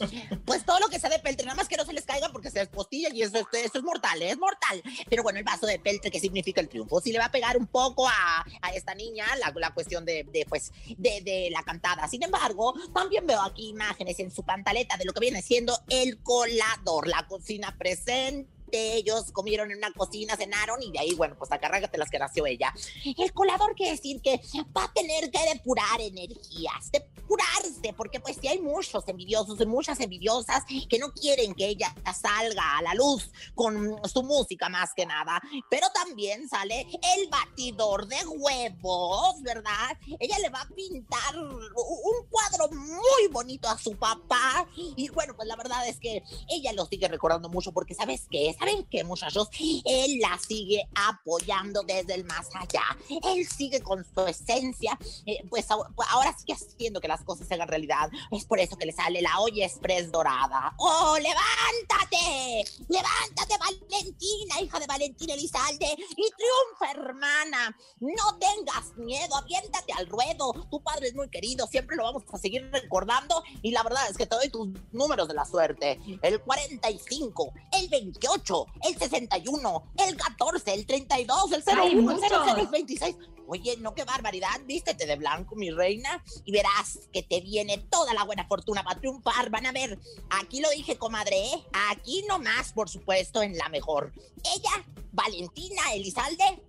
pues 0.44 0.64
todo 0.64 0.78
lo 0.80 0.88
que 0.88 0.98
sea 0.98 1.08
de 1.10 1.18
peltre, 1.18 1.46
nada 1.46 1.56
más 1.56 1.68
que 1.68 1.76
no 1.76 1.84
se 1.84 1.92
les 1.92 2.04
caiga 2.04 2.30
porque 2.30 2.50
se 2.50 2.58
despostilla 2.58 3.08
y 3.12 3.22
eso, 3.22 3.38
eso 3.38 3.78
es 3.78 3.82
mortal, 3.82 4.20
es 4.22 4.36
mortal. 4.38 4.82
Pero 5.08 5.22
bueno, 5.22 5.38
el 5.38 5.44
vaso 5.44 5.66
de 5.66 5.78
peltre, 5.78 6.10
¿qué 6.10 6.20
significa 6.20 6.60
el 6.60 6.68
triunfo? 6.68 7.00
Sí 7.00 7.12
le 7.12 7.18
va 7.18 7.26
a 7.26 7.30
pegar 7.30 7.56
un 7.56 7.66
poco 7.66 8.06
a, 8.08 8.44
a 8.62 8.70
esta 8.74 8.94
niña 8.94 9.24
la, 9.36 9.52
la 9.56 9.72
cuestión 9.72 10.04
de, 10.04 10.24
de, 10.24 10.46
pues, 10.48 10.72
de, 10.96 11.20
de 11.22 11.48
la 11.50 11.62
cantada. 11.62 12.06
Sin 12.08 12.22
embargo, 12.22 12.74
también 12.94 13.26
veo 13.26 13.40
aquí 13.42 13.68
imágenes 13.68 14.18
en 14.20 14.30
su 14.30 14.42
pantaleta 14.42 14.96
de 14.96 15.04
lo 15.04 15.12
que 15.12 15.20
viene 15.20 15.42
siendo 15.42 15.78
el 15.88 16.18
colador, 16.22 17.08
la 17.08 17.26
cocina 17.26 17.76
presente. 17.78 18.55
Ellos 18.72 19.32
comieron 19.32 19.70
en 19.70 19.78
una 19.78 19.92
cocina, 19.92 20.36
cenaron 20.36 20.82
y 20.82 20.90
de 20.90 20.98
ahí, 20.98 21.14
bueno, 21.14 21.36
pues 21.38 21.52
acárragate 21.52 21.98
las 21.98 22.10
que 22.10 22.18
nació 22.18 22.46
ella. 22.46 22.72
El 23.16 23.32
colador 23.32 23.74
quiere 23.74 23.92
decir 23.92 24.20
que 24.20 24.40
va 24.76 24.84
a 24.84 24.92
tener 24.92 25.30
que 25.30 25.38
depurar 25.52 26.00
energías, 26.00 26.90
depurarse, 26.92 27.92
porque 27.96 28.20
pues 28.20 28.36
si 28.40 28.48
hay 28.48 28.60
muchos 28.60 29.06
envidiosos 29.08 29.60
y 29.60 29.66
muchas 29.66 30.00
envidiosas 30.00 30.64
que 30.88 30.98
no 30.98 31.12
quieren 31.12 31.54
que 31.54 31.66
ella 31.66 31.94
salga 32.18 32.78
a 32.78 32.82
la 32.82 32.94
luz 32.94 33.30
con 33.54 33.96
su 34.08 34.22
música 34.22 34.68
más 34.68 34.92
que 34.94 35.06
nada, 35.06 35.40
pero 35.70 35.86
también 35.94 36.48
sale 36.48 36.86
el 37.16 37.28
batidor 37.28 38.06
de 38.06 38.16
huevos, 38.26 39.42
¿verdad? 39.42 39.96
Ella 40.18 40.38
le 40.38 40.48
va 40.50 40.62
a 40.62 40.68
pintar 40.68 41.36
un 41.36 42.26
cuadro 42.28 42.68
muy 42.70 43.28
bonito 43.30 43.68
a 43.68 43.78
su 43.78 43.96
papá 43.96 44.66
y 44.74 45.08
bueno, 45.10 45.34
pues 45.36 45.48
la 45.48 45.56
verdad 45.56 45.86
es 45.88 45.98
que 45.98 46.22
ella 46.48 46.72
lo 46.72 46.86
sigue 46.86 47.08
recordando 47.08 47.48
mucho 47.48 47.72
porque 47.72 47.94
¿sabes 47.94 48.26
qué? 48.30 48.55
¿Saben 48.58 48.84
qué, 48.90 49.04
muchachos? 49.04 49.48
Él 49.84 50.18
la 50.20 50.38
sigue 50.38 50.88
apoyando 50.94 51.82
desde 51.82 52.14
el 52.14 52.24
más 52.24 52.48
allá. 52.54 52.82
Él 53.08 53.46
sigue 53.46 53.80
con 53.82 54.04
su 54.04 54.26
esencia, 54.26 54.98
eh, 55.26 55.44
pues 55.48 55.70
ahora, 55.70 55.90
ahora 56.08 56.36
sigue 56.36 56.54
haciendo 56.54 57.00
que 57.00 57.08
las 57.08 57.22
cosas 57.22 57.46
se 57.46 57.54
hagan 57.54 57.68
realidad. 57.68 58.10
Es 58.30 58.44
por 58.44 58.58
eso 58.58 58.76
que 58.76 58.86
le 58.86 58.92
sale 58.92 59.20
la 59.20 59.40
olla 59.40 59.66
express 59.66 60.10
dorada. 60.10 60.74
¡Oh, 60.78 61.16
levántate! 61.18 62.64
¡Levántate, 62.88 63.58
Valentina, 63.58 64.60
hija 64.62 64.80
de 64.80 64.86
Valentina 64.86 65.34
Elizalde! 65.34 65.96
¡Y 66.16 66.30
triunfa, 66.30 66.90
hermana! 66.92 67.76
No 68.00 68.38
tengas 68.38 68.96
miedo, 68.96 69.36
aviéntate 69.36 69.92
al 69.92 70.06
ruedo. 70.06 70.52
Tu 70.70 70.82
padre 70.82 71.08
es 71.08 71.14
muy 71.14 71.28
querido, 71.28 71.66
siempre 71.66 71.96
lo 71.96 72.04
vamos 72.04 72.22
a 72.32 72.38
seguir 72.38 72.68
recordando. 72.72 73.42
Y 73.62 73.72
la 73.72 73.82
verdad 73.82 74.08
es 74.10 74.16
que 74.16 74.26
te 74.26 74.36
doy 74.36 74.48
tus 74.48 74.68
números 74.92 75.28
de 75.28 75.34
la 75.34 75.44
suerte: 75.44 76.00
el 76.22 76.40
45, 76.40 77.52
el 77.72 77.88
28, 77.88 78.45
el 78.82 78.98
61, 78.98 79.92
el 80.06 80.16
14, 80.16 80.74
el 80.74 80.86
32, 80.86 81.52
el 81.52 81.62
01, 81.66 81.82
¡Ay, 81.82 81.92
el 81.92 82.02
muchos! 82.02 82.20
00, 82.20 82.56
el 82.58 82.66
26. 82.68 83.16
Oye, 83.48 83.76
no, 83.78 83.94
qué 83.94 84.04
barbaridad, 84.04 84.60
vístete 84.64 85.06
de 85.06 85.16
blanco, 85.16 85.54
mi 85.54 85.70
reina, 85.70 86.22
y 86.44 86.52
verás 86.52 86.98
que 87.12 87.22
te 87.22 87.40
viene 87.40 87.78
toda 87.78 88.12
la 88.12 88.24
buena 88.24 88.46
fortuna 88.46 88.82
para 88.82 88.98
triunfar. 88.98 89.50
Van 89.50 89.66
a 89.66 89.72
ver, 89.72 89.98
aquí 90.30 90.60
lo 90.60 90.68
dije, 90.70 90.98
comadre, 90.98 91.36
¿eh? 91.38 91.64
aquí 91.90 92.24
no 92.28 92.38
más, 92.40 92.72
por 92.72 92.88
supuesto, 92.88 93.42
en 93.42 93.56
la 93.56 93.68
mejor. 93.68 94.12
Ella, 94.56 94.84
Valentina 95.12 95.92
Elizalde, 95.94 96.62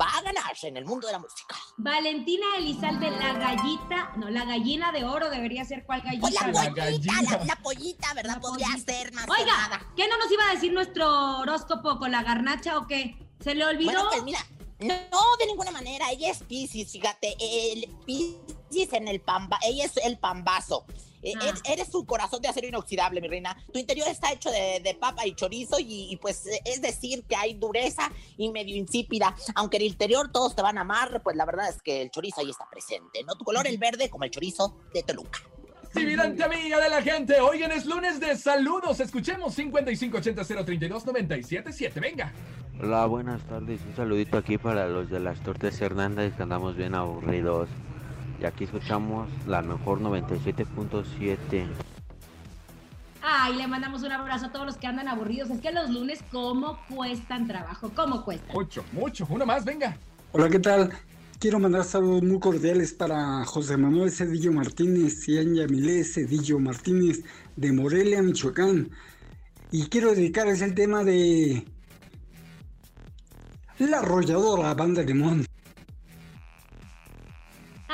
va 0.00 0.06
a 0.18 0.22
ganarse 0.22 0.68
en 0.68 0.76
el 0.76 0.84
mundo 0.86 1.06
de 1.06 1.12
la 1.12 1.18
música. 1.18 1.54
Valentina 1.76 2.46
Elizalde, 2.58 3.10
la 3.10 3.32
gallita, 3.34 4.12
no, 4.16 4.30
la 4.30 4.44
gallina 4.44 4.92
de 4.92 5.04
oro 5.04 5.28
debería 5.30 5.64
ser 5.64 5.84
cuál 5.84 6.00
gallita. 6.02 6.20
Pues 6.22 6.34
la 6.34 6.46
La 6.46 6.52
pollita, 6.52 6.84
gallina. 6.84 7.22
la, 7.38 7.44
la 7.44 7.56
pollita, 7.56 8.14
¿verdad? 8.14 8.34
La 8.34 8.40
Podría 8.40 8.66
pollita. 8.68 8.92
ser 8.92 9.12
más 9.12 9.24
que 9.26 9.30
Oiga, 9.32 9.56
nada. 9.68 9.86
¿qué 9.96 10.08
no 10.08 10.16
nos 10.18 10.30
iba 10.32 10.48
a 10.48 10.54
decir 10.54 10.72
nuestro 10.72 11.38
horóscopo 11.40 11.98
con 11.98 12.10
la 12.12 12.22
garnacha 12.22 12.78
o 12.78 12.86
qué? 12.86 13.16
¿Se 13.40 13.54
le 13.54 13.64
olvidó? 13.66 13.92
Bueno, 13.92 14.08
pues 14.10 14.22
mira, 14.24 14.38
no, 14.80 15.36
de 15.38 15.46
ninguna 15.46 15.70
manera. 15.70 16.10
Ella 16.10 16.30
es 16.30 16.38
Pisces, 16.42 16.90
fíjate. 16.90 17.36
El 17.38 17.88
Pisces 18.06 18.92
en 18.92 19.08
el 19.08 19.20
pamba, 19.20 19.58
ella 19.62 19.84
es 19.84 19.96
el 19.98 20.18
pambazo. 20.18 20.84
Eh, 21.24 21.32
Ah. 21.40 21.52
eres- 21.64 21.88
su 21.90 22.04
corazón 22.06 22.40
de 22.42 22.48
acero 22.48 22.66
inoxidable, 22.68 23.20
mi 23.20 23.28
reina. 23.28 23.56
Tu 23.72 23.78
interior 23.78 24.06
está 24.08 24.32
hecho 24.32 24.50
de, 24.50 24.80
de 24.82 24.94
papa 24.94 25.26
y 25.26 25.34
chorizo 25.34 25.78
y, 25.80 26.12
y, 26.12 26.16
pues 26.16 26.44
es 26.64 26.80
decir 26.82 27.24
que 27.24 27.36
hay 27.36 27.54
dureza 27.54 28.10
y 28.36 28.50
medio 28.50 28.76
insípida. 28.76 29.34
Aunque 29.54 29.76
en 29.78 29.82
el 29.84 29.88
interior 29.88 30.30
todos 30.32 30.54
te 30.54 30.62
van 30.62 30.78
a 30.78 30.82
amar, 30.82 31.22
pues 31.22 31.36
la 31.36 31.44
verdad 31.44 31.68
es 31.68 31.80
que 31.82 32.02
el 32.02 32.10
chorizo 32.10 32.40
ahí 32.40 32.50
está 32.50 32.68
presente, 32.70 33.22
¿no? 33.24 33.34
Tu 33.36 33.44
color 33.44 33.66
el 33.66 33.78
verde 33.78 34.08
como 34.10 34.24
el 34.24 34.30
chorizo 34.30 34.76
de 34.92 35.02
Toluca. 35.02 35.40
Dividente 35.94 36.42
amiga 36.42 36.80
de 36.80 36.88
la 36.90 37.00
gente, 37.02 37.40
oigan, 37.40 37.70
es 37.70 37.86
lunes 37.86 38.18
de 38.18 38.36
saludos. 38.36 38.98
Escuchemos 38.98 39.54
5580-032-977. 39.56 42.00
Venga. 42.00 42.32
Hola, 42.80 43.06
buenas 43.06 43.42
tardes. 43.46 43.80
Un 43.86 43.94
saludito 43.94 44.36
aquí 44.36 44.58
para 44.58 44.88
los 44.88 45.08
de 45.08 45.20
las 45.20 45.40
Tortes 45.42 45.80
Hernández 45.80 46.34
que 46.34 46.42
andamos 46.42 46.76
bien 46.76 46.94
aburridos. 46.94 47.68
Y 48.44 48.46
aquí 48.46 48.64
escuchamos 48.64 49.26
la 49.46 49.62
mejor 49.62 50.02
97.7. 50.02 51.66
Ay, 53.22 53.56
le 53.56 53.66
mandamos 53.66 54.02
un 54.02 54.12
abrazo 54.12 54.44
a 54.44 54.52
todos 54.52 54.66
los 54.66 54.76
que 54.76 54.86
andan 54.86 55.08
aburridos. 55.08 55.48
Es 55.48 55.62
que 55.62 55.72
los 55.72 55.88
lunes, 55.88 56.22
¿cómo 56.30 56.78
cuestan 56.94 57.46
trabajo? 57.48 57.90
¿Cómo 57.96 58.22
cuestan? 58.22 58.54
Mucho, 58.54 58.84
mucho. 58.92 59.26
Uno 59.30 59.46
más, 59.46 59.64
venga. 59.64 59.96
Hola, 60.32 60.50
¿qué 60.50 60.58
tal? 60.58 60.92
Quiero 61.38 61.58
mandar 61.58 61.84
saludos 61.84 62.22
muy 62.22 62.38
cordiales 62.38 62.92
para 62.92 63.46
José 63.46 63.78
Manuel 63.78 64.10
Cedillo 64.10 64.52
Martínez 64.52 65.26
y 65.26 65.38
Anya 65.38 65.66
Milé 65.66 66.04
Cedillo 66.04 66.58
Martínez 66.58 67.24
de 67.56 67.72
Morelia, 67.72 68.20
Michoacán. 68.20 68.90
Y 69.70 69.86
quiero 69.86 70.10
dedicarles 70.10 70.60
el 70.60 70.74
tema 70.74 71.02
de 71.02 71.64
la 73.78 74.00
arrolladora 74.00 74.74
banda 74.74 75.00
Limón. 75.00 75.46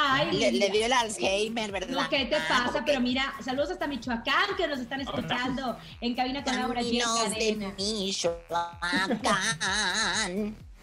Ay, 0.03 0.53
Le, 0.53 0.71
dio 0.71 0.87
el 0.87 0.93
Alzheimer, 0.93 1.71
¿verdad? 1.73 1.89
No, 2.03 2.09
¿qué 2.09 2.25
te 2.27 2.37
Ah, 2.37 2.65
pasa? 2.67 2.83
Pero 2.87 3.01
mira, 3.01 3.35
saludos 3.45 3.71
hasta 3.71 3.87
Michoacán 3.87 4.57
que 4.57 4.67
nos 4.67 4.81
están 4.81 5.01
escuchando 5.01 5.77
en 6.01 6.15
cabina 6.15 6.43
con 6.43 6.57
Laura 6.57 6.81
G. 6.83 6.91
De 6.93 7.01
Cadena. 7.31 7.75
Michoacán. 7.77 9.21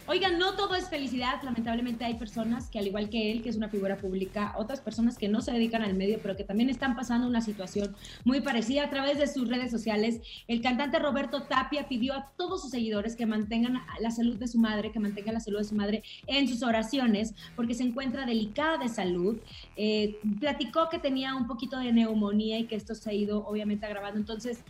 Oigan, 0.09 0.39
no 0.39 0.53
todo 0.53 0.75
es 0.75 0.87
felicidad. 0.87 1.43
Lamentablemente 1.43 2.05
hay 2.05 2.13
personas 2.13 2.69
que, 2.69 2.79
al 2.79 2.87
igual 2.87 3.09
que 3.09 3.29
él, 3.29 3.41
que 3.41 3.49
es 3.49 3.57
una 3.57 3.67
figura 3.67 3.97
pública, 3.97 4.53
otras 4.57 4.79
personas 4.79 5.17
que 5.17 5.27
no 5.27 5.41
se 5.41 5.51
dedican 5.51 5.81
al 5.81 5.95
medio, 5.95 6.19
pero 6.23 6.37
que 6.37 6.45
también 6.45 6.69
están 6.69 6.95
pasando 6.95 7.27
una 7.27 7.41
situación 7.41 7.93
muy 8.23 8.39
parecida 8.39 8.85
a 8.85 8.89
través 8.89 9.17
de 9.17 9.27
sus 9.27 9.49
redes 9.49 9.69
sociales. 9.69 10.21
El 10.47 10.61
cantante 10.61 10.97
Roberto 10.97 11.43
Tapia 11.43 11.89
pidió 11.89 12.13
a 12.13 12.31
todos 12.37 12.61
sus 12.61 12.71
seguidores 12.71 13.17
que 13.17 13.25
mantengan 13.25 13.81
la 13.99 14.11
salud 14.11 14.37
de 14.37 14.47
su 14.47 14.59
madre, 14.59 14.93
que 14.93 14.99
mantengan 15.01 15.33
la 15.33 15.41
salud 15.41 15.57
de 15.57 15.65
su 15.65 15.75
madre 15.75 16.03
en 16.25 16.47
sus 16.47 16.63
oraciones, 16.63 17.33
porque 17.57 17.73
se 17.73 17.83
encuentra 17.83 18.25
delicada 18.25 18.77
de 18.77 18.87
salud. 18.87 19.37
Eh, 19.75 20.19
platicó 20.39 20.87
que 20.87 20.99
tenía 20.99 21.35
un 21.35 21.47
poquito 21.47 21.79
de 21.79 21.91
neumonía 21.91 22.59
y 22.59 22.63
que 22.63 22.75
esto 22.75 22.95
se 22.95 23.09
ha 23.09 23.13
ido 23.13 23.45
obviamente 23.45 23.85
agravando. 23.85 24.17
Entonces, 24.17 24.63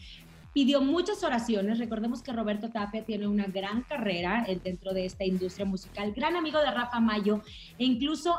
pidió 0.58 0.82
muchas 0.82 1.24
oraciones. 1.24 1.78
Recordemos 1.78 2.24
que 2.24 2.34
Roberto 2.34 2.72
Tapia 2.72 3.06
tiene 3.06 3.28
una 3.28 3.46
gran 3.46 3.84
carrera 3.84 4.43
eh, 4.48 4.60
dentro 4.63 4.91
de 4.91 5.06
esta 5.06 5.24
industria 5.24 5.67
musical, 5.67 6.13
gran 6.13 6.36
amigo 6.36 6.60
de 6.60 6.72
Rafa 6.72 7.00
Mayo, 7.00 7.43
e 7.78 7.86
incluso 7.86 8.36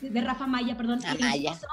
de 0.00 0.20
Rafa 0.22 0.46
Maya, 0.46 0.74
perdón. 0.74 1.00
e 1.04 1.36
incluso, 1.36 1.66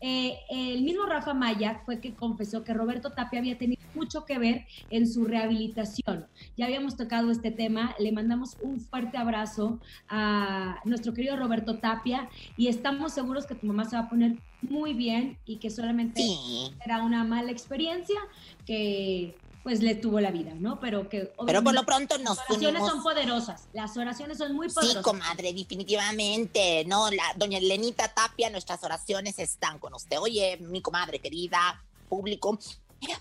eh, 0.00 0.38
el 0.48 0.80
mismo 0.80 1.04
Rafa 1.04 1.34
Maya 1.34 1.82
fue 1.84 2.00
que 2.00 2.14
confesó 2.14 2.64
que 2.64 2.72
Roberto 2.72 3.10
Tapia 3.10 3.40
había 3.40 3.58
tenido 3.58 3.79
mucho 3.94 4.24
que 4.24 4.38
ver 4.38 4.66
en 4.90 5.06
su 5.10 5.24
rehabilitación. 5.24 6.26
Ya 6.56 6.66
habíamos 6.66 6.96
tocado 6.96 7.30
este 7.30 7.50
tema, 7.50 7.94
le 7.98 8.12
mandamos 8.12 8.56
un 8.62 8.80
fuerte 8.80 9.16
abrazo 9.16 9.80
a 10.08 10.80
nuestro 10.84 11.12
querido 11.14 11.36
Roberto 11.36 11.78
Tapia 11.78 12.28
y 12.56 12.68
estamos 12.68 13.12
seguros 13.12 13.46
que 13.46 13.54
tu 13.54 13.66
mamá 13.66 13.84
se 13.84 13.96
va 13.96 14.02
a 14.02 14.08
poner 14.08 14.36
muy 14.62 14.92
bien 14.94 15.38
y 15.46 15.56
que 15.56 15.70
solamente 15.70 16.20
Sí. 16.22 16.70
será 16.82 17.02
una 17.02 17.24
mala 17.24 17.50
experiencia 17.50 18.18
que 18.66 19.36
pues 19.62 19.82
le 19.82 19.94
tuvo 19.94 20.20
la 20.20 20.30
vida, 20.30 20.54
¿no? 20.54 20.80
Pero 20.80 21.10
que 21.10 21.30
Pero 21.44 21.62
por 21.62 21.74
lo 21.74 21.84
pronto 21.84 22.16
nos 22.16 22.38
las 22.38 22.48
oraciones 22.48 22.80
unimos. 22.80 22.90
son 22.90 23.02
poderosas, 23.02 23.68
las 23.74 23.94
oraciones 23.96 24.38
son 24.38 24.54
muy 24.56 24.70
Sí, 24.70 24.74
poderosas. 24.74 25.02
comadre, 25.02 25.52
definitivamente. 25.52 26.84
No, 26.86 27.10
la 27.10 27.24
doña 27.36 27.60
Lenita 27.60 28.08
Tapia, 28.08 28.48
nuestras 28.48 28.82
oraciones 28.84 29.38
están 29.38 29.78
con 29.78 29.92
usted. 29.92 30.18
Oye, 30.18 30.56
mi 30.62 30.80
comadre 30.80 31.18
querida, 31.18 31.82
público. 32.08 32.58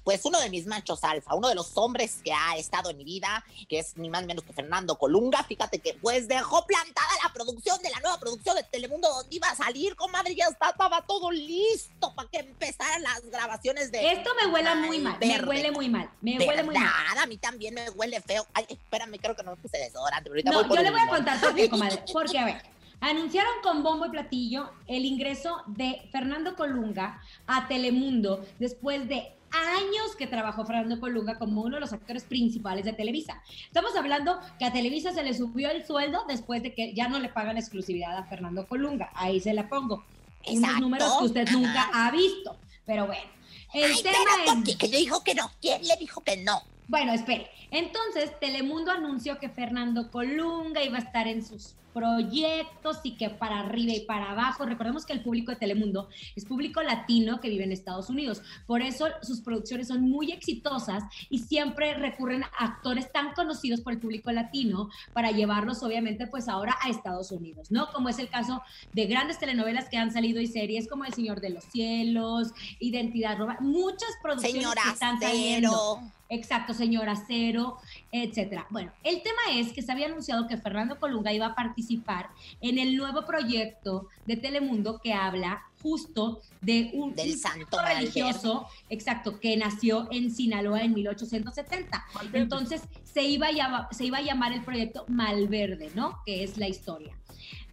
Pues 0.03 0.25
uno 0.25 0.39
de 0.39 0.49
mis 0.49 0.65
machos 0.65 1.03
alfa, 1.03 1.35
uno 1.35 1.47
de 1.47 1.55
los 1.55 1.77
hombres 1.77 2.19
que 2.23 2.33
ha 2.33 2.57
estado 2.57 2.89
en 2.89 2.97
mi 2.97 3.03
vida, 3.03 3.43
que 3.67 3.79
es 3.79 3.97
ni 3.97 4.09
más 4.09 4.21
ni 4.21 4.27
menos 4.27 4.43
que 4.43 4.53
Fernando 4.53 4.97
Colunga, 4.97 5.43
fíjate 5.43 5.79
que 5.79 5.93
pues 5.93 6.27
dejó 6.27 6.65
plantada 6.65 7.09
la 7.23 7.31
producción 7.33 7.81
de 7.81 7.89
la 7.89 7.99
nueva 7.99 8.19
producción 8.19 8.55
de 8.55 8.63
Telemundo 8.63 9.09
donde 9.09 9.35
iba 9.35 9.47
a 9.47 9.55
salir, 9.55 9.95
comadre, 9.95 10.35
ya 10.35 10.45
está, 10.45 10.69
estaba 10.69 11.01
todo 11.03 11.31
listo 11.31 12.13
para 12.15 12.29
que 12.29 12.39
empezaran 12.39 13.01
las 13.03 13.21
grabaciones 13.29 13.91
de... 13.91 14.11
Esto 14.11 14.31
me 14.41 14.51
huele 14.51 14.75
muy 14.75 14.99
mal, 14.99 15.17
me 15.19 15.41
huele 15.41 15.71
muy 15.71 15.89
mal, 15.89 16.09
me 16.21 16.37
huele 16.37 16.63
muy 16.63 16.75
mal. 16.75 16.83
verdad, 16.83 17.23
a 17.23 17.25
mí 17.27 17.37
también 17.37 17.73
me 17.73 17.89
huele 17.91 18.21
feo. 18.21 18.45
Ay, 18.53 18.65
espérame, 18.69 19.17
creo 19.19 19.35
que 19.35 19.43
no 19.43 19.51
me 19.51 19.57
puse 19.57 19.77
desodorante. 19.77 20.29
ahorita 20.29 20.51
No, 20.51 20.63
voy 20.65 20.77
yo 20.77 20.83
le 20.83 20.91
voy 20.91 20.99
a 20.99 21.07
contar 21.07 21.39
por 21.39 21.55
qué, 21.55 21.69
comadre. 21.69 22.03
Porque, 22.11 22.37
a 22.37 22.45
ver, 22.45 22.61
anunciaron 23.01 23.53
con 23.63 23.83
bombo 23.83 24.05
y 24.05 24.09
platillo 24.09 24.71
el 24.87 25.05
ingreso 25.05 25.63
de 25.67 26.07
Fernando 26.11 26.55
Colunga 26.55 27.21
a 27.47 27.67
Telemundo 27.67 28.45
después 28.59 29.07
de 29.07 29.38
años 29.51 30.15
que 30.17 30.27
trabajó 30.27 30.65
Fernando 30.65 30.99
Colunga 30.99 31.37
como 31.37 31.61
uno 31.61 31.75
de 31.75 31.81
los 31.81 31.93
actores 31.93 32.23
principales 32.23 32.85
de 32.85 32.93
Televisa. 32.93 33.41
Estamos 33.65 33.95
hablando 33.95 34.39
que 34.57 34.65
a 34.65 34.73
Televisa 34.73 35.13
se 35.13 35.23
le 35.23 35.33
subió 35.33 35.69
el 35.71 35.85
sueldo 35.85 36.23
después 36.27 36.63
de 36.63 36.73
que 36.73 36.93
ya 36.93 37.07
no 37.07 37.19
le 37.19 37.29
pagan 37.29 37.57
exclusividad 37.57 38.17
a 38.17 38.23
Fernando 38.25 38.67
Colunga. 38.67 39.11
Ahí 39.13 39.39
se 39.39 39.53
la 39.53 39.67
pongo. 39.67 40.03
Unos 40.45 40.59
Exacto. 40.59 40.79
números 40.81 41.17
que 41.19 41.25
usted 41.25 41.47
Ajá. 41.47 41.57
nunca 41.57 41.89
ha 41.93 42.11
visto. 42.11 42.57
Pero 42.85 43.07
bueno, 43.07 43.29
el 43.73 43.91
Ay, 43.91 44.03
tema 44.03 44.17
pero, 44.45 44.61
es... 44.65 44.75
Que 44.77 44.87
le 44.87 44.97
dijo 44.97 45.23
que 45.23 45.35
no. 45.35 45.51
¿Quién 45.61 45.81
le 45.85 45.95
dijo 45.97 46.21
que 46.21 46.37
no? 46.37 46.61
Bueno, 46.87 47.13
espere. 47.13 47.49
Entonces, 47.71 48.31
Telemundo 48.39 48.91
anunció 48.91 49.37
que 49.37 49.49
Fernando 49.49 50.09
Colunga 50.09 50.83
iba 50.83 50.97
a 50.97 51.01
estar 51.01 51.27
en 51.27 51.45
sus 51.45 51.75
proyectos 51.99 52.99
y 53.03 53.17
que 53.17 53.29
para 53.29 53.59
arriba 53.59 53.91
y 53.91 54.05
para 54.05 54.31
abajo. 54.31 54.65
Recordemos 54.65 55.05
que 55.05 55.11
el 55.11 55.21
público 55.21 55.51
de 55.51 55.57
Telemundo 55.57 56.07
es 56.33 56.45
público 56.45 56.81
latino 56.81 57.41
que 57.41 57.49
vive 57.49 57.65
en 57.65 57.73
Estados 57.73 58.09
Unidos. 58.09 58.41
Por 58.65 58.81
eso 58.81 59.07
sus 59.21 59.41
producciones 59.41 59.89
son 59.89 60.09
muy 60.09 60.31
exitosas 60.31 61.03
y 61.29 61.39
siempre 61.39 61.93
recurren 61.95 62.43
a 62.43 62.49
actores 62.57 63.11
tan 63.11 63.33
conocidos 63.33 63.81
por 63.81 63.91
el 63.91 63.99
público 63.99 64.31
latino 64.31 64.89
para 65.11 65.31
llevarlos, 65.31 65.83
obviamente, 65.83 66.25
pues 66.27 66.47
ahora 66.47 66.77
a 66.81 66.89
Estados 66.89 67.31
Unidos, 67.31 67.69
¿no? 67.69 67.91
Como 67.91 68.07
es 68.07 68.17
el 68.17 68.29
caso 68.29 68.61
de 68.93 69.05
grandes 69.05 69.37
telenovelas 69.37 69.89
que 69.89 69.97
han 69.97 70.13
salido 70.13 70.39
y 70.39 70.47
series 70.47 70.87
como 70.87 71.03
El 71.03 71.13
Señor 71.13 71.41
de 71.41 71.49
los 71.49 71.65
Cielos, 71.65 72.53
Identidad 72.79 73.37
Roba, 73.37 73.57
muchas 73.59 74.09
producciones 74.23 74.61
Señora 74.61 74.81
que 74.83 74.89
están 74.89 75.19
saliendo. 75.19 75.99
Cero. 75.99 76.18
Exacto, 76.29 76.75
señora 76.75 77.15
Cero, 77.27 77.77
etcétera. 78.11 78.67
Bueno, 78.69 78.91
el 79.03 79.23
tema 79.23 79.41
es 79.55 79.73
que 79.73 79.81
se 79.81 79.91
había 79.91 80.05
anunciado 80.05 80.47
que 80.47 80.57
Fernando 80.57 80.99
Colunga 80.99 81.33
iba 81.33 81.47
a 81.47 81.55
participar 81.55 82.29
en 82.61 82.77
el 82.77 82.95
nuevo 82.95 83.25
proyecto 83.25 84.07
de 84.27 84.37
Telemundo 84.37 84.99
que 84.99 85.11
habla 85.11 85.63
justo 85.81 86.41
de 86.61 86.91
un, 86.93 87.15
Del 87.15 87.35
santo 87.37 87.79
religioso, 87.81 88.67
exacto, 88.89 89.39
que 89.39 89.57
nació 89.57 90.07
en 90.11 90.29
Sinaloa 90.31 90.83
en 90.83 90.93
1870. 90.93 92.05
Entonces 92.33 92.83
se 93.03 93.23
iba, 93.23 93.47
a 93.47 93.51
llamar, 93.51 93.87
se 93.91 94.05
iba 94.05 94.19
a 94.19 94.21
llamar 94.21 94.53
el 94.53 94.63
proyecto 94.63 95.05
Malverde, 95.07 95.89
¿no? 95.95 96.19
Que 96.25 96.43
es 96.43 96.57
la 96.57 96.67
historia. 96.67 97.15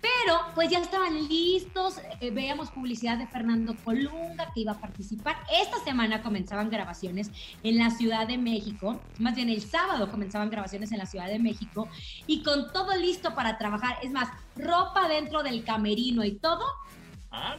Pero 0.01 0.39
pues 0.55 0.71
ya 0.71 0.79
estaban 0.79 1.29
listos, 1.29 2.01
eh, 2.21 2.31
veíamos 2.31 2.71
publicidad 2.71 3.19
de 3.19 3.27
Fernando 3.27 3.75
Colunga 3.85 4.51
que 4.55 4.61
iba 4.61 4.73
a 4.73 4.81
participar. 4.81 5.37
Esta 5.63 5.79
semana 5.85 6.23
comenzaban 6.23 6.71
grabaciones 6.71 7.31
en 7.63 7.79
la 7.79 7.91
Ciudad 7.91 8.27
de 8.27 8.39
México, 8.39 9.01
más 9.19 9.35
bien 9.35 9.49
el 9.49 9.63
sábado 9.63 10.11
comenzaban 10.11 10.51
grabaciones 10.51 10.93
en 10.93 10.99
la 10.99 11.07
Ciudad 11.07 11.29
de 11.29 11.39
México 11.39 11.89
y 12.27 12.43
con 12.43 12.73
todo 12.73 12.97
listo 12.97 13.35
para 13.35 13.59
trabajar, 13.59 13.99
es 14.03 14.11
más, 14.11 14.29
ropa 14.57 15.09
dentro 15.09 15.43
del 15.43 15.65
camerino 15.65 16.25
y 16.25 16.33
todo, 16.33 16.65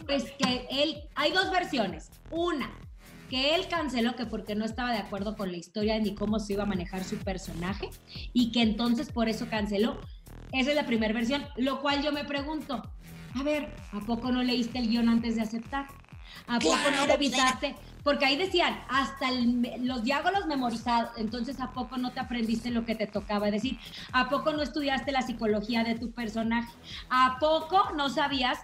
pues 0.06 0.32
que 0.40 0.68
él, 0.72 1.02
hay 1.16 1.32
dos 1.32 1.52
versiones. 1.52 2.10
Una, 2.32 2.70
que 3.30 3.56
él 3.56 3.68
canceló 3.68 4.16
que 4.16 4.26
porque 4.26 4.56
no 4.56 4.66
estaba 4.66 4.92
de 4.92 5.00
acuerdo 5.00 5.36
con 5.36 5.52
la 5.52 5.58
historia 5.58 6.00
ni 6.00 6.16
cómo 6.16 6.40
se 6.40 6.54
iba 6.54 6.64
a 6.64 6.68
manejar 6.68 7.04
su 7.04 7.18
personaje 7.18 7.90
y 8.34 8.52
que 8.52 8.62
entonces 8.62 9.12
por 9.12 9.30
eso 9.30 9.48
canceló. 9.50 10.00
Esa 10.52 10.70
es 10.72 10.76
la 10.76 10.86
primera 10.86 11.14
versión, 11.14 11.46
lo 11.58 11.82
cual 11.82 12.02
yo 12.04 12.12
me 12.12 12.24
pregunto, 12.24 12.82
a 13.36 13.44
ver, 13.44 13.74
¿a 13.92 14.00
poco 14.06 14.32
no 14.32 14.42
leíste 14.44 14.80
el 14.80 14.88
guion 14.88 15.10
antes 15.10 15.36
de 15.36 15.42
aceptar? 15.42 15.88
¿A 16.48 16.60
poco 16.60 16.76
no 16.76 16.90
Claro, 16.90 17.12
revisaste? 17.14 17.76
Porque 18.04 18.26
ahí 18.26 18.38
decían, 18.38 18.80
hasta 18.90 19.30
el- 19.30 19.62
los 19.82 20.04
diálogos 20.04 20.46
memorizados, 20.48 21.12
entonces 21.18 21.60
¿a 21.60 21.74
poco 21.74 21.98
no 21.98 22.14
te 22.14 22.20
aprendiste 22.22 22.70
lo 22.72 22.86
que 22.86 22.96
te 22.96 23.08
tocaba 23.08 23.52
decir? 23.52 23.80
¿A 24.14 24.30
poco 24.30 24.52
no 24.54 24.62
estudiaste 24.62 25.12
la 25.12 25.22
psicología 25.22 25.84
de 25.84 25.96
tu 25.96 26.12
personaje? 26.14 26.72
¿A 27.10 27.38
poco 27.40 27.92
no 27.96 28.10
sabías 28.10 28.60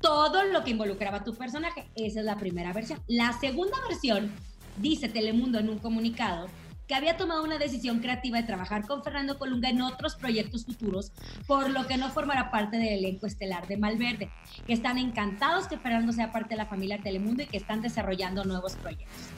todo 0.00 0.44
lo 0.44 0.64
que 0.64 0.72
involucraba 0.72 1.18
a 1.18 1.24
tu 1.24 1.36
personaje? 1.36 1.88
Esa 1.94 2.20
es 2.20 2.26
la 2.26 2.36
primera 2.38 2.72
versión. 2.72 3.00
La 3.06 3.32
segunda 3.38 3.76
versión, 3.88 4.36
dice 4.76 5.08
Telemundo 5.08 5.58
en 5.58 5.70
un 5.70 5.78
comunicado, 5.78 6.48
que 6.88 6.94
había 6.94 7.18
tomado 7.18 7.44
una 7.44 7.58
decisión 7.58 8.00
creativa 8.00 8.40
de 8.40 8.46
trabajar 8.46 8.86
con 8.86 9.04
Fernando 9.04 9.38
Colunga 9.38 9.68
en 9.68 9.82
otros 9.82 10.16
proyectos 10.16 10.64
futuros, 10.64 11.12
por 11.46 11.70
lo 11.70 11.86
que 11.86 11.98
no 11.98 12.10
formará 12.10 12.50
parte 12.50 12.78
del 12.78 13.04
elenco 13.04 13.26
estelar 13.26 13.68
de 13.68 13.76
Malverde, 13.76 14.30
que 14.66 14.72
están 14.72 14.96
encantados 14.96 15.68
que 15.68 15.76
Fernando 15.76 16.12
sea 16.12 16.32
parte 16.32 16.50
de 16.50 16.56
la 16.56 16.66
familia 16.66 16.98
Telemundo 16.98 17.42
y 17.42 17.46
que 17.46 17.58
están 17.58 17.82
desarrollando 17.82 18.44
nuevos 18.44 18.74
proyectos. 18.76 19.28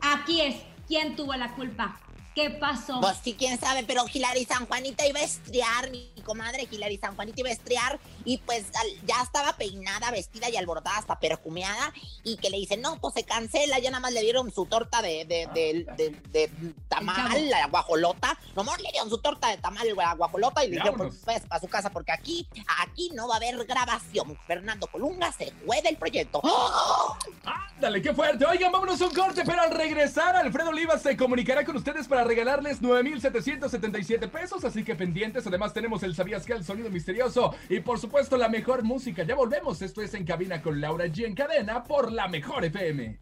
Aquí 0.00 0.40
es, 0.40 0.56
¿quién 0.86 1.14
tuvo 1.14 1.34
la 1.34 1.54
culpa? 1.54 2.00
¿Qué 2.38 2.50
pasó? 2.50 3.00
Pues 3.00 3.16
sí, 3.24 3.34
quién 3.36 3.58
sabe, 3.58 3.82
pero 3.82 4.04
Hilary 4.12 4.44
San 4.44 4.66
Juanita 4.66 5.04
iba 5.08 5.18
a 5.18 5.24
estrear, 5.24 5.90
mi 5.90 6.08
comadre 6.24 6.68
Hilary 6.70 6.96
San 6.98 7.16
Juanita 7.16 7.40
iba 7.40 7.48
a 7.48 7.52
estrear 7.52 7.98
y 8.24 8.38
pues 8.38 8.66
ya 9.06 9.20
estaba 9.22 9.54
peinada, 9.56 10.12
vestida 10.12 10.48
y 10.48 10.56
alborotada, 10.56 10.98
hasta 10.98 11.18
perfumeada 11.18 11.92
y 12.22 12.36
que 12.36 12.48
le 12.50 12.58
dicen, 12.58 12.80
no, 12.80 13.00
pues 13.00 13.14
se 13.14 13.24
cancela, 13.24 13.80
ya 13.80 13.90
nada 13.90 14.00
más 14.00 14.12
le 14.12 14.20
dieron 14.20 14.52
su 14.52 14.66
torta 14.66 15.02
de, 15.02 15.24
de, 15.24 15.48
de, 15.52 15.84
de- 15.96 16.10
de 16.30 16.74
tamal, 16.88 17.50
la 17.50 17.66
guajolota, 17.66 18.38
nomás 18.54 18.80
le 18.82 18.90
dieron 18.92 19.10
su 19.10 19.18
torta 19.18 19.48
de 19.48 19.56
tamal, 19.56 19.88
la 19.96 20.14
guajolota 20.14 20.64
y 20.64 20.68
le 20.68 20.76
dijeron, 20.76 20.96
pues 20.96 21.14
pues, 21.24 21.40
para 21.46 21.60
su 21.60 21.66
casa 21.66 21.90
porque 21.90 22.12
aquí, 22.12 22.46
aquí 22.82 23.10
no 23.14 23.26
va 23.26 23.34
a 23.34 23.36
haber 23.38 23.56
grabación. 23.66 24.38
Fernando 24.46 24.86
Colunga 24.86 25.32
se 25.32 25.50
fue 25.66 25.82
del 25.82 25.96
proyecto. 25.96 26.40
¡Oh! 26.44 27.16
Ándale, 27.44 28.00
qué 28.02 28.12
fuerte. 28.14 28.44
Oigan, 28.44 28.70
vámonos 28.70 29.00
a 29.00 29.06
un 29.06 29.14
corte, 29.14 29.42
pero 29.44 29.60
al 29.62 29.70
regresar, 29.72 30.36
Alfredo 30.36 30.68
Olivas 30.70 31.02
se 31.02 31.16
comunicará 31.16 31.64
con 31.64 31.76
ustedes 31.76 32.06
para 32.06 32.24
regalarles 32.28 32.80
9,777 32.80 34.28
pesos. 34.28 34.64
Así 34.64 34.84
que 34.84 34.94
pendientes. 34.94 35.46
Además, 35.46 35.74
tenemos 35.74 36.02
el 36.04 36.14
Sabías 36.14 36.44
que 36.46 36.52
el 36.52 36.64
sonido 36.64 36.90
misterioso. 36.90 37.54
Y 37.68 37.80
por 37.80 37.98
supuesto, 37.98 38.36
la 38.36 38.48
mejor 38.48 38.84
música. 38.84 39.24
Ya 39.24 39.34
volvemos. 39.34 39.82
Esto 39.82 40.02
es 40.02 40.14
En 40.14 40.24
Cabina 40.24 40.62
con 40.62 40.80
Laura 40.80 41.06
G 41.06 41.24
en 41.24 41.34
cadena 41.34 41.82
por 41.82 42.12
la 42.12 42.28
mejor 42.28 42.64
FM. 42.64 43.18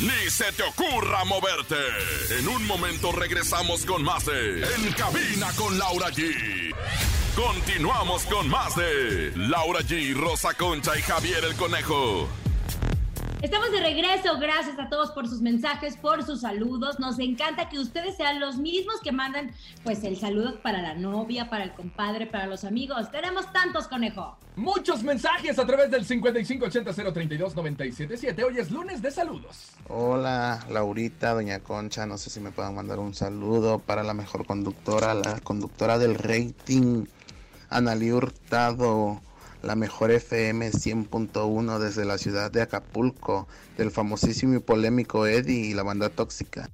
Ni 0.00 0.30
se 0.30 0.52
te 0.52 0.62
ocurra 0.62 1.24
moverte. 1.24 1.76
En 2.38 2.48
un 2.48 2.66
momento 2.66 3.12
regresamos 3.12 3.84
con 3.86 4.02
más 4.02 4.26
de 4.26 4.62
En 4.62 4.92
Cabina 4.92 5.48
con 5.56 5.78
Laura 5.78 6.08
G. 6.10 6.74
Continuamos 7.34 8.24
con 8.26 8.48
más 8.48 8.76
de 8.76 9.32
Laura 9.36 9.80
G, 9.80 10.14
Rosa 10.14 10.54
Concha 10.54 10.96
y 10.98 11.02
Javier 11.02 11.44
el 11.44 11.54
Conejo. 11.54 12.28
Estamos 13.44 13.70
de 13.72 13.80
regreso, 13.80 14.38
gracias 14.40 14.78
a 14.78 14.88
todos 14.88 15.10
por 15.10 15.28
sus 15.28 15.42
mensajes, 15.42 15.98
por 15.98 16.24
sus 16.24 16.40
saludos. 16.40 16.98
Nos 16.98 17.18
encanta 17.18 17.68
que 17.68 17.78
ustedes 17.78 18.16
sean 18.16 18.40
los 18.40 18.56
mismos 18.56 19.02
que 19.02 19.12
mandan 19.12 19.50
pues 19.82 20.02
el 20.02 20.16
saludo 20.16 20.62
para 20.62 20.80
la 20.80 20.94
novia, 20.94 21.50
para 21.50 21.64
el 21.64 21.74
compadre, 21.74 22.26
para 22.26 22.46
los 22.46 22.64
amigos. 22.64 23.10
Tenemos 23.10 23.52
tantos, 23.52 23.86
conejo. 23.86 24.38
Muchos 24.56 25.02
mensajes 25.02 25.58
a 25.58 25.66
través 25.66 25.90
del 25.90 26.06
5580-032-977. 26.06 28.44
Hoy 28.44 28.60
es 28.60 28.70
lunes 28.70 29.02
de 29.02 29.10
saludos. 29.10 29.72
Hola, 29.88 30.64
Laurita, 30.70 31.34
Doña 31.34 31.60
Concha, 31.60 32.06
no 32.06 32.16
sé 32.16 32.30
si 32.30 32.40
me 32.40 32.50
puedan 32.50 32.74
mandar 32.74 32.98
un 32.98 33.12
saludo 33.12 33.78
para 33.78 34.02
la 34.02 34.14
mejor 34.14 34.46
conductora, 34.46 35.12
la 35.12 35.38
conductora 35.40 35.98
del 35.98 36.14
rating, 36.14 37.04
Analí 37.68 38.10
Hurtado, 38.10 39.20
la 39.64 39.74
mejor 39.74 40.10
FM 40.10 40.70
100.1 40.70 41.78
desde 41.78 42.04
la 42.04 42.18
ciudad 42.18 42.50
de 42.50 42.62
Acapulco, 42.62 43.48
del 43.76 43.90
famosísimo 43.90 44.54
y 44.54 44.58
polémico 44.60 45.26
Eddie 45.26 45.66
y 45.70 45.74
la 45.74 45.82
banda 45.82 46.10
tóxica. 46.10 46.68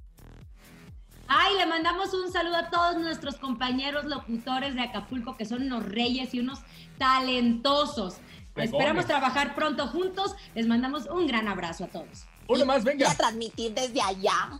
Ay, 1.27 1.55
le 1.57 1.65
mandamos 1.65 2.13
un 2.13 2.31
saludo 2.31 2.57
a 2.57 2.69
todos 2.69 2.97
nuestros 2.97 3.37
compañeros 3.37 4.05
locutores 4.05 4.75
de 4.75 4.81
Acapulco 4.81 5.37
que 5.37 5.45
son 5.45 5.63
unos 5.63 5.85
reyes 5.85 6.33
y 6.33 6.39
unos 6.41 6.59
talentosos. 6.97 8.15
Esperamos 8.55 9.05
trabajar 9.05 9.55
pronto 9.55 9.87
juntos. 9.87 10.35
Les 10.55 10.67
mandamos 10.67 11.05
un 11.07 11.25
gran 11.27 11.47
abrazo 11.47 11.85
a 11.85 11.87
todos. 11.87 12.25
Uno 12.49 12.65
más, 12.65 12.81
Y 12.81 12.85
venga. 12.85 13.09
a 13.09 13.15
transmitir 13.15 13.73
desde 13.73 14.01
allá. 14.01 14.59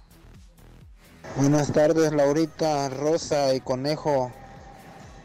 Buenas 1.36 1.74
tardes, 1.74 2.14
Laurita, 2.14 2.88
Rosa 2.88 3.54
y 3.54 3.60
Conejo. 3.60 4.32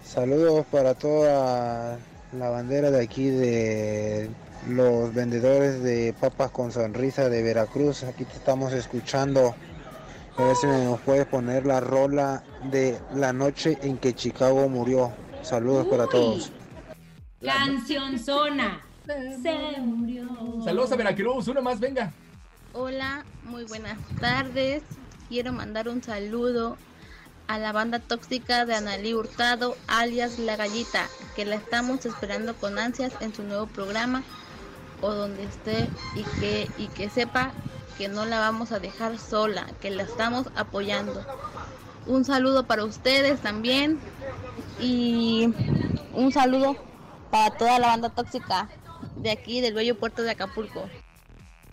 Saludos 0.05 0.67
para 0.71 0.95
toda 0.95 1.99
la 2.39 2.51
bandera 2.51 2.91
de 2.91 3.03
aquí 3.03 3.31
de 3.31 4.31
los 4.69 5.15
vendedores 5.15 5.83
de 5.83 6.15
papas 6.21 6.51
con 6.51 6.71
sonrisa 6.73 7.29
de 7.29 7.43
Veracruz. 7.43 8.03
Aquí 8.05 8.25
te 8.25 8.35
estamos 8.35 8.73
escuchando. 8.73 9.55
A 10.37 10.45
ver 10.45 10.57
si 10.57 10.67
nos 10.67 11.01
puedes 11.01 11.27
poner 11.27 11.65
la 11.65 11.81
rola 11.81 12.43
de 12.71 12.99
la 13.15 13.33
noche 13.33 13.79
en 13.83 13.97
que 13.97 14.15
Chicago 14.15 14.69
murió. 14.69 15.13
Saludos 15.43 15.87
para 15.87 16.07
todos. 16.07 16.53
Canción 17.41 18.19
Zona. 18.19 18.83
Se 19.07 19.81
murió. 19.81 20.27
Saludos 20.65 20.93
a 20.93 20.97
Veracruz. 20.97 21.49
Uno 21.49 21.63
más, 21.63 21.81
venga. 21.81 22.13
Hola, 22.73 23.25
muy 23.45 23.65
buenas 23.65 23.97
tardes. 24.21 24.83
Quiero 25.29 25.53
mandar 25.53 25.89
un 25.89 26.03
saludo 26.03 26.77
a 27.49 27.59
la 27.59 27.73
banda 27.73 27.99
tóxica 27.99 28.65
de 28.65 28.75
Analí 28.75 29.15
Hurtado, 29.15 29.77
alias 29.87 30.39
La 30.39 30.57
Gallita, 30.57 31.09
que 31.35 31.45
la 31.45 31.57
estamos 31.57 32.05
esperando 32.05 32.55
con 32.57 32.79
ansias 32.79 33.13
en 33.21 33.35
su 33.35 33.43
nuevo 33.43 33.67
programa 33.67 34.23
o 35.01 35.13
donde 35.13 35.45
esté 35.45 35.89
y 36.15 36.23
que, 36.41 36.69
y 36.79 36.89
que 36.89 37.09
sepa 37.09 37.53
que 37.99 38.09
no 38.09 38.25
la 38.25 38.41
vamos 38.41 38.73
a 38.73 38.79
dejar 38.79 39.19
sola, 39.19 39.67
que 39.81 39.91
la 39.91 40.03
estamos 40.03 40.49
apoyando. 40.57 41.25
Un 42.07 42.25
saludo 42.25 42.65
para 42.67 42.85
ustedes 42.85 43.41
también 43.41 43.99
y 44.81 45.53
un 46.13 46.33
saludo 46.33 46.77
para 47.31 47.57
toda 47.57 47.79
la 47.79 47.89
banda 47.89 48.11
tóxica 48.11 48.69
de 49.17 49.31
aquí 49.31 49.61
del 49.61 49.75
bello 49.75 49.99
puerto 49.99 50.23
de 50.23 50.31
Acapulco. 50.31 50.89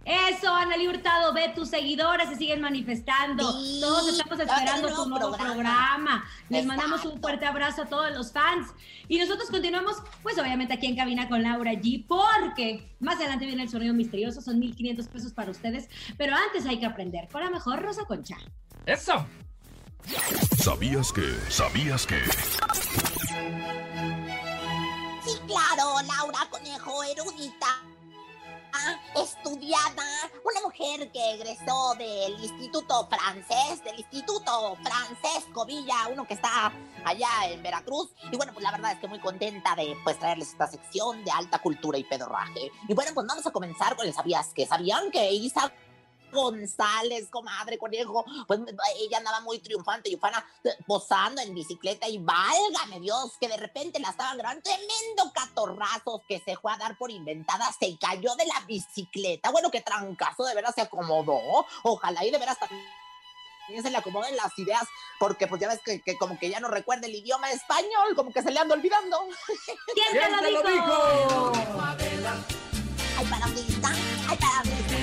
Eso, 0.06 0.54
Analí 0.54 0.88
Hurtado, 0.88 1.34
ve 1.34 1.54
tus 1.56 1.70
seguidores 1.70 2.28
se 2.28 2.36
siguen 2.36 2.60
manifestando. 2.60 3.54
Sí, 3.54 3.80
todos 3.82 4.10
estamos 4.10 4.40
esperando 4.40 4.90
tu 4.90 5.10
nuevo 5.10 5.32
programa. 5.32 5.54
programa. 5.54 6.26
Les 6.50 6.66
mandamos 6.66 7.06
un 7.06 7.22
fuerte 7.22 7.46
abrazo 7.46 7.84
a 7.84 7.86
todos 7.86 8.12
los 8.14 8.34
fans. 8.34 8.74
Y 9.08 9.18
nosotros 9.18 9.50
continuamos, 9.50 9.98
pues 10.22 10.38
obviamente 10.38 10.74
aquí 10.74 10.88
en 10.88 10.98
cabina 10.98 11.30
con 11.30 11.42
Laura 11.42 11.72
G, 11.74 12.06
porque 12.06 12.96
más 13.00 13.16
adelante 13.16 13.46
viene 13.46 13.64
el 13.64 13.70
sonido 13.70 13.94
misterioso, 13.94 14.42
son 14.42 14.60
1500 14.60 15.08
pesos 15.08 15.32
para 15.32 15.52
ustedes. 15.52 15.90
Pero 16.18 16.36
antes 16.36 16.66
hay 16.66 16.80
que 16.80 16.86
aprender 16.86 17.30
con 17.30 17.44
la 17.44 17.50
mejor 17.50 17.82
Rosa 17.82 18.04
Concha. 18.06 18.36
Eso. 18.86 19.26
¿Sabías 20.58 21.14
que? 21.14 21.34
¿Sabías 21.50 22.06
que? 22.06 22.20
Sí, 25.24 25.40
claro, 25.48 25.96
Laura 26.06 26.40
Conejo, 26.50 27.04
erudita, 27.04 27.82
estudiada, 29.16 30.04
una 30.44 30.62
mujer 30.64 31.12
que 31.12 31.34
egresó 31.34 31.94
del 31.98 32.34
Instituto 32.44 33.08
Francés, 33.08 33.84
del 33.84 34.00
Instituto 34.00 34.78
Francesco 34.84 35.66
Villa, 35.66 36.08
uno 36.12 36.26
que 36.26 36.34
está 36.34 36.72
allá 37.06 37.30
en 37.48 37.62
Veracruz. 37.62 38.10
Y 38.32 38.38
bueno, 38.38 38.54
pues 38.54 38.64
la 38.64 38.72
verdad 38.72 38.94
es 38.94 39.00
que 39.00 39.08
muy 39.08 39.20
contenta 39.20 39.76
de 39.76 39.96
pues 40.04 40.18
traerles 40.18 40.50
esta 40.50 40.68
sección 40.68 41.24
de 41.24 41.32
alta 41.32 41.60
cultura 41.60 41.98
y 41.98 42.04
pedorraje. 42.04 42.72
Y 42.88 42.94
bueno, 42.94 43.12
pues 43.14 43.28
vamos 43.28 43.46
a 43.46 43.52
comenzar 43.52 43.96
con 43.96 44.08
el 44.08 44.14
¿Sabías 44.14 44.54
que? 44.54 44.66
¿Sabían 44.66 45.12
que 45.12 45.32
Isa 45.34 45.72
González, 46.34 47.30
comadre, 47.30 47.78
conejo, 47.78 48.26
pues 48.48 48.60
ella 48.98 49.18
andaba 49.18 49.40
muy 49.42 49.60
triunfante 49.60 50.10
y 50.10 50.16
ufana 50.16 50.46
eh, 50.64 50.72
posando 50.86 51.42
en 51.42 51.54
bicicleta 51.54 52.08
y 52.08 52.18
válgame 52.18 53.00
Dios, 53.00 53.34
que 53.40 53.48
de 53.48 53.58
repente 53.58 54.00
la 54.00 54.10
estaban 54.10 54.38
grabando, 54.38 54.64
tremendo 54.64 55.32
catorrazos 55.34 56.22
que 56.28 56.40
se 56.40 56.56
fue 56.58 56.74
a 56.74 56.78
dar 56.78 56.98
por 56.98 57.12
inventada, 57.12 57.72
se 57.80 57.98
cayó 57.98 58.36
de 58.36 58.46
la 58.46 58.60
bicicleta, 58.68 59.52
bueno, 59.52 59.72
qué 59.72 59.82
trancazo, 59.82 60.44
de 60.44 60.56
veras 60.56 60.76
se 60.76 60.82
acomodó, 60.82 61.66
ojalá 61.84 62.26
y 62.26 62.32
de 62.32 62.38
veras 62.38 62.58
también 62.60 62.84
se 63.82 63.90
le 63.90 63.98
acomoden 63.98 64.36
las 64.36 64.58
ideas, 64.60 64.84
porque 65.20 65.48
pues 65.48 65.62
ya 65.62 65.70
ves 65.70 65.80
que, 65.84 66.02
que 66.02 66.18
como 66.18 66.38
que 66.38 66.50
ya 66.50 66.60
no 66.60 66.68
recuerda 66.68 67.08
el 67.08 67.16
idioma 67.16 67.50
español, 67.52 68.16
como 68.16 68.32
que 68.32 68.42
se 68.42 68.52
le 68.52 68.60
anda 68.60 68.76
olvidando. 68.76 69.26
¿Quién, 69.94 70.08
¿Quién 70.12 70.40
te 70.40 70.52
lo 70.52 70.62
lo 70.62 70.70
dijo? 70.70 71.54
Ay, 73.18 73.26
parabrisa, 73.30 73.92
ay, 74.30 74.38
parabrisa, 74.38 74.96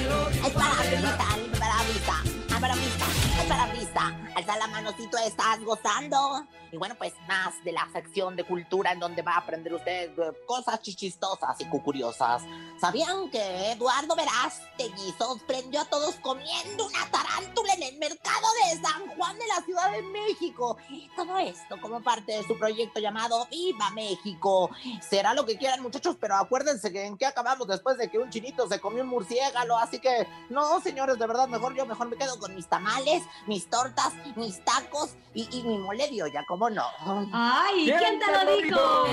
ay, 0.42 0.50
parabrisa, 0.50 1.26
ay, 1.30 1.42
parabrisa. 1.58 2.16
para 2.16 2.29
brisa, 2.68 3.06
para 3.48 3.66
brisa. 3.66 4.16
Alza 4.34 4.56
la 4.58 4.66
manocito, 4.66 5.16
estás 5.18 5.60
gozando. 5.64 6.46
Y 6.72 6.76
bueno, 6.76 6.94
pues 6.96 7.12
más 7.26 7.52
de 7.64 7.72
la 7.72 7.88
sección 7.92 8.36
de 8.36 8.44
cultura 8.44 8.92
en 8.92 9.00
donde 9.00 9.22
va 9.22 9.34
a 9.34 9.38
aprender 9.38 9.74
usted 9.74 10.10
eh, 10.16 10.32
cosas 10.46 10.80
chichistosas 10.80 11.60
y 11.60 11.64
curiosas. 11.64 12.42
¿Sabían 12.80 13.28
que 13.30 13.72
Eduardo 13.72 14.14
Verástegui 14.14 15.12
sorprendió 15.18 15.80
a 15.80 15.84
todos 15.86 16.14
comiendo 16.16 16.86
una 16.86 17.10
tarántula 17.10 17.74
en 17.74 17.82
el 17.82 17.98
mercado 17.98 18.46
de 18.62 18.80
San 18.80 19.08
Juan 19.16 19.36
de 19.38 19.46
la 19.48 19.64
Ciudad 19.64 19.90
de 19.90 20.02
México? 20.02 20.76
Todo 21.16 21.38
esto 21.38 21.80
como 21.80 22.00
parte 22.02 22.32
de 22.32 22.44
su 22.44 22.56
proyecto 22.56 23.00
llamado 23.00 23.48
Viva 23.50 23.90
México. 23.90 24.70
Será 25.00 25.34
lo 25.34 25.44
que 25.44 25.58
quieran 25.58 25.82
muchachos, 25.82 26.16
pero 26.20 26.36
acuérdense 26.36 26.92
que 26.92 27.04
en 27.04 27.18
qué 27.18 27.26
acabamos 27.26 27.66
después 27.66 27.98
de 27.98 28.08
que 28.08 28.18
un 28.18 28.30
chinito 28.30 28.68
se 28.68 28.80
comió 28.80 29.02
un 29.02 29.08
murciélago. 29.08 29.76
Así 29.76 29.98
que 29.98 30.28
no, 30.48 30.80
señores, 30.80 31.18
de 31.18 31.26
verdad, 31.26 31.48
mejor 31.48 31.74
yo 31.74 31.84
mejor 31.84 32.08
me 32.08 32.16
quedo 32.16 32.38
con 32.38 32.49
mis 32.50 32.66
tamales, 32.66 33.22
mis 33.46 33.68
tortas, 33.68 34.12
mis 34.36 34.64
tacos 34.64 35.10
y, 35.34 35.48
y 35.56 35.62
mi 35.62 35.78
mole 35.78 36.08
de 36.08 36.22
olla, 36.22 36.44
¿cómo 36.46 36.70
no? 36.70 36.84
Ay, 37.32 37.84
¿quién 37.84 38.18
te 38.18 38.32
lo 38.32 38.56
dijo? 38.56 39.06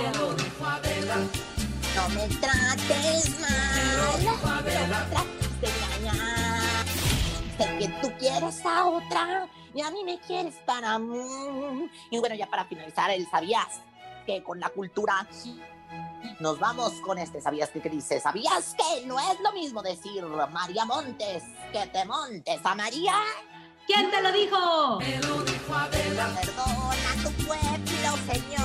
No 1.96 2.10
me 2.10 2.28
trates 2.28 3.40
mal, 3.40 3.98
no 3.98 4.62
me 4.62 4.72
trates 5.10 5.62
de 5.62 5.68
engañar. 5.68 6.86
Sé 7.58 7.78
que 7.80 7.88
tú 8.02 8.12
quieres 8.20 8.66
a 8.66 8.86
otra 8.86 9.48
y 9.74 9.82
a 9.82 9.90
mí 9.90 10.04
me 10.04 10.20
quieres 10.20 10.56
para 10.66 11.00
mí. 11.00 11.90
Y 12.12 12.20
bueno, 12.20 12.36
ya 12.36 12.48
para 12.48 12.66
finalizar, 12.66 13.10
el 13.10 13.28
sabías 13.30 13.82
que 14.26 14.44
con 14.44 14.60
la 14.60 14.70
cultura 14.70 15.28
nos 16.40 16.60
vamos 16.60 16.94
con 17.02 17.18
este. 17.18 17.42
¿Sabías 17.42 17.70
que, 17.70 17.82
que 17.82 17.90
dice? 17.90 18.20
¿Sabías 18.20 18.76
que 18.76 19.06
no 19.06 19.20
es 19.20 19.40
lo 19.42 19.52
mismo 19.54 19.82
decir 19.82 20.24
María 20.52 20.86
Montes 20.86 21.44
que 21.72 21.88
te 21.88 22.06
montes 22.06 22.60
a 22.64 22.76
María? 22.76 23.14
¿Quién 23.88 24.12
te 24.12 24.22
lo 24.22 24.32
dijo? 24.34 25.00
Perdona 25.00 26.42
tu 27.24 27.32
pueblo, 27.46 28.18
Señor. 28.28 28.64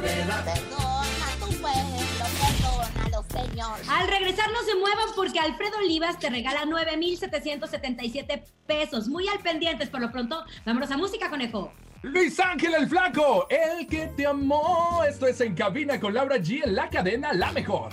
Perdona 0.00 1.28
tu 1.38 1.46
pueblo, 1.60 2.24
perdónalo, 2.40 3.24
Señor. 3.30 3.78
Al 3.90 4.08
regresar 4.08 4.50
no 4.52 4.62
se 4.62 4.74
muevan 4.74 5.08
porque 5.14 5.38
Alfredo 5.38 5.76
Olivas 5.78 6.18
te 6.18 6.30
regala 6.30 6.64
9,777 6.64 8.44
pesos. 8.66 9.08
Muy 9.08 9.28
al 9.28 9.40
pendientes, 9.40 9.90
por 9.90 10.00
lo 10.00 10.10
pronto, 10.10 10.44
vámonos 10.64 10.90
a 10.90 10.96
música, 10.96 11.28
conejo. 11.28 11.70
Luis 12.02 12.38
Ángel 12.40 12.74
el 12.74 12.88
Flaco, 12.88 13.46
el 13.48 13.86
que 13.86 14.06
te 14.16 14.26
amó. 14.26 15.02
Esto 15.08 15.26
es 15.26 15.40
En 15.40 15.54
Cabina 15.54 15.98
con 15.98 16.14
Laura 16.14 16.36
G 16.36 16.62
en 16.64 16.74
la 16.74 16.88
cadena 16.88 17.32
La 17.32 17.52
Mejor. 17.52 17.90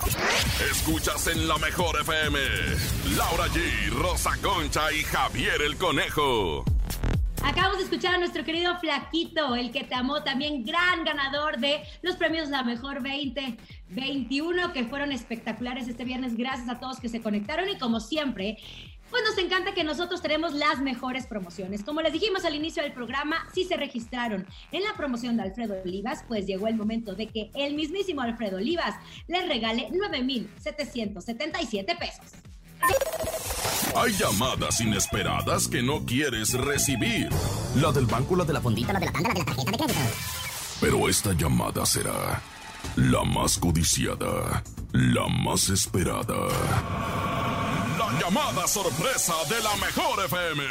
Escuchas 0.70 1.26
en 1.26 1.48
la 1.48 1.58
mejor 1.58 2.00
FM. 2.00 2.38
Laura 3.16 3.46
G, 3.48 3.90
Rosa 3.90 4.32
Concha 4.42 4.92
y 4.92 5.02
Javier 5.02 5.62
el 5.62 5.76
Conejo. 5.76 6.64
Acabamos 7.44 7.76
de 7.76 7.84
escuchar 7.84 8.14
a 8.14 8.18
nuestro 8.18 8.42
querido 8.42 8.78
Flaquito, 8.78 9.54
el 9.54 9.70
que 9.70 9.84
te 9.84 9.94
amó, 9.94 10.22
también 10.22 10.64
gran 10.64 11.04
ganador 11.04 11.58
de 11.58 11.82
los 12.00 12.16
premios 12.16 12.48
La 12.48 12.62
Mejor 12.62 13.02
2021, 13.02 14.72
que 14.72 14.84
fueron 14.84 15.12
espectaculares 15.12 15.86
este 15.86 16.04
viernes. 16.04 16.38
Gracias 16.38 16.70
a 16.70 16.80
todos 16.80 17.00
que 17.00 17.10
se 17.10 17.20
conectaron 17.20 17.68
y 17.68 17.76
como 17.76 18.00
siempre, 18.00 18.56
pues 19.14 19.22
nos 19.22 19.38
encanta 19.38 19.72
que 19.74 19.84
nosotros 19.84 20.20
tenemos 20.20 20.54
las 20.54 20.80
mejores 20.80 21.28
promociones. 21.28 21.84
Como 21.84 22.02
les 22.02 22.12
dijimos 22.12 22.44
al 22.44 22.56
inicio 22.56 22.82
del 22.82 22.92
programa, 22.92 23.46
si 23.54 23.62
se 23.62 23.76
registraron 23.76 24.44
en 24.72 24.82
la 24.82 24.96
promoción 24.96 25.36
de 25.36 25.44
Alfredo 25.44 25.76
Olivas, 25.84 26.24
pues 26.26 26.46
llegó 26.46 26.66
el 26.66 26.74
momento 26.74 27.14
de 27.14 27.28
que 27.28 27.52
el 27.54 27.76
mismísimo 27.76 28.22
Alfredo 28.22 28.56
Olivas 28.56 28.96
les 29.28 29.46
regale 29.46 29.86
9,777 29.92 31.94
pesos. 31.94 32.24
Hay 33.94 34.12
llamadas 34.14 34.80
inesperadas 34.80 35.68
que 35.68 35.80
no 35.80 36.04
quieres 36.04 36.54
recibir. 36.54 37.28
La 37.76 37.92
del 37.92 38.06
banco, 38.06 38.34
la 38.34 38.44
de 38.44 38.52
la 38.52 38.60
fondita, 38.60 38.92
la 38.92 38.98
de 38.98 39.06
la 39.06 39.12
tanda, 39.12 39.28
la 39.28 39.34
de 39.34 39.38
la 39.38 39.46
tarjeta 39.46 39.70
de 39.70 39.76
crédito. 39.76 40.00
Pero 40.80 41.08
esta 41.08 41.32
llamada 41.34 41.86
será 41.86 42.42
la 42.96 43.22
más 43.22 43.58
codiciada, 43.58 44.64
la 44.90 45.28
más 45.28 45.68
esperada. 45.68 47.83
La 48.14 48.20
llamada 48.20 48.66
sorpresa 48.68 49.34
de 49.48 49.60
la 49.62 49.74
mejor 49.76 50.22
FM. 50.24 50.62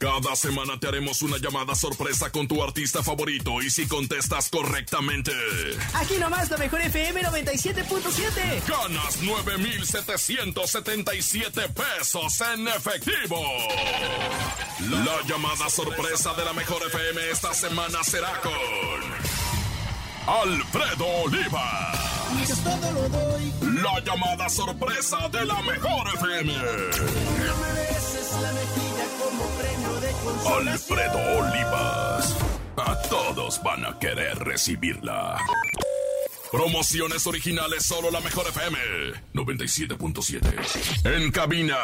Cada 0.00 0.34
semana 0.36 0.78
te 0.78 0.86
haremos 0.88 1.22
una 1.22 1.38
llamada 1.38 1.74
sorpresa 1.74 2.30
con 2.30 2.46
tu 2.48 2.62
artista 2.62 3.02
favorito 3.02 3.62
y 3.62 3.70
si 3.70 3.86
contestas 3.86 4.50
correctamente, 4.50 5.32
Aquí 5.94 6.18
nomás 6.18 6.50
la 6.50 6.58
mejor 6.58 6.80
FM 6.82 7.22
97.7. 7.22 8.66
ganas 8.66 9.16
9,777 9.22 11.68
pesos 11.70 12.40
en 12.40 12.68
efectivo. 12.68 13.40
La 14.90 15.22
llamada 15.26 15.70
sorpresa 15.70 16.34
de 16.34 16.44
la 16.44 16.52
mejor 16.52 16.82
FM 16.86 17.30
esta 17.30 17.54
semana 17.54 18.04
será 18.04 18.38
con 18.40 18.52
Alfredo 20.26 21.06
Oliva. 21.24 22.03
La 23.82 24.00
llamada 24.00 24.48
sorpresa 24.48 25.28
de 25.28 25.44
la 25.44 25.62
mejor 25.62 26.08
FM. 26.14 26.52
Alfredo 30.46 31.38
Olivas. 31.38 32.36
A 32.76 33.00
todos 33.08 33.62
van 33.62 33.84
a 33.86 33.98
querer 33.98 34.36
recibirla. 34.38 35.38
Promociones 36.50 37.26
originales 37.26 37.84
solo 37.84 38.10
la 38.10 38.20
mejor 38.20 38.46
FM 38.48 38.78
97.7. 39.32 41.16
En 41.16 41.30
cabina, 41.30 41.76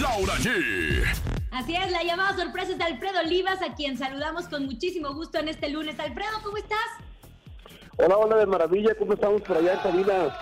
Laura 0.00 0.34
G. 0.36 1.04
Así 1.50 1.76
es, 1.76 1.90
la 1.90 2.02
llamada 2.02 2.36
sorpresa 2.36 2.72
es 2.72 2.78
de 2.78 2.84
Alfredo 2.84 3.20
Olivas, 3.20 3.62
a 3.62 3.74
quien 3.74 3.96
saludamos 3.96 4.46
con 4.48 4.66
muchísimo 4.66 5.14
gusto 5.14 5.38
en 5.38 5.48
este 5.48 5.68
lunes. 5.68 5.98
Alfredo, 5.98 6.40
¿cómo 6.42 6.56
estás? 6.56 6.78
Hola, 8.00 8.16
hola 8.16 8.36
de 8.36 8.46
maravilla, 8.46 8.94
¿cómo 8.94 9.14
estamos 9.14 9.42
por 9.42 9.56
allá 9.56 9.72
en 9.72 9.80
cabina? 9.80 10.32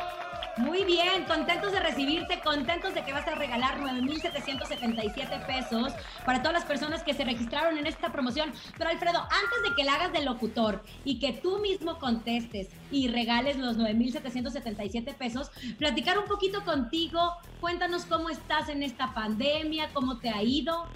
Muy 0.58 0.84
bien, 0.84 1.24
contentos 1.24 1.72
de 1.72 1.80
recibirte, 1.80 2.40
contentos 2.40 2.92
de 2.92 3.02
que 3.02 3.14
vas 3.14 3.26
a 3.26 3.34
regalar 3.34 3.80
9,777 3.80 5.38
pesos 5.46 5.94
para 6.26 6.40
todas 6.42 6.52
las 6.52 6.64
personas 6.66 7.02
que 7.02 7.14
se 7.14 7.24
registraron 7.24 7.78
en 7.78 7.86
esta 7.86 8.12
promoción. 8.12 8.52
Pero 8.76 8.90
Alfredo, 8.90 9.20
antes 9.20 9.70
de 9.70 9.74
que 9.74 9.84
la 9.84 9.94
hagas 9.94 10.12
de 10.12 10.20
locutor 10.20 10.82
y 11.02 11.18
que 11.18 11.32
tú 11.32 11.58
mismo 11.60 11.98
contestes 11.98 12.68
y 12.90 13.08
regales 13.08 13.56
los 13.56 13.78
9,777 13.78 15.14
pesos, 15.14 15.50
platicar 15.78 16.18
un 16.18 16.26
poquito 16.26 16.62
contigo, 16.62 17.36
cuéntanos 17.60 18.04
cómo 18.04 18.28
estás 18.28 18.68
en 18.68 18.82
esta 18.82 19.14
pandemia, 19.14 19.88
cómo 19.94 20.18
te 20.18 20.28
ha 20.28 20.42
ido. 20.42 20.86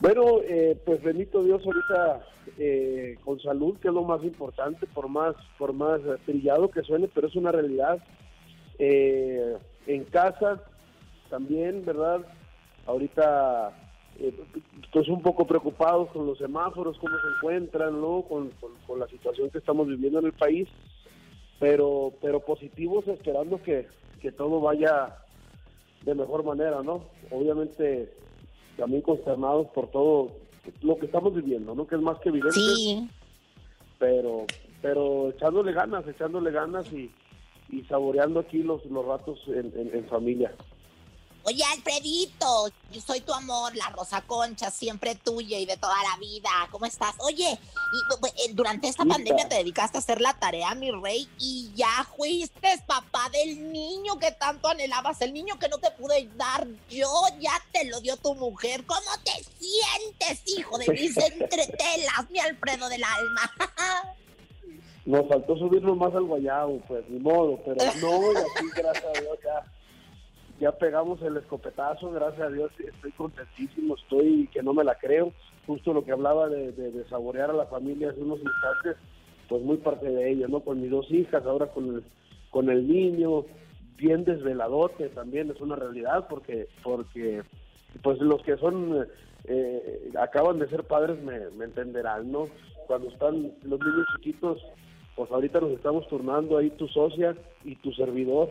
Bueno, 0.00 0.40
eh, 0.44 0.80
pues 0.84 1.02
bendito 1.02 1.42
Dios 1.42 1.62
ahorita 1.64 2.24
eh, 2.58 3.18
con 3.22 3.38
salud, 3.40 3.78
que 3.80 3.88
es 3.88 3.94
lo 3.94 4.02
más 4.02 4.22
importante, 4.24 4.86
por 4.86 5.08
más, 5.08 5.34
por 5.58 5.72
más 5.74 6.00
trillado 6.24 6.70
que 6.70 6.82
suene, 6.82 7.08
pero 7.08 7.26
es 7.28 7.36
una 7.36 7.52
realidad. 7.52 8.02
Eh, 8.78 9.56
en 9.86 10.04
casa 10.04 10.62
también, 11.28 11.84
¿verdad? 11.84 12.22
Ahorita 12.86 13.76
eh, 14.18 14.32
pues 14.90 15.06
un 15.08 15.20
poco 15.20 15.46
preocupados 15.46 16.10
con 16.12 16.26
los 16.26 16.38
semáforos, 16.38 16.98
cómo 16.98 17.16
se 17.20 17.28
encuentran, 17.36 18.00
¿no? 18.00 18.22
Con, 18.22 18.50
con- 18.52 18.76
con 18.86 18.98
la 19.00 19.06
situación 19.08 19.50
que 19.50 19.58
estamos 19.58 19.86
viviendo 19.86 20.18
en 20.20 20.26
el 20.26 20.32
país, 20.32 20.66
pero, 21.58 22.14
pero 22.22 22.40
positivos 22.40 23.06
esperando 23.06 23.62
que, 23.62 23.86
que 24.22 24.32
todo 24.32 24.60
vaya 24.60 25.14
de 26.06 26.14
mejor 26.14 26.42
manera, 26.42 26.82
¿no? 26.82 27.04
Obviamente 27.30 28.14
también 28.80 29.02
consternados 29.02 29.66
por 29.68 29.88
todo 29.90 30.32
lo 30.82 30.98
que 30.98 31.06
estamos 31.06 31.34
viviendo, 31.34 31.74
¿no? 31.74 31.86
Que 31.86 31.96
es 31.96 32.00
más 32.00 32.18
que 32.20 32.30
evidente. 32.30 32.58
Sí. 32.58 33.08
Pero, 33.98 34.46
pero 34.80 35.28
echándole 35.30 35.72
ganas, 35.72 36.06
echándole 36.08 36.50
ganas 36.50 36.90
y, 36.92 37.10
y 37.68 37.82
saboreando 37.84 38.40
aquí 38.40 38.62
los, 38.62 38.84
los 38.86 39.04
ratos 39.04 39.38
en, 39.48 39.70
en- 39.76 39.90
en 39.94 40.04
familia. 40.06 40.52
Oye, 41.44 41.64
Alfredito, 41.74 42.68
yo 42.92 43.00
soy 43.00 43.20
tu 43.20 43.32
amor, 43.32 43.74
la 43.74 43.88
Rosa 43.90 44.22
Concha, 44.22 44.70
siempre 44.70 45.14
tuya 45.14 45.58
y 45.58 45.64
de 45.64 45.76
toda 45.76 45.96
la 46.02 46.18
vida. 46.18 46.50
¿Cómo 46.70 46.84
estás? 46.84 47.14
Oye, 47.18 47.58
y, 47.58 48.44
eh, 48.44 48.50
durante 48.52 48.88
esta 48.88 49.04
Lista. 49.04 49.16
pandemia 49.16 49.48
te 49.48 49.56
dedicaste 49.56 49.96
a 49.96 50.00
hacer 50.00 50.20
la 50.20 50.34
tarea, 50.34 50.74
mi 50.74 50.90
rey, 50.90 51.28
y 51.38 51.70
ya 51.74 52.06
fuiste 52.16 52.68
papá 52.86 53.30
del 53.30 53.72
niño 53.72 54.18
que 54.18 54.32
tanto 54.32 54.68
anhelabas, 54.68 55.20
el 55.22 55.32
niño 55.32 55.58
que 55.58 55.68
no 55.68 55.78
te 55.78 55.90
pude 55.92 56.28
dar 56.36 56.66
yo, 56.90 57.10
ya 57.40 57.52
te 57.72 57.86
lo 57.86 58.00
dio 58.00 58.16
tu 58.16 58.34
mujer. 58.34 58.84
¿Cómo 58.84 59.10
te 59.24 59.32
sientes, 59.58 60.42
hijo 60.46 60.76
de 60.78 60.88
mis 60.88 61.16
entretelas, 61.16 62.30
mi 62.30 62.38
Alfredo 62.38 62.88
del 62.88 63.02
alma? 63.02 63.52
Nos 65.06 65.26
faltó 65.28 65.56
subirnos 65.56 65.96
más 65.96 66.14
al 66.14 66.24
guayabo, 66.24 66.80
pues 66.86 67.08
ni 67.08 67.18
modo, 67.18 67.58
pero 67.64 67.76
no, 68.00 68.32
y 68.32 68.36
aquí 68.36 68.70
gracias 68.76 69.04
a 69.04 69.20
Dios 69.20 69.38
ya, 69.42 69.64
ya 70.60 70.72
pegamos 70.72 71.20
el 71.22 71.38
escopetazo, 71.38 72.12
gracias 72.12 72.42
a 72.42 72.50
Dios 72.50 72.70
estoy 72.78 73.12
contentísimo, 73.12 73.96
estoy 73.96 74.46
que 74.52 74.62
no 74.62 74.74
me 74.74 74.84
la 74.84 74.94
creo, 74.96 75.32
justo 75.66 75.94
lo 75.94 76.04
que 76.04 76.12
hablaba 76.12 76.48
de, 76.48 77.04
saborear 77.08 77.50
a 77.50 77.54
la 77.54 77.66
familia 77.66 78.10
hace 78.10 78.20
unos 78.20 78.40
instantes, 78.40 78.96
pues 79.48 79.62
muy 79.62 79.78
parte 79.78 80.08
de 80.08 80.30
ello, 80.30 80.48
¿no? 80.48 80.60
Con 80.60 80.82
mis 80.82 80.90
dos 80.90 81.10
hijas, 81.10 81.44
ahora 81.46 81.68
con 81.68 81.94
el, 81.94 82.04
con 82.50 82.68
el 82.68 82.86
niño, 82.86 83.46
bien 83.96 84.24
desveladote 84.24 85.08
también 85.08 85.50
es 85.50 85.60
una 85.60 85.76
realidad 85.76 86.26
porque 86.28 86.68
porque 86.82 87.42
pues 88.02 88.18
los 88.20 88.42
que 88.42 88.56
son 88.56 89.06
eh, 89.44 90.10
acaban 90.18 90.58
de 90.58 90.68
ser 90.68 90.84
padres 90.84 91.22
me, 91.22 91.50
me 91.50 91.66
entenderán 91.66 92.32
no 92.32 92.46
cuando 92.86 93.08
están 93.10 93.52
los 93.62 93.78
niños 93.78 94.06
chiquitos 94.16 94.62
pues 95.16 95.30
ahorita 95.30 95.60
nos 95.60 95.72
estamos 95.72 96.08
turnando 96.08 96.56
ahí 96.56 96.70
tu 96.70 96.88
socia 96.88 97.36
y 97.62 97.76
tu 97.76 97.92
servidor 97.92 98.50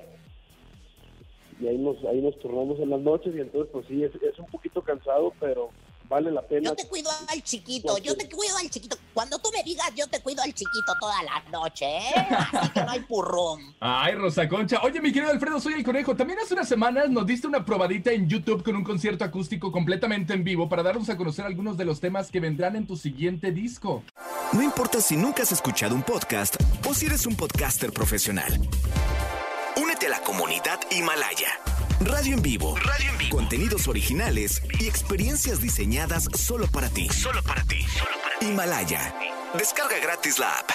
y 1.59 1.67
ahí 1.67 1.77
nos 1.77 1.97
ahí 2.05 2.21
nos 2.21 2.37
turnamos 2.39 2.79
en 2.79 2.89
las 2.89 3.01
noches 3.01 3.33
y 3.35 3.39
entonces 3.39 3.69
pues 3.71 3.85
sí 3.87 4.03
es, 4.03 4.11
es 4.15 4.39
un 4.39 4.47
poquito 4.47 4.81
cansado 4.81 5.33
pero 5.39 5.69
vale 6.09 6.31
la 6.31 6.41
pena 6.41 6.69
Yo 6.69 6.75
te 6.75 6.87
cuido 6.87 7.09
al 7.29 7.43
chiquito, 7.43 7.97
yo 7.99 8.17
te 8.17 8.27
cuido 8.27 8.57
al 8.57 8.69
chiquito. 8.69 8.97
Cuando 9.13 9.37
tú 9.37 9.49
me 9.55 9.63
digas, 9.63 9.93
yo 9.95 10.07
te 10.07 10.19
cuido 10.21 10.41
al 10.41 10.53
chiquito 10.53 10.93
toda 10.99 11.21
la 11.23 11.43
noche, 11.51 11.85
¿eh? 11.85 12.13
Así 12.51 12.71
que 12.71 12.83
no 12.83 12.89
hay 12.91 13.01
purrón. 13.01 13.75
Ay, 13.79 14.15
Rosa 14.15 14.49
Concha. 14.49 14.79
Oye, 14.81 14.99
mi 15.01 15.11
querido 15.11 15.31
Alfredo, 15.31 15.59
soy 15.59 15.73
el 15.73 15.83
conejo. 15.83 16.15
También 16.15 16.39
hace 16.39 16.55
unas 16.55 16.67
semanas 16.67 17.09
nos 17.09 17.25
diste 17.25 17.47
una 17.47 17.63
probadita 17.63 18.11
en 18.11 18.27
YouTube 18.27 18.63
con 18.63 18.75
un 18.75 18.83
concierto 18.83 19.23
acústico 19.23 19.71
completamente 19.71 20.33
en 20.33 20.43
vivo 20.43 20.67
para 20.67 20.83
darnos 20.83 21.09
a 21.09 21.17
conocer 21.17 21.45
algunos 21.45 21.77
de 21.77 21.85
los 21.85 21.99
temas 21.99 22.31
que 22.31 22.39
vendrán 22.39 22.75
en 22.75 22.87
tu 22.87 22.97
siguiente 22.97 23.51
disco. 23.51 24.03
No 24.51 24.63
importa 24.63 24.99
si 25.01 25.15
nunca 25.15 25.43
has 25.43 25.51
escuchado 25.51 25.93
un 25.93 26.01
podcast 26.01 26.55
o 26.89 26.93
si 26.93 27.05
eres 27.05 27.27
un 27.27 27.35
podcaster 27.35 27.91
profesional. 27.91 28.51
A 30.01 30.07
la 30.07 30.21
comunidad 30.21 30.79
Himalaya. 30.91 31.49
Radio 31.99 32.35
en 32.35 32.41
vivo. 32.41 32.75
Radio 32.77 33.11
en 33.11 33.17
vivo. 33.17 33.35
Contenidos 33.35 33.87
originales 33.89 34.63
y 34.79 34.87
experiencias 34.87 35.61
diseñadas 35.61 36.29
solo 36.35 36.67
para 36.71 36.87
ti. 36.87 37.09
Solo 37.09 37.41
para 37.45 37.63
ti. 37.63 37.79
Himalaya. 38.39 39.13
Descarga 39.57 39.99
gratis 40.01 40.39
la 40.39 40.47
app. 40.59 40.69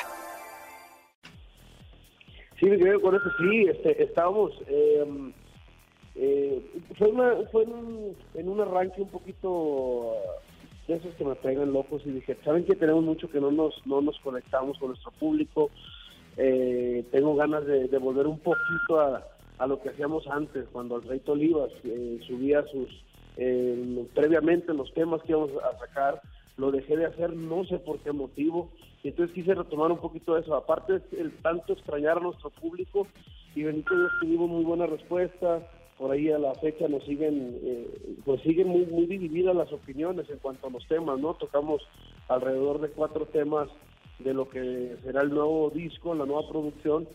Sí, 2.61 2.67
mi 2.67 2.77
querido, 2.77 3.01
con 3.01 3.15
eso 3.15 3.25
sí, 3.39 3.63
este, 3.63 4.03
estábamos, 4.03 4.53
eh, 4.67 5.33
eh, 6.17 6.63
fue, 6.99 7.09
una, 7.09 7.35
fue 7.51 7.63
en, 7.63 8.17
en 8.35 8.49
un 8.49 8.61
arranque 8.61 9.01
un 9.01 9.09
poquito 9.09 10.17
de 10.87 10.97
esos 10.97 11.15
que 11.15 11.25
me 11.25 11.35
pegan 11.37 11.73
locos 11.73 12.03
y 12.05 12.11
dije, 12.11 12.37
¿saben 12.45 12.67
que 12.67 12.77
tenemos 12.77 13.03
mucho 13.03 13.31
que 13.31 13.41
no 13.41 13.51
nos, 13.51 13.75
no 13.87 14.03
nos 14.03 14.19
conectamos 14.21 14.79
con 14.79 14.89
nuestro 14.89 15.13
público? 15.13 15.71
Eh, 16.37 17.05
tengo 17.13 17.37
ganas 17.37 17.65
de, 17.67 17.87
volver 17.99 18.27
un 18.27 18.39
poquito 18.39 19.01
a, 19.01 19.25
a 19.59 19.67
lo 19.67 19.81
que 19.81 19.91
hacíamos 19.91 20.27
antes, 20.27 20.67
cuando 20.73 21.01
Rey 21.01 21.23
Olivas 21.27 21.71
eh, 21.85 22.19
subía 22.27 22.65
sus, 22.67 22.89
eh, 23.37 24.07
previamente 24.15 24.75
los 24.75 24.93
temas 24.95 25.23
que 25.23 25.33
íbamos 25.33 25.51
a 25.63 25.79
sacar, 25.79 26.21
lo 26.57 26.71
dejé 26.71 26.97
de 26.97 27.07
hacer, 27.07 27.35
no 27.35 27.65
sé 27.65 27.79
por 27.79 27.99
qué 28.01 28.13
motivo, 28.13 28.71
entonces 29.03 29.35
quise 29.35 29.55
retomar 29.55 29.93
un 29.93 29.99
poquito 29.99 30.37
eso, 30.37 30.55
aparte 30.57 31.01
el 31.19 31.33
tanto 31.43 31.75
extrañar 31.75 32.19
a 32.19 32.21
nuestro 32.21 32.51
público, 32.51 33.07
y 33.55 33.63
bendito 33.63 33.95
Dios 33.95 34.13
tuvimos 34.21 34.51
muy 34.51 34.65
buena 34.65 34.87
respuesta, 34.87 35.61
por 35.99 36.11
ahí 36.11 36.31
a 36.31 36.39
la 36.39 36.55
fecha 36.55 36.89
nos 36.89 37.05
siguen, 37.05 37.59
eh, 37.63 38.17
pues 38.25 38.41
siguen 38.43 38.69
muy, 38.69 38.87
muy 38.87 39.07
divididas 39.07 39.55
las 39.55 39.73
opiniones 39.73 40.29
en 40.29 40.39
cuanto 40.39 40.67
a 40.67 40.71
los 40.71 40.87
temas, 40.89 41.21
¿no? 41.21 41.35
Tocamos 41.35 41.83
alrededor 42.29 42.81
de 42.81 42.89
cuatro 42.89 43.27
temas 43.27 43.69
de 44.19 44.35
lo 44.35 44.49
que 44.49 44.97
será 45.03 45.23
el 45.23 45.31
nuevo 45.31 45.71
disco, 45.71 46.15
la 46.15 46.27
nueva 46.27 46.49
producción, 46.49 47.07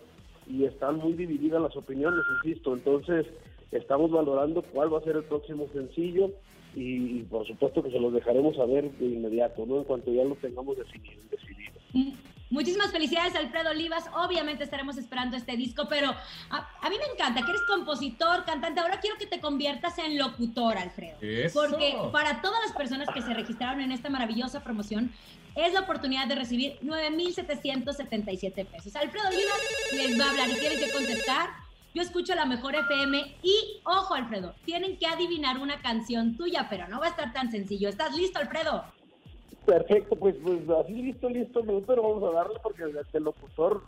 y 0.47 0.65
están 0.65 0.97
muy 0.97 1.13
divididas 1.13 1.61
las 1.61 1.75
opiniones, 1.75 2.21
insisto. 2.43 2.73
Entonces, 2.73 3.27
estamos 3.71 4.11
valorando 4.11 4.63
cuál 4.63 4.93
va 4.93 4.99
a 4.99 5.03
ser 5.03 5.15
el 5.15 5.23
próximo 5.23 5.67
sencillo 5.73 6.31
y, 6.75 7.21
por 7.23 7.45
supuesto 7.47 7.83
que 7.83 7.91
se 7.91 7.99
los 7.99 8.13
dejaremos 8.13 8.55
saber 8.55 8.91
de 8.91 9.05
inmediato, 9.05 9.65
¿no? 9.65 9.77
En 9.77 9.83
cuanto 9.83 10.11
ya 10.11 10.23
lo 10.23 10.35
tengamos 10.35 10.77
definido. 10.77 11.21
decidido. 11.31 11.79
Mm, 11.93 12.13
Muchísimas 12.51 12.91
felicidades, 12.91 13.35
Alfredo 13.35 13.69
Olivas. 13.69 14.09
Obviamente 14.15 14.63
estaremos 14.63 14.97
esperando 14.97 15.37
este 15.37 15.55
disco, 15.55 15.83
pero 15.87 16.09
a, 16.09 16.69
a 16.81 16.89
mí 16.89 16.95
me 16.97 17.13
encanta 17.13 17.43
que 17.43 17.51
eres 17.51 17.61
compositor, 17.67 18.43
cantante. 18.43 18.79
Ahora 18.79 18.99
quiero 18.99 19.17
que 19.17 19.27
te 19.27 19.39
conviertas 19.39 19.99
en 19.99 20.17
locutor, 20.17 20.75
Alfredo. 20.77 21.17
Eso. 21.21 21.59
Porque 21.61 21.95
para 22.11 22.41
todas 22.41 22.59
las 22.65 22.75
personas 22.75 23.07
que 23.13 23.21
se 23.21 23.35
registraron 23.35 23.81
en 23.81 23.91
esta 23.91 24.09
maravillosa 24.09 24.63
promoción, 24.63 25.11
es 25.55 25.73
la 25.73 25.81
oportunidad 25.81 26.27
de 26.27 26.35
recibir 26.35 26.77
9,777 26.81 28.65
pesos. 28.65 28.95
Alfredo 28.95 29.27
Olivas 29.27 29.59
les 29.93 30.19
va 30.19 30.25
a 30.25 30.29
hablar 30.29 30.49
y 30.49 30.59
tienen 30.59 30.79
que 30.79 30.91
contestar. 30.91 31.49
Yo 31.93 32.01
escucho 32.01 32.35
la 32.35 32.45
mejor 32.45 32.75
FM 32.75 33.37
y, 33.41 33.81
ojo, 33.83 34.13
Alfredo, 34.13 34.53
tienen 34.63 34.97
que 34.97 35.07
adivinar 35.07 35.57
una 35.57 35.81
canción 35.81 36.37
tuya, 36.37 36.67
pero 36.69 36.87
no 36.87 36.99
va 36.99 37.07
a 37.07 37.09
estar 37.09 37.33
tan 37.33 37.51
sencillo. 37.51 37.89
¿Estás 37.89 38.15
listo, 38.15 38.39
Alfredo? 38.39 38.83
Perfecto, 39.65 40.15
pues, 40.15 40.35
pues 40.41 40.59
así 40.83 40.93
listo, 40.93 41.29
listo, 41.29 41.61
pero 41.85 42.03
vamos 42.03 42.23
a 42.23 42.35
darle 42.37 42.59
porque 42.61 42.83
el, 42.83 42.97
el 43.11 43.23
locutor 43.23 43.83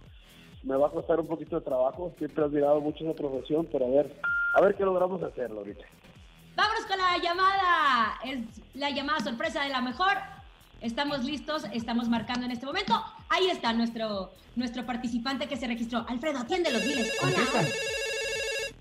me 0.64 0.76
va 0.76 0.88
a 0.88 0.92
costar 0.92 1.20
un 1.20 1.28
poquito 1.28 1.60
de 1.60 1.66
trabajo. 1.66 2.14
Siempre 2.18 2.44
he 2.44 2.46
admirado 2.48 2.82
mucho 2.82 3.04
esa 3.04 3.16
profesión, 3.16 3.68
pero 3.72 3.86
a 3.86 3.90
ver, 3.90 4.20
a 4.56 4.62
ver 4.62 4.76
qué 4.76 4.84
logramos 4.84 5.22
hacerlo 5.24 5.60
ahorita. 5.60 5.86
Vámonos 6.56 6.86
con 6.86 6.98
la 6.98 7.18
llamada. 7.18 8.20
Es 8.26 8.40
la 8.74 8.90
llamada 8.90 9.20
sorpresa 9.20 9.64
de 9.64 9.70
la 9.70 9.82
mejor. 9.82 10.18
Estamos 10.82 11.24
listos, 11.24 11.66
estamos 11.74 12.10
marcando 12.10 12.46
en 12.46 12.52
este 12.52 12.66
momento. 12.66 12.94
Ahí 13.30 13.48
está 13.52 13.72
nuestro, 13.72 14.32
nuestro 14.56 14.84
participante 14.84 15.48
que 15.48 15.56
se 15.56 15.68
registró. 15.68 16.04
Alfredo, 16.10 16.40
atiende 16.40 16.72
los 16.72 16.84
diles. 16.84 17.16
Hola. 17.22 17.68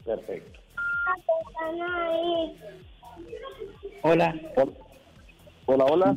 Perfecto. 0.06 0.60
Hola. 4.02 4.34
Hola, 5.66 5.84
hola. 5.84 6.16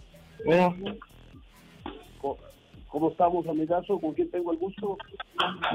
¿Cómo 2.87 3.09
estamos, 3.09 3.45
amigazo? 3.47 3.99
¿Con 3.99 4.13
quién 4.13 4.31
tengo 4.31 4.53
el 4.53 4.59
gusto? 4.59 4.97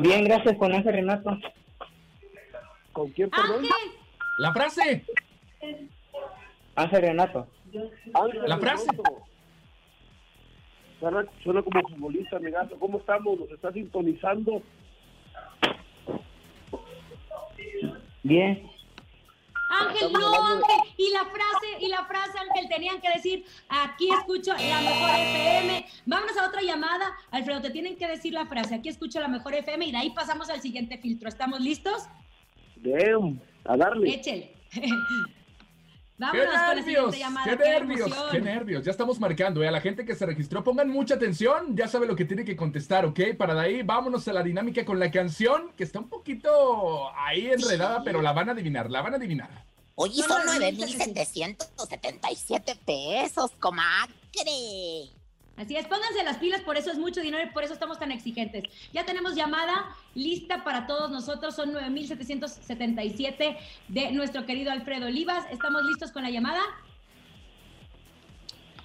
bien, 0.00 0.24
gracias 0.24 0.56
con 0.56 0.72
Ángel 0.72 0.94
Renato. 0.94 1.36
¿Con 2.92 3.10
quién, 3.10 3.28
perdón? 3.28 3.66
La 4.38 4.54
frase. 4.54 5.04
Ángel 6.76 7.02
Renato. 7.02 7.46
Ángel 8.14 8.42
La 8.46 8.56
frase. 8.56 8.86
Suena, 11.00 11.24
suena 11.42 11.62
como 11.62 11.80
futbolista, 11.88 12.36
amigazo. 12.36 12.78
¿Cómo 12.78 12.98
estamos? 12.98 13.38
¿Nos 13.38 13.50
está 13.50 13.72
sintonizando? 13.72 14.62
Bien. 18.22 18.68
Ángel, 19.70 20.12
no, 20.12 20.44
Ángel. 20.44 20.94
Y 20.96 21.12
la 21.12 21.24
frase, 21.24 21.84
y 21.84 21.88
la 21.88 22.04
frase, 22.04 22.38
Ángel, 22.38 22.68
tenían 22.68 23.00
que 23.00 23.10
decir, 23.10 23.44
aquí 23.68 24.08
escucho 24.10 24.52
la 24.52 24.80
mejor 24.80 25.10
FM. 25.10 25.86
Vámonos 26.06 26.36
a 26.36 26.48
otra 26.48 26.62
llamada. 26.62 27.12
Alfredo, 27.30 27.60
te 27.60 27.70
tienen 27.70 27.96
que 27.96 28.08
decir 28.08 28.32
la 28.32 28.46
frase, 28.46 28.74
aquí 28.74 28.88
escucho 28.88 29.20
la 29.20 29.28
mejor 29.28 29.54
FM 29.54 29.86
y 29.86 29.92
de 29.92 29.98
ahí 29.98 30.10
pasamos 30.10 30.50
al 30.50 30.60
siguiente 30.60 30.98
filtro. 30.98 31.28
¿Estamos 31.28 31.60
listos? 31.60 32.08
Damn, 32.76 33.40
a 33.64 33.76
darle. 33.76 34.14
Échele. 34.14 34.54
¡Qué 36.18 36.24
Vámonos 36.24 36.46
con 36.46 36.54
la 36.54 36.74
nervios! 36.74 37.14
¡Qué 37.14 37.24
¡Qué 37.44 37.56
nervios! 37.56 38.06
emoción! 38.08 38.30
¡Qué 38.32 38.40
nervios! 38.40 38.84
Ya 38.84 38.90
estamos 38.90 39.20
marcando, 39.20 39.62
¿eh? 39.62 39.68
A 39.68 39.70
la 39.70 39.80
gente 39.80 40.04
que 40.04 40.16
se 40.16 40.26
registró, 40.26 40.64
pongan 40.64 40.88
mucha 40.88 41.14
atención, 41.14 41.76
ya 41.76 41.86
sabe 41.86 42.08
lo 42.08 42.16
que 42.16 42.24
tiene 42.24 42.44
que 42.44 42.56
contestar, 42.56 43.06
¿ok? 43.06 43.20
Para 43.36 43.54
de 43.54 43.60
ahí, 43.60 43.82
vámonos 43.82 44.26
a 44.26 44.32
la 44.32 44.42
dinámica 44.42 44.84
con 44.84 44.98
la 44.98 45.12
canción, 45.12 45.70
que 45.76 45.84
está 45.84 46.00
un 46.00 46.08
poquito 46.08 47.08
ahí 47.16 47.46
enredada, 47.46 48.02
pero 48.02 48.20
la 48.20 48.32
van 48.32 48.48
a 48.48 48.52
adivinar, 48.52 48.90
la 48.90 49.00
van 49.00 49.14
a 49.14 49.16
adivinar. 49.16 49.64
Oye, 49.94 50.24
son 50.24 50.44
no, 50.44 50.54
9,777 50.54 52.74
pesos, 52.84 53.52
comadre. 53.60 54.12
Así 55.58 55.76
es, 55.76 55.88
pónganse 55.88 56.22
las 56.22 56.38
pilas, 56.38 56.60
por 56.60 56.76
eso 56.76 56.92
es 56.92 56.98
mucho 56.98 57.20
dinero 57.20 57.42
y 57.42 57.52
por 57.52 57.64
eso 57.64 57.72
estamos 57.72 57.98
tan 57.98 58.12
exigentes. 58.12 58.62
Ya 58.92 59.04
tenemos 59.04 59.34
llamada 59.34 59.86
lista 60.14 60.62
para 60.62 60.86
todos 60.86 61.10
nosotros, 61.10 61.56
son 61.56 61.72
9,777 61.72 63.56
de 63.88 64.12
nuestro 64.12 64.46
querido 64.46 64.70
Alfredo 64.70 65.06
Olivas. 65.06 65.46
¿Estamos 65.50 65.82
listos 65.82 66.12
con 66.12 66.22
la 66.22 66.30
llamada? 66.30 66.60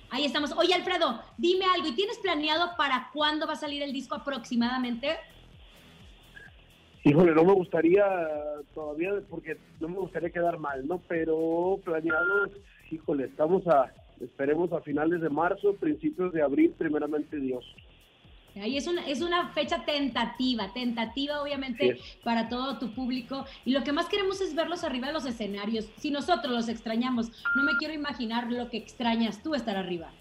Ahí 0.10 0.26
estamos. 0.26 0.52
Oye, 0.58 0.74
Alfredo, 0.74 1.22
dime 1.38 1.66
algo, 1.76 1.90
¿y 1.90 1.94
tienes 1.94 2.18
planeado 2.18 2.72
para 2.76 3.12
cuándo 3.14 3.46
va 3.46 3.54
a 3.54 3.58
salir 3.58 3.84
el 3.84 3.94
disco 3.94 4.16
aproximadamente? 4.16 5.16
Híjole, 7.04 7.36
no 7.36 7.44
me 7.44 7.54
gustaría 7.54 8.04
todavía, 8.74 9.12
porque 9.30 9.58
no 9.80 9.90
me 9.90 9.98
gustaría 9.98 10.32
quedar 10.32 10.58
mal, 10.58 10.88
¿no? 10.88 11.00
Pero 11.08 11.80
planeados, 11.84 12.50
híjole, 12.90 13.26
estamos 13.26 13.68
a, 13.68 13.92
esperemos 14.24 14.72
a 14.74 14.82
finales 14.82 15.22
de 15.22 15.30
marzo, 15.30 15.74
principios 15.76 16.34
de 16.34 16.42
abril, 16.42 16.74
primeramente 16.78 17.38
Dios. 17.38 17.64
Ahí 18.56 18.78
es 18.78 18.86
una, 18.88 19.08
es 19.08 19.22
una 19.22 19.50
fecha 19.50 19.84
tentativa, 19.84 20.72
tentativa 20.74 21.42
obviamente 21.42 21.96
Sí. 21.96 22.02
para 22.24 22.50
todo 22.50 22.78
tu 22.78 22.94
público. 22.94 23.46
Y 23.66 23.72
lo 23.72 23.84
que 23.84 23.92
más 23.92 24.08
queremos 24.08 24.42
es 24.42 24.54
verlos 24.54 24.84
arriba 24.84 25.08
de 25.08 25.14
los 25.14 25.26
escenarios. 25.26 25.86
Si 25.98 26.12
nosotros 26.12 26.54
los 26.54 26.70
extrañamos, 26.70 27.32
no 27.56 27.64
me 27.64 27.72
quiero 27.80 27.96
imaginar 27.96 28.52
lo 28.52 28.70
que 28.70 28.78
extrañas 28.78 29.42
tú 29.42 29.56
estar 29.56 29.76
arriba. 29.76 30.12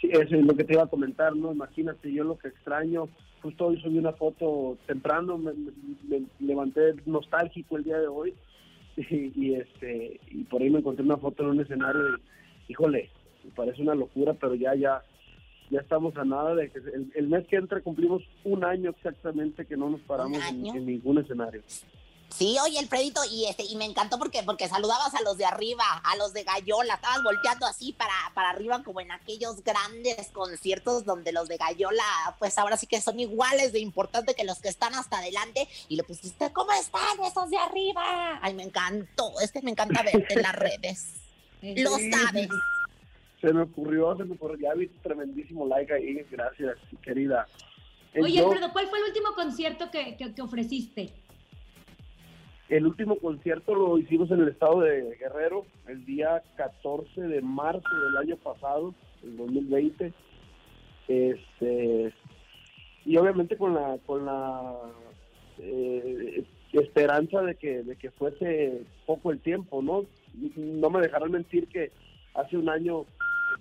Sí, 0.00 0.08
eso 0.10 0.34
es 0.34 0.44
lo 0.44 0.56
que 0.56 0.64
te 0.64 0.72
iba 0.72 0.82
a 0.82 0.88
comentar, 0.88 1.36
¿no? 1.36 1.52
Imagínate, 1.52 2.12
yo 2.12 2.24
lo 2.24 2.36
que 2.36 2.48
extraño, 2.48 3.08
justo 3.40 3.66
hoy 3.66 3.80
subí 3.80 3.98
una 3.98 4.12
foto 4.14 4.76
temprano, 4.88 5.38
me, 5.38 5.52
me- 5.52 6.20
me 6.20 6.26
levanté 6.40 6.94
nostálgico 7.06 7.76
el 7.76 7.84
día 7.84 7.98
de 8.00 8.08
hoy 8.08 8.34
y, 8.96 9.32
y, 9.40 9.54
este 9.54 10.20
y 10.30 10.42
por 10.44 10.60
ahí 10.60 10.70
me 10.70 10.80
encontré 10.80 11.04
una 11.04 11.18
foto 11.18 11.44
en 11.44 11.50
un 11.50 11.60
escenario 11.60 12.00
y, 12.02 12.20
híjole, 12.68 13.10
parece 13.54 13.82
una 13.82 13.94
locura, 13.94 14.34
pero 14.34 14.54
ya, 14.54 14.74
ya, 14.74 15.02
ya 15.70 15.80
estamos 15.80 16.16
a 16.16 16.24
nada 16.24 16.54
de 16.54 16.70
que 16.70 16.78
el, 16.78 17.12
el 17.14 17.28
mes 17.28 17.46
que 17.46 17.56
entra 17.56 17.80
cumplimos 17.80 18.22
un 18.44 18.64
año 18.64 18.90
exactamente 18.90 19.66
que 19.66 19.76
no 19.76 19.90
nos 19.90 20.00
paramos 20.02 20.38
en, 20.48 20.86
ningún 20.86 21.18
escenario. 21.18 21.62
Sí, 22.30 22.56
oye, 22.64 22.80
Alfredito, 22.80 23.20
y 23.30 23.44
este, 23.44 23.62
y 23.62 23.76
me 23.76 23.84
encantó 23.84 24.18
porque, 24.18 24.42
porque 24.42 24.66
saludabas 24.66 25.14
a 25.14 25.22
los 25.22 25.38
de 25.38 25.44
arriba, 25.44 25.84
a 26.02 26.16
los 26.16 26.32
de 26.32 26.42
Gallola, 26.42 26.94
estabas 26.94 27.22
volteando 27.22 27.64
así 27.64 27.92
para, 27.92 28.12
para 28.34 28.50
arriba 28.50 28.82
como 28.82 29.00
en 29.00 29.12
aquellos 29.12 29.62
grandes 29.62 30.32
conciertos 30.32 31.04
donde 31.04 31.30
los 31.30 31.46
de 31.46 31.58
Gallola, 31.58 32.02
pues 32.40 32.58
ahora 32.58 32.76
sí 32.76 32.88
que 32.88 33.00
son 33.00 33.20
iguales 33.20 33.72
de 33.72 33.78
importante 33.78 34.34
que 34.34 34.42
los 34.42 34.58
que 34.58 34.68
están 34.68 34.94
hasta 34.96 35.18
adelante, 35.18 35.68
y 35.88 35.94
le 35.94 36.02
pusiste, 36.02 36.52
¿cómo 36.52 36.72
están 36.72 37.24
esos 37.24 37.50
de 37.50 37.56
arriba? 37.56 38.40
Ay, 38.42 38.54
me 38.54 38.64
encantó, 38.64 39.38
es 39.40 39.52
que 39.52 39.62
me 39.62 39.70
encanta 39.70 40.02
verte 40.02 40.34
en 40.34 40.42
las 40.42 40.56
redes. 40.56 41.23
Lo 41.76 41.90
sabes. 41.90 42.48
Se 43.40 43.52
me 43.52 43.62
ocurrió, 43.62 44.16
se 44.16 44.24
me 44.24 44.34
ocurrió, 44.34 44.56
ya 44.58 44.74
vi 44.74 44.88
tu 44.88 44.98
tremendísimo 45.02 45.66
like 45.66 45.92
ahí, 45.92 46.24
gracias, 46.30 46.76
querida. 47.02 47.46
Oye, 48.20 48.38
yo- 48.38 48.46
Alfredo, 48.50 48.72
¿cuál 48.72 48.86
fue 48.88 48.98
el 48.98 49.04
último 49.06 49.34
concierto 49.34 49.90
que, 49.90 50.16
que- 50.16 50.34
que 50.34 50.42
ofreciste? 50.42 51.10
El 52.68 52.86
último 52.86 53.16
concierto 53.18 53.74
lo 53.74 53.98
hicimos 53.98 54.30
en 54.30 54.40
el 54.40 54.48
estado 54.48 54.80
de 54.80 55.16
Guerrero 55.16 55.66
el 55.86 56.04
día 56.06 56.42
14 56.56 57.20
de 57.20 57.42
marzo 57.42 57.88
del 58.06 58.16
año 58.16 58.36
pasado, 58.36 58.94
el 59.22 59.36
2020. 59.36 60.12
Este, 61.08 62.12
y 63.04 63.16
obviamente 63.18 63.58
con 63.58 63.74
la 63.74 63.98
con 64.06 64.24
la 64.24 64.72
eh, 65.58 66.42
esperanza 66.80 67.42
de 67.42 67.54
que 67.56 67.82
de 67.82 67.96
que 67.96 68.10
fuese 68.10 68.82
poco 69.06 69.30
el 69.30 69.40
tiempo, 69.40 69.82
¿no? 69.82 70.04
No 70.56 70.90
me 70.90 71.00
dejarán 71.00 71.30
mentir 71.30 71.68
que 71.68 71.92
hace 72.34 72.56
un 72.56 72.68
año 72.68 73.04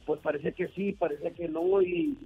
pues 0.05 0.19
parecía 0.21 0.51
que 0.51 0.67
sí, 0.69 0.93
parecía 0.93 1.31
que 1.31 1.47
no 1.47 1.81
y 1.81 2.17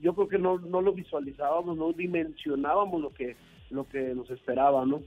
yo 0.00 0.14
creo 0.14 0.28
que 0.28 0.38
no 0.38 0.58
no 0.58 0.80
lo 0.82 0.92
visualizábamos, 0.92 1.76
no 1.76 1.92
dimensionábamos 1.92 3.00
lo 3.00 3.12
que 3.12 3.36
lo 3.70 3.88
que 3.88 4.14
nos 4.14 4.30
esperaba, 4.30 4.84
¿no? 4.84 5.02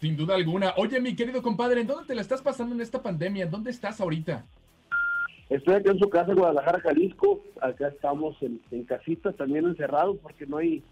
Sin 0.00 0.16
duda 0.16 0.34
alguna. 0.34 0.72
Oye, 0.76 1.00
mi 1.00 1.14
querido 1.14 1.42
compadre, 1.42 1.82
¿en 1.82 1.86
dónde 1.86 2.06
te 2.06 2.14
la 2.14 2.22
estás 2.22 2.40
pasando 2.40 2.74
en 2.74 2.80
esta 2.80 3.02
pandemia? 3.02 3.44
¿En 3.44 3.50
dónde 3.50 3.70
estás 3.70 4.00
ahorita? 4.00 4.46
Estoy 5.50 5.74
aquí 5.74 5.90
en 5.90 5.98
su 5.98 6.08
casa 6.08 6.30
en 6.30 6.38
Guadalajara, 6.38 6.80
Jalisco. 6.80 7.42
Acá 7.60 7.88
estamos 7.88 8.36
en, 8.40 8.60
en 8.70 8.84
casita, 8.84 9.32
también 9.32 9.66
encerrados, 9.66 10.16
porque 10.22 10.46
no 10.46 10.58
hay 10.58 10.82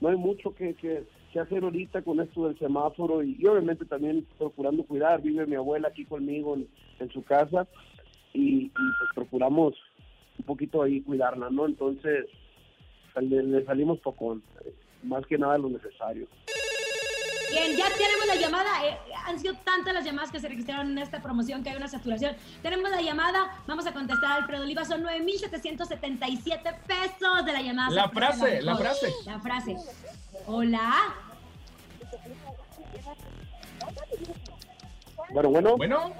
no 0.00 0.08
hay 0.08 0.16
mucho 0.16 0.54
que, 0.54 0.74
que, 0.74 1.04
hacer 1.38 1.62
ahorita 1.62 2.02
con 2.02 2.20
esto 2.20 2.48
del 2.48 2.58
semáforo 2.58 3.22
y, 3.22 3.44
obviamente 3.46 3.84
también 3.84 4.26
procurando 4.38 4.84
cuidar. 4.84 5.22
Vive 5.22 5.46
mi 5.46 5.56
abuela 5.56 5.88
aquí 5.88 6.04
conmigo 6.04 6.56
en, 6.98 7.10
su 7.10 7.22
casa 7.22 7.66
y, 8.32 8.68
pues 8.68 9.10
procuramos 9.14 9.74
un 10.38 10.44
poquito 10.44 10.82
ahí 10.82 11.00
cuidarla, 11.02 11.50
¿no? 11.50 11.66
Entonces 11.66 12.26
le, 13.20 13.42
le 13.42 13.64
salimos 13.64 14.00
poco, 14.00 14.38
más 15.02 15.26
que 15.26 15.38
nada 15.38 15.58
lo 15.58 15.68
necesario. 15.68 16.26
Bien, 17.50 17.76
ya 17.76 17.86
tenemos 17.96 18.26
la 18.26 18.34
llamada. 18.36 18.86
eh, 18.86 18.98
han 19.26 19.38
sido 19.38 19.54
tantas 19.64 19.92
las 19.94 20.04
llamadas 20.04 20.30
que 20.30 20.40
se 20.40 20.48
registraron 20.48 20.90
en 20.92 20.98
esta 20.98 21.20
promoción 21.22 21.62
que 21.62 21.70
hay 21.70 21.76
una 21.76 21.88
saturación. 21.88 22.36
Tenemos 22.62 22.90
la 22.90 23.00
llamada. 23.00 23.62
Vamos 23.66 23.86
a 23.86 23.92
contestar 23.92 24.32
a 24.32 24.34
Alfredo 24.36 24.62
Oliva. 24.62 24.84
Son 24.84 25.02
9,777 25.02 26.70
pesos 26.86 27.44
de 27.44 27.52
la 27.52 27.62
llamada. 27.62 27.90
La 27.90 28.08
frase, 28.08 28.62
la 28.62 28.76
frase. 28.76 29.12
La 29.24 29.40
frase. 29.40 29.76
Hola. 30.46 31.14
Bueno, 35.32 35.48
bueno. 35.50 35.76
Bueno. 35.76 36.12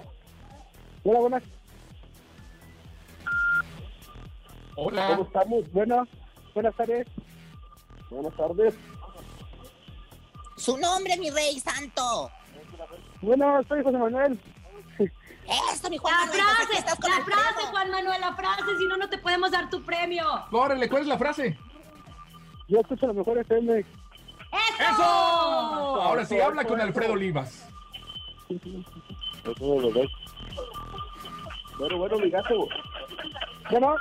Hola, 1.04 1.18
buenas. 1.20 1.42
Hola. 4.76 5.06
¿Cómo 5.08 5.22
estamos? 5.24 5.72
Buenas. 5.72 6.08
Buenas 6.54 6.74
tardes. 6.74 7.06
Buenas 8.10 8.36
tardes. 8.36 8.74
Su 10.60 10.76
nombre, 10.76 11.16
mi 11.16 11.30
rey 11.30 11.58
santo. 11.58 12.30
Bueno, 13.22 13.62
soy 13.66 13.82
José 13.82 13.96
Manuel. 13.96 14.38
Eso, 15.72 15.88
mi 15.88 15.96
Juan 15.96 16.14
La 16.14 16.26
Manuel, 16.26 16.42
frase, 16.42 16.78
estás 16.78 17.00
con 17.00 17.10
la 17.10 17.24
frase, 17.24 17.66
Juan 17.70 17.90
Manuel, 17.90 18.20
la 18.20 18.34
frase. 18.34 18.76
Si 18.78 18.84
no, 18.84 18.98
no 18.98 19.08
te 19.08 19.16
podemos 19.16 19.50
dar 19.50 19.70
tu 19.70 19.82
premio. 19.82 20.26
Córrele, 20.50 20.86
¿cuál 20.90 21.02
es 21.02 21.08
la 21.08 21.16
frase? 21.16 21.58
Yo 22.68 22.80
escucho 22.80 23.06
la 23.06 23.14
mejor 23.14 23.38
FM. 23.38 23.78
¡Eso! 23.78 23.86
¡Eso! 24.78 25.02
Ahora 25.02 26.26
sí, 26.26 26.38
habla 26.38 26.62
con 26.64 26.78
Alfredo 26.78 27.14
Olivas. 27.14 27.66
Bueno, 31.78 31.96
bueno, 31.96 32.18
mi 32.18 32.28
gato. 32.28 32.68
Bueno, 33.70 33.94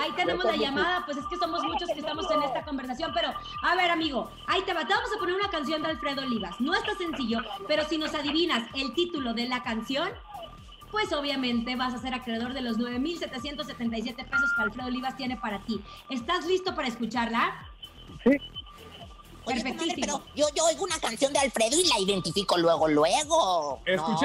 Ahí 0.00 0.12
tenemos 0.12 0.44
la 0.44 0.56
llamada, 0.56 1.04
pues 1.04 1.18
es 1.18 1.26
que 1.26 1.36
somos 1.36 1.62
muchos 1.64 1.88
que 1.88 2.00
estamos 2.00 2.30
en 2.30 2.42
esta 2.42 2.64
conversación, 2.64 3.12
pero 3.14 3.32
a 3.62 3.76
ver 3.76 3.90
amigo, 3.90 4.30
ahí 4.46 4.62
te 4.62 4.72
va, 4.72 4.86
te 4.86 4.94
vamos 4.94 5.10
a 5.14 5.18
poner 5.18 5.34
una 5.34 5.50
canción 5.50 5.82
de 5.82 5.88
Alfredo 5.88 6.22
Olivas. 6.22 6.60
No 6.60 6.74
está 6.74 6.94
sencillo, 6.96 7.40
pero 7.68 7.84
si 7.84 7.98
nos 7.98 8.14
adivinas 8.14 8.68
el 8.74 8.94
título 8.94 9.34
de 9.34 9.48
la 9.48 9.62
canción, 9.62 10.08
pues 10.90 11.12
obviamente 11.12 11.74
vas 11.76 11.94
a 11.94 11.98
ser 11.98 12.14
acreedor 12.14 12.52
de 12.52 12.60
los 12.60 12.78
9.777 12.78 14.14
pesos 14.14 14.52
que 14.56 14.62
Alfredo 14.62 14.88
Olivas 14.88 15.16
tiene 15.16 15.36
para 15.36 15.60
ti. 15.60 15.80
¿Estás 16.10 16.46
listo 16.46 16.74
para 16.74 16.88
escucharla? 16.88 17.66
Sí. 18.24 18.36
Oye, 19.44 19.62
comadre, 19.62 19.94
pero 20.00 20.22
yo, 20.36 20.46
yo 20.54 20.64
oigo 20.66 20.84
una 20.84 20.98
canción 21.00 21.32
de 21.32 21.40
Alfredo 21.40 21.76
y 21.80 21.88
la 21.88 21.98
identifico 21.98 22.56
luego, 22.58 22.86
luego. 22.88 23.80
¿no? 23.86 24.18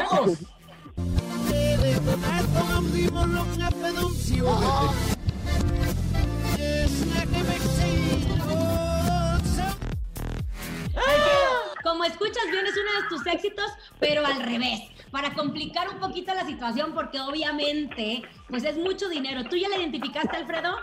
Como 11.87 12.03
escuchas 12.03 12.43
bien, 12.51 12.65
es 12.65 12.73
uno 12.75 13.01
de 13.01 13.07
tus 13.07 13.25
éxitos, 13.27 13.65
pero 13.97 14.25
al 14.25 14.43
revés, 14.43 14.81
para 15.09 15.33
complicar 15.33 15.87
un 15.87 15.99
poquito 16.01 16.33
la 16.33 16.45
situación, 16.45 16.91
porque 16.93 17.17
obviamente, 17.21 18.23
pues 18.49 18.65
es 18.65 18.75
mucho 18.77 19.07
dinero. 19.07 19.45
¿Tú 19.49 19.55
ya 19.55 19.69
la 19.69 19.77
identificaste, 19.77 20.35
Alfredo? 20.35 20.75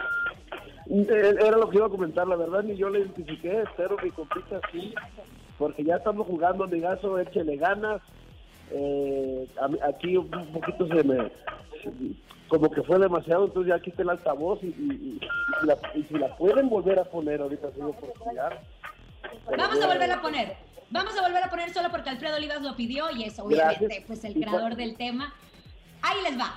Eh, 0.88 1.34
Era 1.42 1.58
lo 1.58 1.68
que 1.68 1.76
iba 1.76 1.86
a 1.88 1.90
comentar, 1.90 2.26
la 2.26 2.36
verdad 2.36 2.62
ni 2.62 2.74
yo 2.76 2.88
le 2.88 3.00
identifiqué, 3.00 3.60
espero 3.60 3.98
mi 4.02 4.10
compita 4.12 4.58
sí, 4.72 4.94
porque 5.58 5.84
ya 5.84 5.96
estamos 5.96 6.26
jugando, 6.26 6.64
amigazo, 6.64 7.18
échele 7.18 7.58
ganas. 7.58 8.00
Eh, 8.70 9.46
aquí 9.86 10.16
un 10.16 10.30
poquito 10.30 10.88
se 10.88 11.04
me, 11.04 11.30
como 12.48 12.70
que 12.70 12.82
fue 12.82 12.98
demasiado, 12.98 13.44
entonces 13.44 13.74
ya 13.74 13.78
quité 13.82 14.00
el 14.02 14.08
altavoz 14.08 14.58
y, 14.62 14.68
y- 14.68 14.70
y- 14.70 15.20
y 15.20 15.60
si 15.60 15.66
la, 15.66 15.76
y 15.96 16.02
si 16.04 16.14
la 16.14 16.34
pueden 16.38 16.70
volver 16.70 16.98
a 16.98 17.04
poner 17.04 17.42
ahorita, 17.42 17.68
sí, 17.74 17.82
oportunidad. 17.82 18.58
Vamos 19.58 19.82
a 19.82 19.86
volver 19.86 20.10
a 20.10 20.22
poner. 20.22 20.73
Vamos 20.90 21.16
a 21.16 21.22
volver 21.22 21.42
a 21.42 21.50
poner 21.50 21.72
solo 21.72 21.90
porque 21.90 22.10
Alfredo 22.10 22.36
Olivas 22.36 22.62
lo 22.62 22.76
pidió 22.76 23.10
y 23.10 23.24
es 23.24 23.38
obviamente 23.38 23.84
Gracias. 23.86 24.04
pues 24.06 24.24
el 24.24 24.34
creador 24.34 24.76
del 24.76 24.96
tema. 24.96 25.34
Ahí 26.02 26.18
les 26.22 26.38
va. 26.38 26.52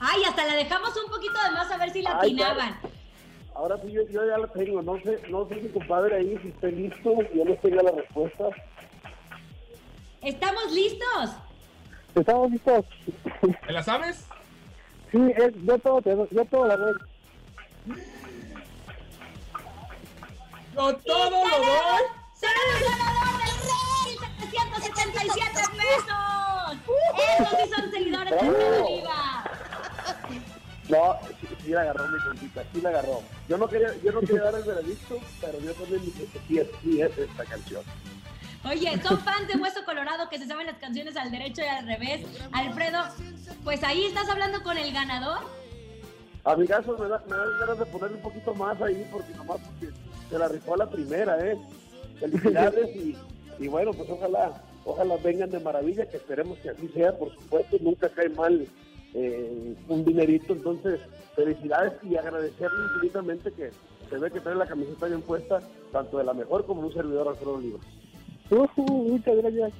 Ay, 0.00 0.22
hasta 0.28 0.44
la 0.44 0.54
dejamos 0.54 0.90
un 0.96 1.10
poquito 1.10 1.34
de 1.44 1.50
más 1.52 1.70
a 1.70 1.76
ver 1.78 1.92
si 1.92 2.02
la 2.02 2.10
Ay, 2.20 2.30
atinaban. 2.30 2.78
Ahora 3.54 3.76
sí, 3.82 3.92
yo, 3.92 4.02
yo 4.08 4.26
ya 4.26 4.38
la 4.38 4.46
tengo, 4.48 4.82
no 4.82 4.98
sé, 5.02 5.20
no 5.28 5.46
sé 5.46 5.56
mi 5.56 5.68
compadre 5.68 6.16
ahí 6.16 6.38
si 6.42 6.48
esté 6.48 6.72
listo, 6.72 7.14
yo 7.34 7.44
les 7.44 7.60
tenga 7.60 7.82
la 7.82 7.90
respuesta. 7.92 8.44
¿Estamos 10.22 10.72
listos? 10.72 11.30
¿Estamos 12.14 12.50
listos? 12.50 12.84
¿Te 13.66 13.72
la 13.72 13.82
sabes? 13.82 14.26
Sí, 15.10 15.18
es, 15.36 15.52
yo 15.64 15.78
todo, 15.78 16.00
yo 16.30 16.44
todo 16.46 16.66
la 16.66 16.76
red. 16.76 16.94
¡Yo 20.74 20.96
todo 20.96 21.30
lo 21.30 21.38
doy! 21.38 22.02
¡Será 22.32 22.52
el 22.78 22.84
ganador 22.88 23.36
del 23.38 23.56
Rey! 23.68 24.16
¡777 24.50 25.70
pesos! 25.76 26.22
Esos 27.38 27.60
sí 27.60 27.74
son 27.74 27.90
seguidores 27.90 28.30
de 28.30 28.48
Olivas. 28.48 29.42
No, 30.88 31.18
sí, 31.62 31.70
la 31.70 31.82
agarró 31.82 32.08
mi 32.08 32.18
compita, 32.20 32.64
sí 32.72 32.80
la 32.80 32.88
agarró. 32.90 33.22
Yo 33.48 33.58
no 33.58 33.68
quería, 33.68 33.94
yo 34.02 34.12
no 34.12 34.20
quería 34.20 34.42
dar 34.42 34.54
el 34.54 34.64
veredicto, 34.64 35.18
pero 35.40 35.60
yo 35.60 35.72
también 35.74 36.04
dije 36.04 36.26
que 36.32 36.40
sí 36.40 36.70
sí 36.82 37.00
es 37.00 37.18
esta 37.18 37.44
canción. 37.44 37.82
Oye, 38.64 39.00
son 39.02 39.18
fans 39.18 39.48
de 39.48 39.58
Hueso 39.58 39.84
Colorado 39.84 40.28
que 40.28 40.38
se 40.38 40.46
saben 40.46 40.66
las 40.66 40.78
canciones 40.78 41.16
al 41.16 41.32
derecho 41.32 41.62
y 41.62 41.66
al 41.66 41.86
revés. 41.86 42.24
Alfredo, 42.52 43.02
pues 43.64 43.82
ahí 43.82 44.04
estás 44.04 44.28
hablando 44.28 44.62
con 44.62 44.78
el 44.78 44.92
ganador. 44.92 45.40
Amigazo, 46.44 46.96
me 46.96 47.08
da, 47.08 47.22
me 47.28 47.36
da 47.36 47.44
ganas 47.60 47.78
de 47.78 47.86
ponerle 47.86 48.16
un 48.16 48.22
poquito 48.22 48.54
más 48.54 48.80
ahí, 48.80 49.06
porque 49.10 49.32
nomás 49.34 49.58
porque 49.60 49.92
se 50.28 50.38
la 50.38 50.48
rifó 50.48 50.74
a 50.74 50.78
la 50.78 50.90
primera, 50.90 51.38
¿eh? 51.44 51.56
Felicidades 52.18 52.96
y, 52.96 53.16
y 53.58 53.68
bueno, 53.68 53.92
pues 53.92 54.08
ojalá, 54.10 54.62
ojalá 54.84 55.16
vengan 55.18 55.50
de 55.50 55.60
maravilla, 55.60 56.08
que 56.08 56.16
esperemos 56.16 56.58
que 56.58 56.70
así 56.70 56.88
sea, 56.88 57.16
por 57.16 57.32
supuesto, 57.34 57.76
nunca 57.80 58.08
cae 58.08 58.28
mal 58.28 58.66
eh, 59.14 59.74
un 59.88 60.04
dinerito, 60.04 60.52
entonces 60.52 61.00
felicidades 61.34 61.92
y 62.02 62.16
agradecerle 62.16 62.84
infinitamente 62.94 63.52
que, 63.52 63.70
se 64.08 64.18
ve 64.18 64.30
que 64.30 64.40
trae 64.40 64.54
la 64.54 64.66
camiseta 64.66 65.06
bien 65.06 65.22
puesta, 65.22 65.60
tanto 65.90 66.18
de 66.18 66.24
la 66.24 66.34
mejor 66.34 66.66
como 66.66 66.82
de 66.82 66.88
un 66.88 66.94
servidor 66.94 67.28
Alfredo 67.28 67.54
Oliva. 67.54 67.78
Uh, 68.50 68.92
muchas 69.08 69.36
gracias. 69.36 69.72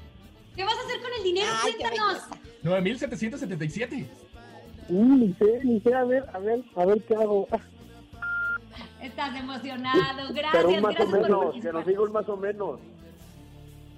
¿Qué 0.56 0.64
vas 0.64 0.74
a 0.74 0.80
hacer 0.80 1.00
con 1.02 1.10
el 1.18 1.22
dinero? 1.24 1.48
Cuéntanos. 1.62 2.22
9777. 2.62 4.06
Uh, 4.88 5.16
ni 5.16 5.32
sé, 5.34 5.60
ni 5.64 5.80
sé, 5.80 5.94
a 5.94 6.04
ver, 6.04 6.24
a 6.32 6.38
ver, 6.38 6.62
a 6.76 6.86
ver 6.86 7.02
qué 7.02 7.14
hago. 7.14 7.46
Estás 9.02 9.36
emocionado. 9.36 10.32
Gracias, 10.32 10.52
Pero 10.52 10.68
un 10.68 10.80
más 10.80 10.94
o 10.94 10.98
gracias 10.98 11.22
menos, 11.22 11.54
que 11.54 11.72
nos 11.72 11.86
diga 11.86 12.02
un 12.02 12.12
más 12.12 12.28
o 12.28 12.36
menos. 12.36 12.80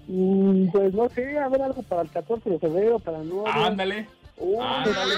Mm, 0.06 0.68
pues 0.70 0.94
no 0.94 1.08
sé, 1.10 1.38
a 1.38 1.48
ver 1.48 1.62
algo 1.62 1.82
para 1.82 2.02
el 2.02 2.10
14 2.10 2.50
de 2.50 2.58
febrero, 2.58 2.98
para 2.98 3.20
el 3.20 3.28
9. 3.28 3.50
Ándale. 3.52 4.08
Uh, 4.36 4.60
Ándale. 4.60 5.14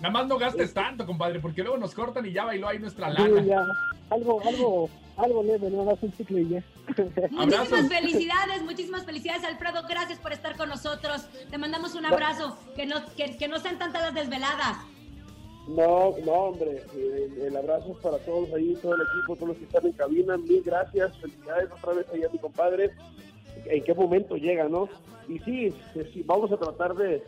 Nada 0.00 0.10
más 0.10 0.26
no 0.26 0.38
gastes 0.38 0.72
tanto, 0.72 1.04
compadre, 1.04 1.38
porque 1.40 1.62
luego 1.62 1.76
nos 1.76 1.94
cortan 1.94 2.24
y 2.26 2.32
ya 2.32 2.44
bailó 2.44 2.68
ahí 2.68 2.78
nuestra 2.78 3.14
Sí, 3.14 3.22
lana. 3.22 3.42
ya. 3.42 3.66
Algo, 4.10 4.40
algo, 4.46 4.90
algo 5.16 5.42
leve, 5.42 5.70
no 5.70 5.82
hagas 5.82 6.02
un 6.02 6.12
chicle 6.16 6.40
y 6.42 6.48
ya. 6.48 6.62
Muchísimas 7.30 7.88
felicidades, 7.88 8.62
muchísimas 8.62 9.04
felicidades, 9.04 9.44
Alfredo. 9.44 9.82
Gracias 9.88 10.18
por 10.18 10.32
estar 10.32 10.56
con 10.56 10.68
nosotros. 10.70 11.26
Te 11.50 11.58
mandamos 11.58 11.94
un 11.94 12.06
abrazo. 12.06 12.56
Que 12.74 12.86
no, 12.86 12.96
que, 13.16 13.36
que 13.36 13.48
no 13.48 13.58
sean 13.58 13.78
tantas 13.78 14.02
las 14.02 14.14
desveladas. 14.14 14.78
No, 15.68 16.14
no, 16.24 16.32
hombre, 16.32 16.82
el, 16.96 17.40
el 17.40 17.56
abrazo 17.56 17.92
es 17.92 17.98
para 17.98 18.18
todos 18.18 18.52
ahí, 18.52 18.76
todo 18.82 18.96
el 18.96 19.02
equipo, 19.02 19.36
todos 19.36 19.48
los 19.50 19.58
que 19.58 19.64
están 19.64 19.86
en 19.86 19.92
cabina, 19.92 20.36
mil 20.36 20.60
gracias, 20.64 21.16
felicidades 21.18 21.68
otra 21.70 21.92
vez 21.94 22.06
ahí 22.12 22.24
a 22.24 22.28
mi 22.30 22.38
compadre, 22.38 22.90
en 23.66 23.84
qué 23.84 23.94
momento 23.94 24.34
llega, 24.34 24.68
¿no? 24.68 24.88
Y 25.28 25.38
sí, 25.38 25.72
sí, 26.12 26.24
vamos 26.26 26.50
a 26.50 26.56
tratar 26.56 26.94
de, 26.96 27.22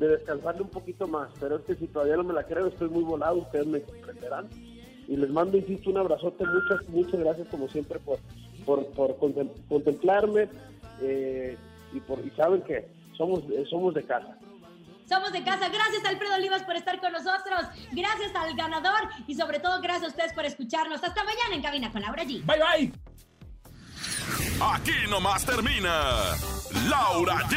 de 0.00 0.08
descansarle 0.08 0.62
un 0.62 0.70
poquito 0.70 1.06
más, 1.06 1.30
pero 1.38 1.56
es 1.56 1.62
que 1.64 1.76
si 1.76 1.86
todavía 1.86 2.16
no 2.16 2.24
me 2.24 2.34
la 2.34 2.42
creo, 2.44 2.66
estoy 2.66 2.88
muy 2.88 3.04
volado, 3.04 3.36
ustedes 3.36 3.66
me 3.66 3.80
comprenderán. 3.82 4.48
Y 5.06 5.16
les 5.16 5.30
mando, 5.30 5.56
insisto, 5.56 5.90
un 5.90 5.98
abrazote, 5.98 6.44
muchas, 6.46 6.88
muchas 6.88 7.20
gracias 7.20 7.48
como 7.48 7.68
siempre 7.68 7.98
por, 8.00 8.18
por, 8.64 8.86
por 8.92 9.16
contem- 9.18 9.52
contemplarme 9.68 10.48
eh, 11.02 11.56
y, 11.92 12.00
por, 12.00 12.18
y 12.26 12.30
saben 12.30 12.62
que 12.62 12.88
somos, 13.16 13.40
eh, 13.50 13.64
somos 13.68 13.92
de 13.94 14.04
casa. 14.04 14.36
Somos 15.08 15.32
de 15.32 15.42
casa. 15.42 15.68
Gracias, 15.68 16.04
Alfredo 16.04 16.34
Olivas, 16.36 16.62
por 16.62 16.76
estar 16.76 17.00
con 17.00 17.10
nosotros. 17.12 17.60
Gracias 17.92 18.32
al 18.34 18.54
ganador 18.56 19.00
y 19.26 19.34
sobre 19.34 19.58
todo 19.58 19.80
gracias 19.80 20.04
a 20.04 20.08
ustedes 20.08 20.32
por 20.32 20.44
escucharnos. 20.44 21.02
Hasta 21.02 21.24
mañana 21.24 21.54
en 21.56 21.62
Cabina 21.62 21.90
con 21.90 22.00
Laura 22.02 22.22
G. 22.24 22.44
Bye, 22.46 22.60
bye. 22.60 22.92
Aquí 24.62 24.92
nomás 25.10 25.44
termina 25.44 26.36
Laura 26.88 27.38
G, 27.48 27.56